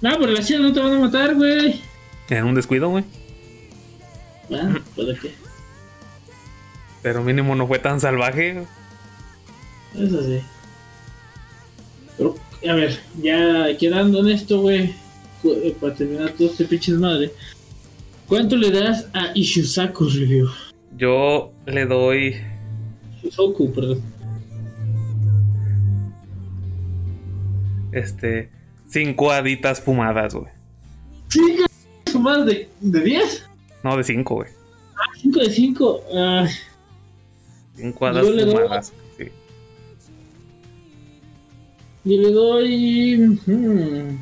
[0.00, 1.80] No, pero las chidas no te van a matar, güey.
[2.28, 3.04] En un descuido, güey.
[4.52, 5.32] Ah, ¿para qué?
[7.02, 8.64] Pero mínimo no fue tan salvaje.
[9.94, 10.40] Eso sí.
[12.16, 12.36] Pero,
[12.68, 14.94] a ver, ya quedando en esto, güey.
[15.44, 17.32] eh, Para terminar todo este pinches madre.
[18.28, 20.48] ¿Cuánto le das a Ishusaku Review?
[20.96, 22.36] Yo le doy.
[23.22, 24.02] Ishusoku, perdón.
[27.92, 28.50] Este.
[28.88, 30.50] Cinco haditas fumadas, güey.
[31.28, 33.48] ¿Cinco más de, de 10?
[33.82, 34.48] No, de cinco, güey.
[35.22, 36.00] 5 de 5.
[36.14, 36.46] Ah,
[37.76, 38.92] Cinco hadas Yo le doy- fumadas.
[39.16, 39.24] Sí.
[42.04, 43.38] yo le doy.
[43.46, 44.18] hmm.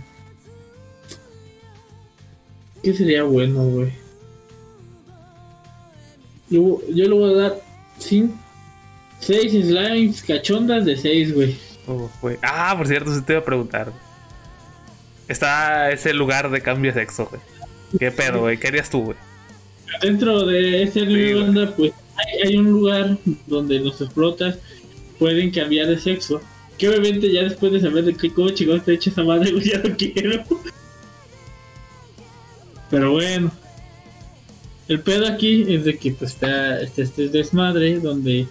[2.82, 3.92] ¿Qué sería bueno, güey?
[6.48, 7.60] Yo, yo le voy a dar
[7.98, 8.30] 6
[9.20, 11.56] slimes cachondas de 6, güey.
[11.90, 12.08] Oh.
[12.42, 13.92] Ah, por cierto, sí te iba a preguntar.
[15.26, 17.42] Está ese lugar de cambio de sexo, güey.
[17.98, 18.58] ¿Qué pedo, güey?
[18.58, 19.16] ¿Qué harías tú, güey?
[20.00, 24.58] Dentro de anime Sí, pues hay, hay un lugar donde los explotas
[25.18, 26.40] pueden cambiar de sexo.
[26.78, 29.64] Que obviamente ya después de saber de qué cómo chingón está hecha esa madre, güey,
[29.70, 30.44] ya no quiero.
[32.88, 33.50] Pero bueno.
[34.86, 38.48] El pedo aquí es de que pues está este, este desmadre donde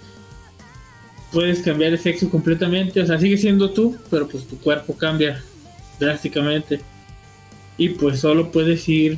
[1.31, 3.01] puedes cambiar de sexo completamente.
[3.01, 5.43] O sea, sigue siendo tú, pero pues tu cuerpo cambia
[5.99, 6.81] drásticamente.
[7.77, 9.17] Y pues solo puedes ir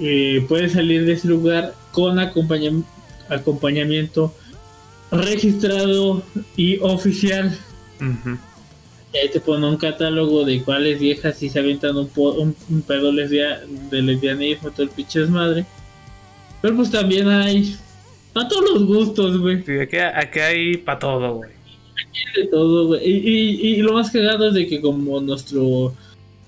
[0.00, 2.84] eh, puedes salir de ese lugar con acompañam-
[3.28, 4.34] acompañamiento
[5.10, 6.22] registrado
[6.56, 7.56] y oficial.
[9.12, 12.54] Y ahí te pone un catálogo de cuáles viejas si se avientan un, po- un,
[12.70, 15.66] un pedo lesbia- de lesbianismo, todo el pinche desmadre.
[16.62, 17.76] Pero pues también hay
[18.34, 19.62] a todos los gustos, güey.
[19.64, 21.50] Sí, aquí, aquí hay para todo, güey.
[22.36, 23.08] de todo, güey.
[23.08, 25.94] Y, y- y lo más cagado es de que como nuestro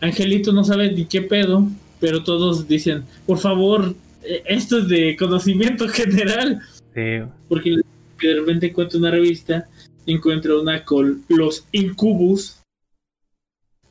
[0.01, 1.67] angelito no sabe ni qué pedo,
[2.01, 6.61] pero todos dicen, por favor, eh, esto es de conocimiento general.
[6.95, 7.21] Sí.
[7.49, 7.77] Porque
[8.23, 9.69] de repente encuentra una revista,
[10.07, 12.59] encuentra una con los incubus,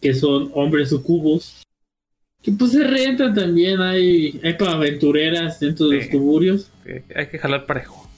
[0.01, 1.63] que son hombres sucubos,
[2.41, 6.71] que pues se rentan también, hay, hay para aventureras dentro de los tuburios.
[7.15, 8.09] Hay que jalar parejo.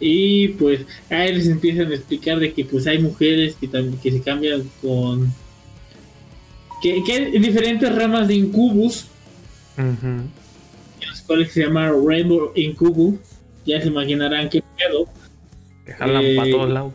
[0.00, 0.80] Y pues
[1.10, 4.62] ahí les empiezan a explicar de que pues hay mujeres que también que se cambian
[4.80, 5.32] con
[6.82, 9.06] que, que hay diferentes ramas de incubus,
[9.76, 10.06] Ujú.
[10.06, 10.30] en
[11.08, 13.18] las cuales se llama Rainbow Incubus,
[13.66, 15.06] ya se imaginarán qué pedo,
[15.86, 16.94] Que jalan Eh, para todos lados.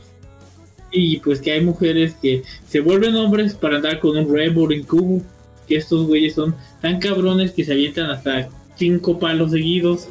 [0.92, 5.24] y pues que hay mujeres que se vuelven hombres para andar con un Rainbow Incubus,
[5.70, 10.10] que estos güeyes son tan cabrones que se avientan hasta cinco palos seguidos.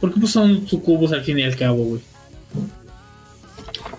[0.00, 2.00] Porque pues son sucubos al fin y al cabo, güey.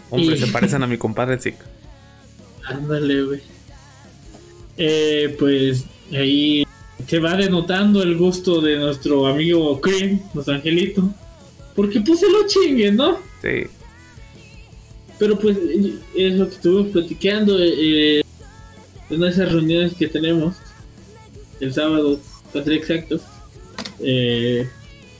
[0.10, 1.65] Hombre, y- se parecen a mi compadre Zika.
[2.65, 3.41] Ándale, güey.
[4.77, 6.65] Eh, pues ahí
[7.07, 11.14] se va denotando el gusto de nuestro amigo Cream, nuestro angelito.
[11.76, 13.18] Porque pues se lo chinguen, ¿no?
[13.41, 13.68] Sí.
[15.19, 15.56] Pero pues
[16.15, 18.23] es lo que estuvimos platicando eh,
[19.11, 20.55] en esas reuniones que tenemos
[21.59, 22.19] el sábado,
[22.51, 23.21] para ser exactos.
[23.99, 24.67] eh,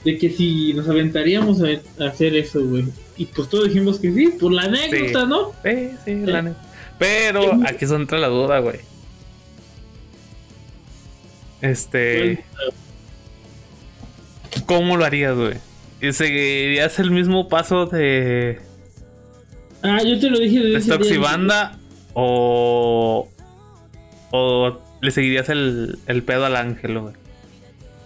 [0.04, 2.86] de que si nos aventaríamos a, hacer eso, güey.
[3.18, 5.28] Y pues todos dijimos que sí, por la anécdota, Sí.
[5.28, 5.52] ¿no?
[5.64, 6.62] Sí, sí, la neta.
[6.98, 8.80] Pero aquí donde entra la duda, güey.
[11.62, 12.44] Este.
[14.66, 15.54] ¿Cómo lo harías, güey?
[16.02, 18.60] ¿Y ¿Seguirías el mismo paso de,
[19.84, 20.96] Ah, yo te lo dije desde de ese día.
[20.96, 21.78] Stoxibanda?
[22.14, 23.30] ¿O.
[24.32, 27.14] ¿O le seguirías el, el pedo al ángel, güey?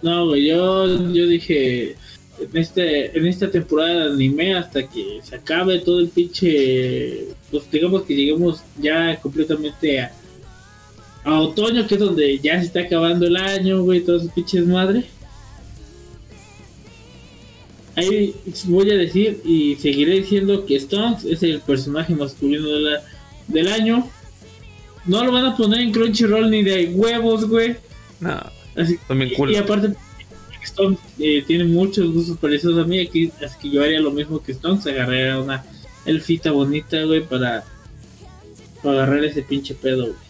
[0.02, 1.92] No, güey, yo, yo dije
[2.38, 7.28] en, este, en esta temporada de anime hasta que se acabe todo el pinche.
[7.50, 10.12] Pues digamos que lleguemos ya completamente a,
[11.24, 14.66] a otoño, que es donde ya se está acabando el año, güey, todas esas pinches
[14.66, 15.04] madre.
[17.94, 18.34] Ahí
[18.66, 23.02] voy a decir y seguiré diciendo que Stonks es el personaje masculino de la-
[23.48, 24.06] del año.
[25.06, 27.76] No lo van a poner en Crunchyroll ni de huevos, güey.
[28.20, 28.40] No,
[28.76, 29.52] Así y- cool.
[29.52, 29.94] Y, aparte,
[30.62, 32.98] Stone eh, tiene muchos gustos parecidos a mí.
[33.00, 34.80] Aquí, así que yo haría lo mismo que Stone.
[34.80, 35.64] Se agarraría una
[36.04, 37.64] elfita bonita, güey, para,
[38.82, 40.26] para agarrar ese pinche pedo, güey.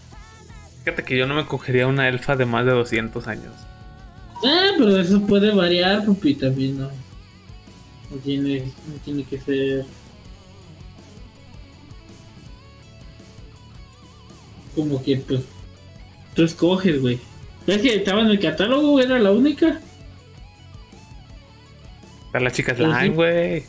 [0.85, 3.53] Fíjate que yo no me cogería una elfa de más de 200 años.
[4.45, 6.91] Ah, pero eso puede variar, papi, también, ¿no?
[8.11, 9.85] No tiene, no tiene que ser...
[14.77, 15.41] Como que, pues,
[16.35, 17.19] tú escoges, güey.
[17.67, 19.81] ¿Ves que estaba en el catálogo, era la única?
[22.27, 22.95] Está la chica Pues sí.
[22.95, 23.65] slime, güey.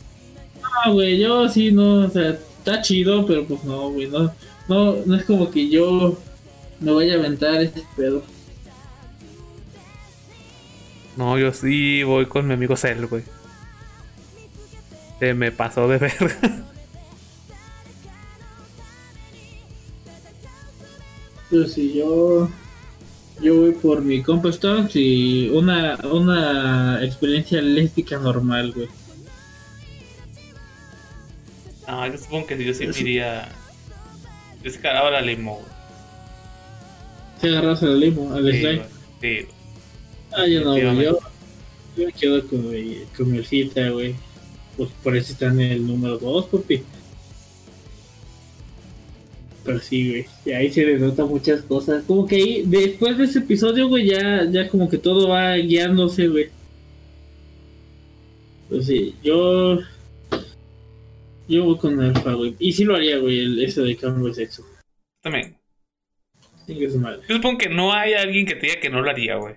[0.62, 4.32] Ah, güey, yo sí, no, o sea, está chido, pero pues no, güey, no,
[4.68, 6.16] no, no es como que yo
[6.78, 8.22] me vaya a aventar este pedo.
[11.16, 13.24] No, yo sí voy con mi amigo Cell, güey.
[15.18, 16.64] Se me pasó de verga.
[21.50, 22.48] Pero si yo,
[23.40, 28.88] yo voy por mi compa Stones y una, una experiencia lésbica normal, güey.
[31.86, 33.48] No, yo supongo que yo sí me iría.
[34.62, 35.78] Yo sí cagaba la limo, güey.
[37.40, 38.82] Se agarras al limo, al Sí, slime.
[39.20, 39.46] Sí.
[40.32, 41.18] Ah, yo no, güey, yo,
[41.96, 44.14] me quedo con mi, con mi hojita, güey.
[44.76, 46.82] Pues por eso está en el número 2, papi.
[49.68, 52.02] Pero sí, güey, y ahí se denota muchas cosas.
[52.06, 56.26] Como que ahí, después de ese episodio, güey, ya, ya como que todo va guiándose,
[56.26, 56.48] güey.
[58.70, 59.78] Pues sí, yo...
[61.48, 62.56] Yo voy con Alfa, güey.
[62.58, 64.64] Y sí lo haría, güey, el, eso de cambio de sexo.
[65.20, 65.54] También.
[66.66, 67.20] Chingue su madre.
[67.28, 69.54] Yo supongo que no hay alguien que te diga que no lo haría, güey.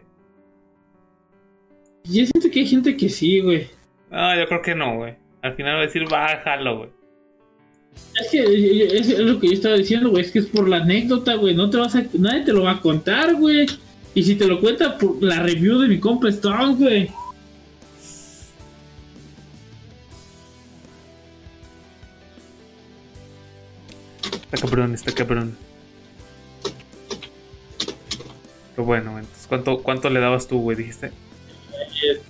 [2.04, 3.70] Yo siento que hay gente que sí, güey.
[4.10, 5.16] No, yo creo que no, güey.
[5.42, 6.90] Al final va a decir, bájalo, güey.
[8.20, 10.68] Es que eh, es, es lo que yo estaba diciendo, güey, es que es por
[10.68, 13.66] la anécdota, güey, no te vas a, nadie te lo va a contar, güey.
[14.14, 17.10] Y si te lo cuenta por la review de mi compa Stone, güey.
[24.52, 25.56] Está cabrón, está cabrón.
[28.76, 30.78] Pero bueno, entonces, ¿cuánto, cuánto le dabas tú, güey?
[30.78, 31.12] Dijiste.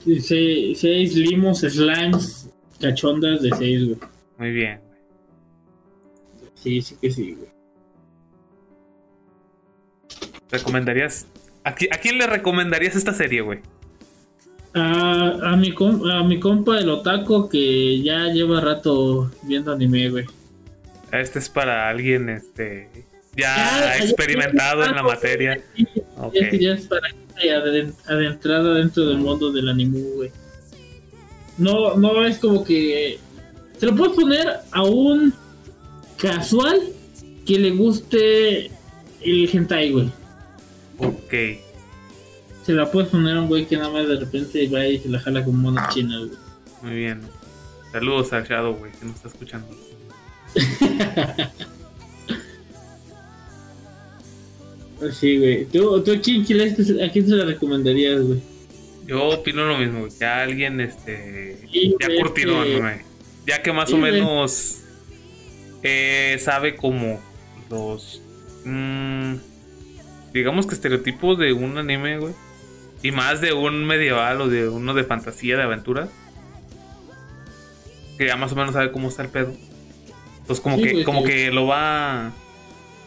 [0.08, 3.98] Eh, se- seis limos, slimes, cachondas de seis, güey.
[4.38, 4.80] Muy bien.
[6.62, 7.50] Sí, sí que sí, güey.
[10.52, 11.28] ¿Recomendarías?
[11.64, 13.60] ¿A, qui- a quién le recomendarías esta serie, güey?
[14.74, 20.10] A, a, mi com- a mi compa el otaku que ya lleva rato viendo anime,
[20.10, 20.26] güey.
[21.12, 22.90] Este es para alguien, este.
[23.36, 25.62] Ya Ya, ya- experimentado ya- en la materia.
[26.18, 26.34] Ok.
[26.34, 27.08] Ya, ya es para
[28.08, 30.32] adentrada dentro del mundo del anime, güey.
[31.58, 33.20] No, no es como que.
[33.78, 35.34] Se lo puedes poner a un
[36.22, 36.80] casual
[37.46, 38.68] que le guste
[39.22, 40.10] el hentai, güey.
[40.98, 41.34] Ok.
[42.66, 45.10] Se la puedes poner a un güey que nada más de repente va y se
[45.10, 46.38] la jala con monos chinas, güey.
[46.84, 47.22] Muy bien.
[47.92, 49.68] Saludos a Shadow, güey, que nos está escuchando.
[55.14, 55.66] Sí, güey.
[55.66, 58.40] ¿Tú, tú a, quién, quién le- a quién se la recomendarías, güey?
[59.08, 60.08] Yo opino lo mismo.
[60.18, 61.58] Que alguien, este.
[61.72, 62.96] Sí, ya curtidón, güey.
[63.48, 64.78] Ya que más Sí, o menos.
[65.84, 67.20] Eh, sabe como
[67.70, 68.22] los.
[68.66, 69.36] mm,
[70.34, 72.34] digamos que estereotipos de un anime, güey.
[73.04, 76.08] Y más de un medieval o de uno de fantasía, de aventura.
[78.18, 79.54] Que ya más o menos sabe cómo está el pedo.
[80.42, 81.28] Entonces, como Sí, que, güey, como sí.
[81.28, 82.32] que lo va.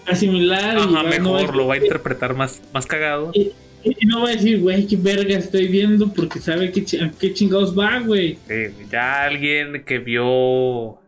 [0.06, 3.30] Asimilar y Ajá, no mejor, va- lo va a interpretar más, más cagado.
[3.32, 3.52] Y,
[3.84, 7.32] y no va a decir, güey, qué verga estoy viendo porque sabe qué, a qué
[7.32, 8.38] chingados va, güey.
[8.48, 8.54] Sí,
[8.90, 10.98] ya alguien que vio.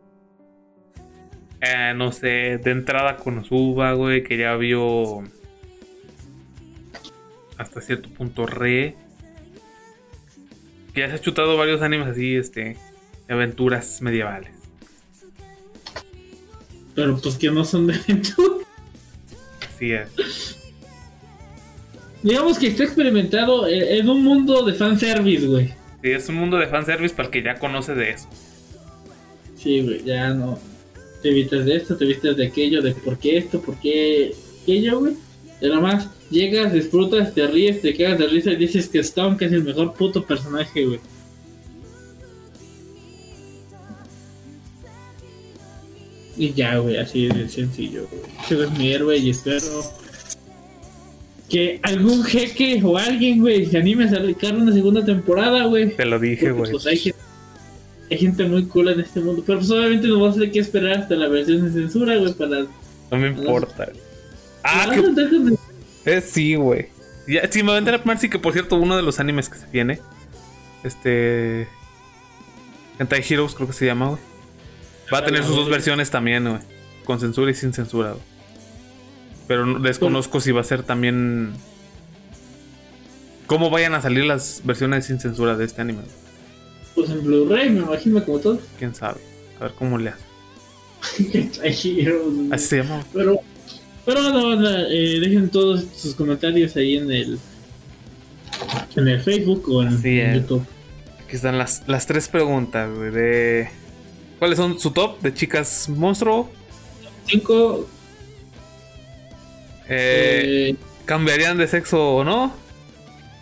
[1.61, 5.25] Eh, no sé, de entrada con Osuba, güey, que ya vio.
[7.59, 8.95] Hasta cierto punto re.
[10.93, 12.77] Que ya se ha chutado varios animes así, este.
[13.27, 14.53] De aventuras medievales.
[16.95, 18.65] Pero pues que no son de aventura.
[19.75, 20.57] Así es.
[22.23, 25.69] Digamos que está experimentado en en un mundo de fanservice, güey.
[26.03, 28.29] Sí, es un mundo de fanservice para el que ya conoce de eso.
[29.57, 30.59] Sí, güey, ya no.
[31.23, 35.01] Te evitas de esto, te evitas de aquello, de por qué esto, por qué aquello,
[35.01, 35.15] güey.
[35.61, 39.37] Y nada más llegas, disfrutas, te ríes, te quedas de risa y dices que Stone
[39.37, 41.01] que es el mejor puto personaje, güey.
[46.37, 48.23] Y ya, güey, así de sencillo, güey.
[48.45, 49.83] Ese es mi héroe y espero
[51.49, 55.97] que algún jeque o alguien, güey, se anime a sacar una segunda temporada, güey.
[55.97, 56.71] Te lo dije, güey.
[56.71, 57.19] pues hay gente,
[58.11, 59.43] hay gente muy cool en este mundo.
[59.47, 62.33] Pero pues obviamente no vas a tener que esperar hasta la versión de censura, güey,
[62.35, 62.61] para...
[63.11, 63.89] No me importa.
[64.63, 65.59] Ah, para que de-
[66.07, 66.89] Eh, sí, güey.
[67.29, 69.49] Ya, sí, me va a entrar a sí, que por cierto, uno de los animes
[69.49, 70.01] que se viene.
[70.85, 71.67] Este.
[72.99, 74.21] Hentai Heroes, creo que se llama, güey.
[75.13, 76.61] Va a tener sus dos versiones también, güey.
[77.05, 78.23] Con censura y sin censura, güey.
[79.49, 81.53] Pero no- desconozco si va a ser también.
[83.47, 86.03] cómo vayan a salir las versiones sin censura de este anime.
[86.97, 88.61] Pues en Blu-ray, me imagino, como todo.
[88.79, 89.21] Quién sabe.
[89.61, 90.25] A ver cómo le hace.
[91.69, 92.05] Así
[92.57, 93.05] se llama.
[93.13, 93.39] Pero,
[94.05, 97.39] pero bueno, banda, eh, dejen todos sus comentarios ahí en el
[98.97, 100.35] en el Facebook o en, en.
[100.41, 100.67] YouTube.
[101.25, 103.69] Aquí están las, las tres preguntas, güey, de...
[104.39, 106.51] ¿Cuáles son su top de chicas monstruo?
[107.27, 107.89] Cinco.
[109.89, 112.53] Eh, eh, ¿Cambiarían de sexo o no?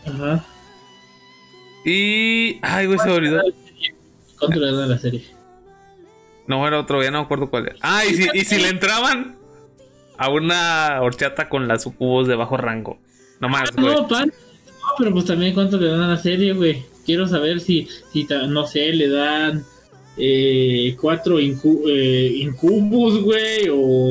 [0.06, 0.44] ajá.
[1.84, 2.58] Y...
[2.62, 3.42] Ay, güey, se me olvidó.
[4.38, 5.24] ¿Cuánto le dan a la serie?
[6.46, 7.76] No, era otro, ya no me acuerdo cuál era.
[7.80, 9.36] Ah, y si, y si le entraban
[10.16, 12.98] a una horchata con las sucubos de bajo rango.
[13.40, 13.94] No más, güey.
[13.94, 14.28] No, pan.
[14.28, 16.82] No, pero pues también cuánto le dan a la serie, güey.
[17.06, 19.64] Quiero saber si, si no sé, le dan
[20.16, 24.10] eh, cuatro incu eh, incubus, güey, o,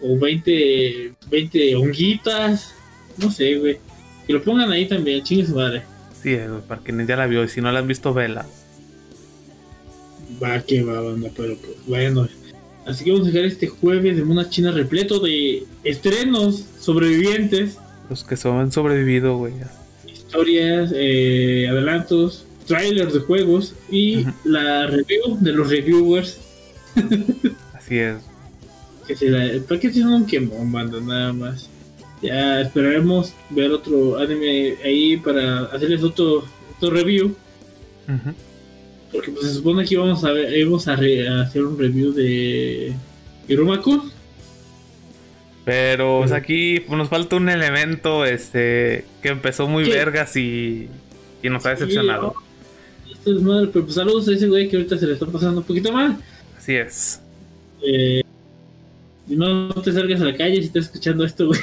[0.00, 2.74] o 20, 20 honguitas.
[3.18, 3.78] No sé, güey.
[4.26, 5.82] Que lo pongan ahí también, chingue su madre.
[6.22, 7.42] Sí, eh, güey, para quienes ya la vio.
[7.44, 8.46] Y si no la han visto, vela.
[10.42, 12.28] Va que va, banda, pero pues bueno.
[12.86, 17.78] Así que vamos a dejar este jueves de Mona China repleto de estrenos sobrevivientes,
[18.10, 19.52] Los que se han sobrevivido, güey.
[20.12, 26.38] historias, eh, adelantos, trailers de juegos y la review de los reviewers.
[27.74, 28.16] Así es.
[29.06, 31.00] Que se la, ¿Para qué tienen un quemón, banda?
[31.00, 31.68] Nada más.
[32.22, 36.44] Ya esperaremos ver otro anime ahí para hacerles otro,
[36.76, 37.34] otro review.
[39.10, 42.12] Porque pues se supone que íbamos a, ver, íbamos a, re- a hacer un review
[42.12, 42.94] de
[43.48, 44.10] Hiromaku.
[45.64, 50.88] Pero pues, aquí nos falta un elemento este que empezó muy vergas y,
[51.42, 52.34] y nos ha decepcionado.
[53.06, 55.60] Sí, Esto es pero pues saludos a ese güey que ahorita se le está pasando
[55.60, 56.16] un poquito mal.
[56.56, 57.20] Así es.
[57.84, 58.22] Eh,
[59.28, 61.60] y no te salgas a la calle si estás escuchando esto, güey.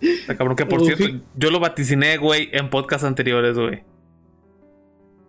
[0.00, 1.20] Está cabrón que por cierto, sí.
[1.36, 3.82] yo lo vaticiné, güey, en podcasts anteriores, güey.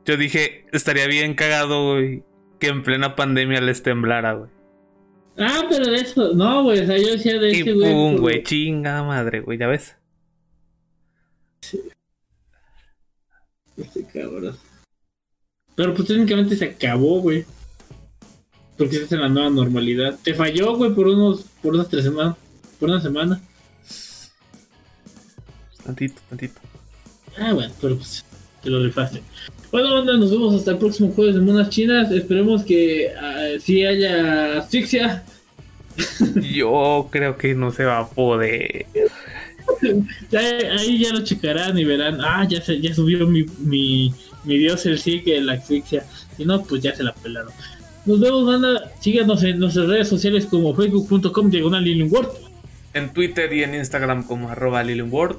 [0.05, 2.23] Yo dije, estaría bien cagado, güey,
[2.59, 4.49] que en plena pandemia les temblara, güey.
[5.37, 7.91] Ah, pero de eso, no, güey, o sea, yo decía de Y ese güey.
[7.91, 9.95] pum, por- güey, chinga madre, güey, ya ves.
[13.77, 14.55] Este cabrón.
[15.75, 17.45] Pero pues técnicamente se acabó, güey.
[18.77, 20.17] Porque estás en la nueva normalidad.
[20.23, 22.35] Te falló, güey, por unos, por unas tres semanas.
[22.79, 23.41] Por una semana.
[25.83, 26.59] Tantito, tantito.
[27.37, 28.25] Ah, bueno, pero pues
[28.63, 29.21] te lo rifaste.
[29.71, 32.11] Bueno, banda, nos vemos hasta el próximo jueves de Monas Chinas.
[32.11, 35.23] Esperemos que ah, sí haya asfixia.
[36.53, 38.85] Yo creo que no se va a poder.
[40.29, 40.39] Ya,
[40.77, 42.19] ahí ya lo checarán y verán.
[42.21, 44.13] Ah, ya, se, ya subió mi, mi,
[44.43, 46.05] mi dios el sí que la asfixia.
[46.35, 47.53] Si no, pues ya se la pelaron.
[48.05, 48.91] Nos vemos, banda.
[48.99, 52.09] Síganos en nuestras redes sociales como facebook.com diagonal Lilian.
[52.93, 55.37] En Twitter y en Instagram como arroba Lilianward.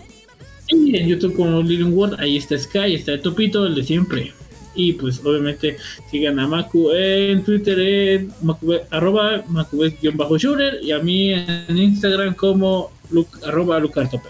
[0.73, 2.19] Y en YouTube como Lilian Ward.
[2.21, 4.33] Ahí está Sky, está el Topito, el de siempre.
[4.75, 5.77] Y pues obviamente
[6.11, 12.91] sigan a Maku en Twitter en Makube- arroba Makubet-shooter y a mí en Instagram como
[13.11, 14.29] Luc, arroba Lucartope.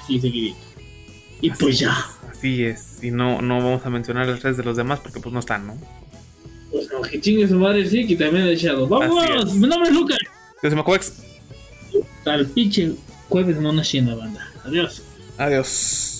[0.00, 0.56] Así seguidito.
[1.42, 1.94] Y pues ya.
[2.30, 3.02] Así es.
[3.02, 5.66] Y no, no vamos a mencionar las redes de los demás porque pues no están,
[5.66, 5.78] ¿no?
[6.70, 8.86] Pues no, que chingue su madre, sí, que también he echado.
[8.86, 9.54] ¡Vamos!
[9.54, 10.18] Mi nombre es Lucas.
[10.62, 11.22] Yo soy Macoex.
[12.24, 12.92] Tal pinche
[13.28, 14.48] jueves no una banda.
[14.64, 15.02] Adiós.
[15.42, 16.11] Adiós.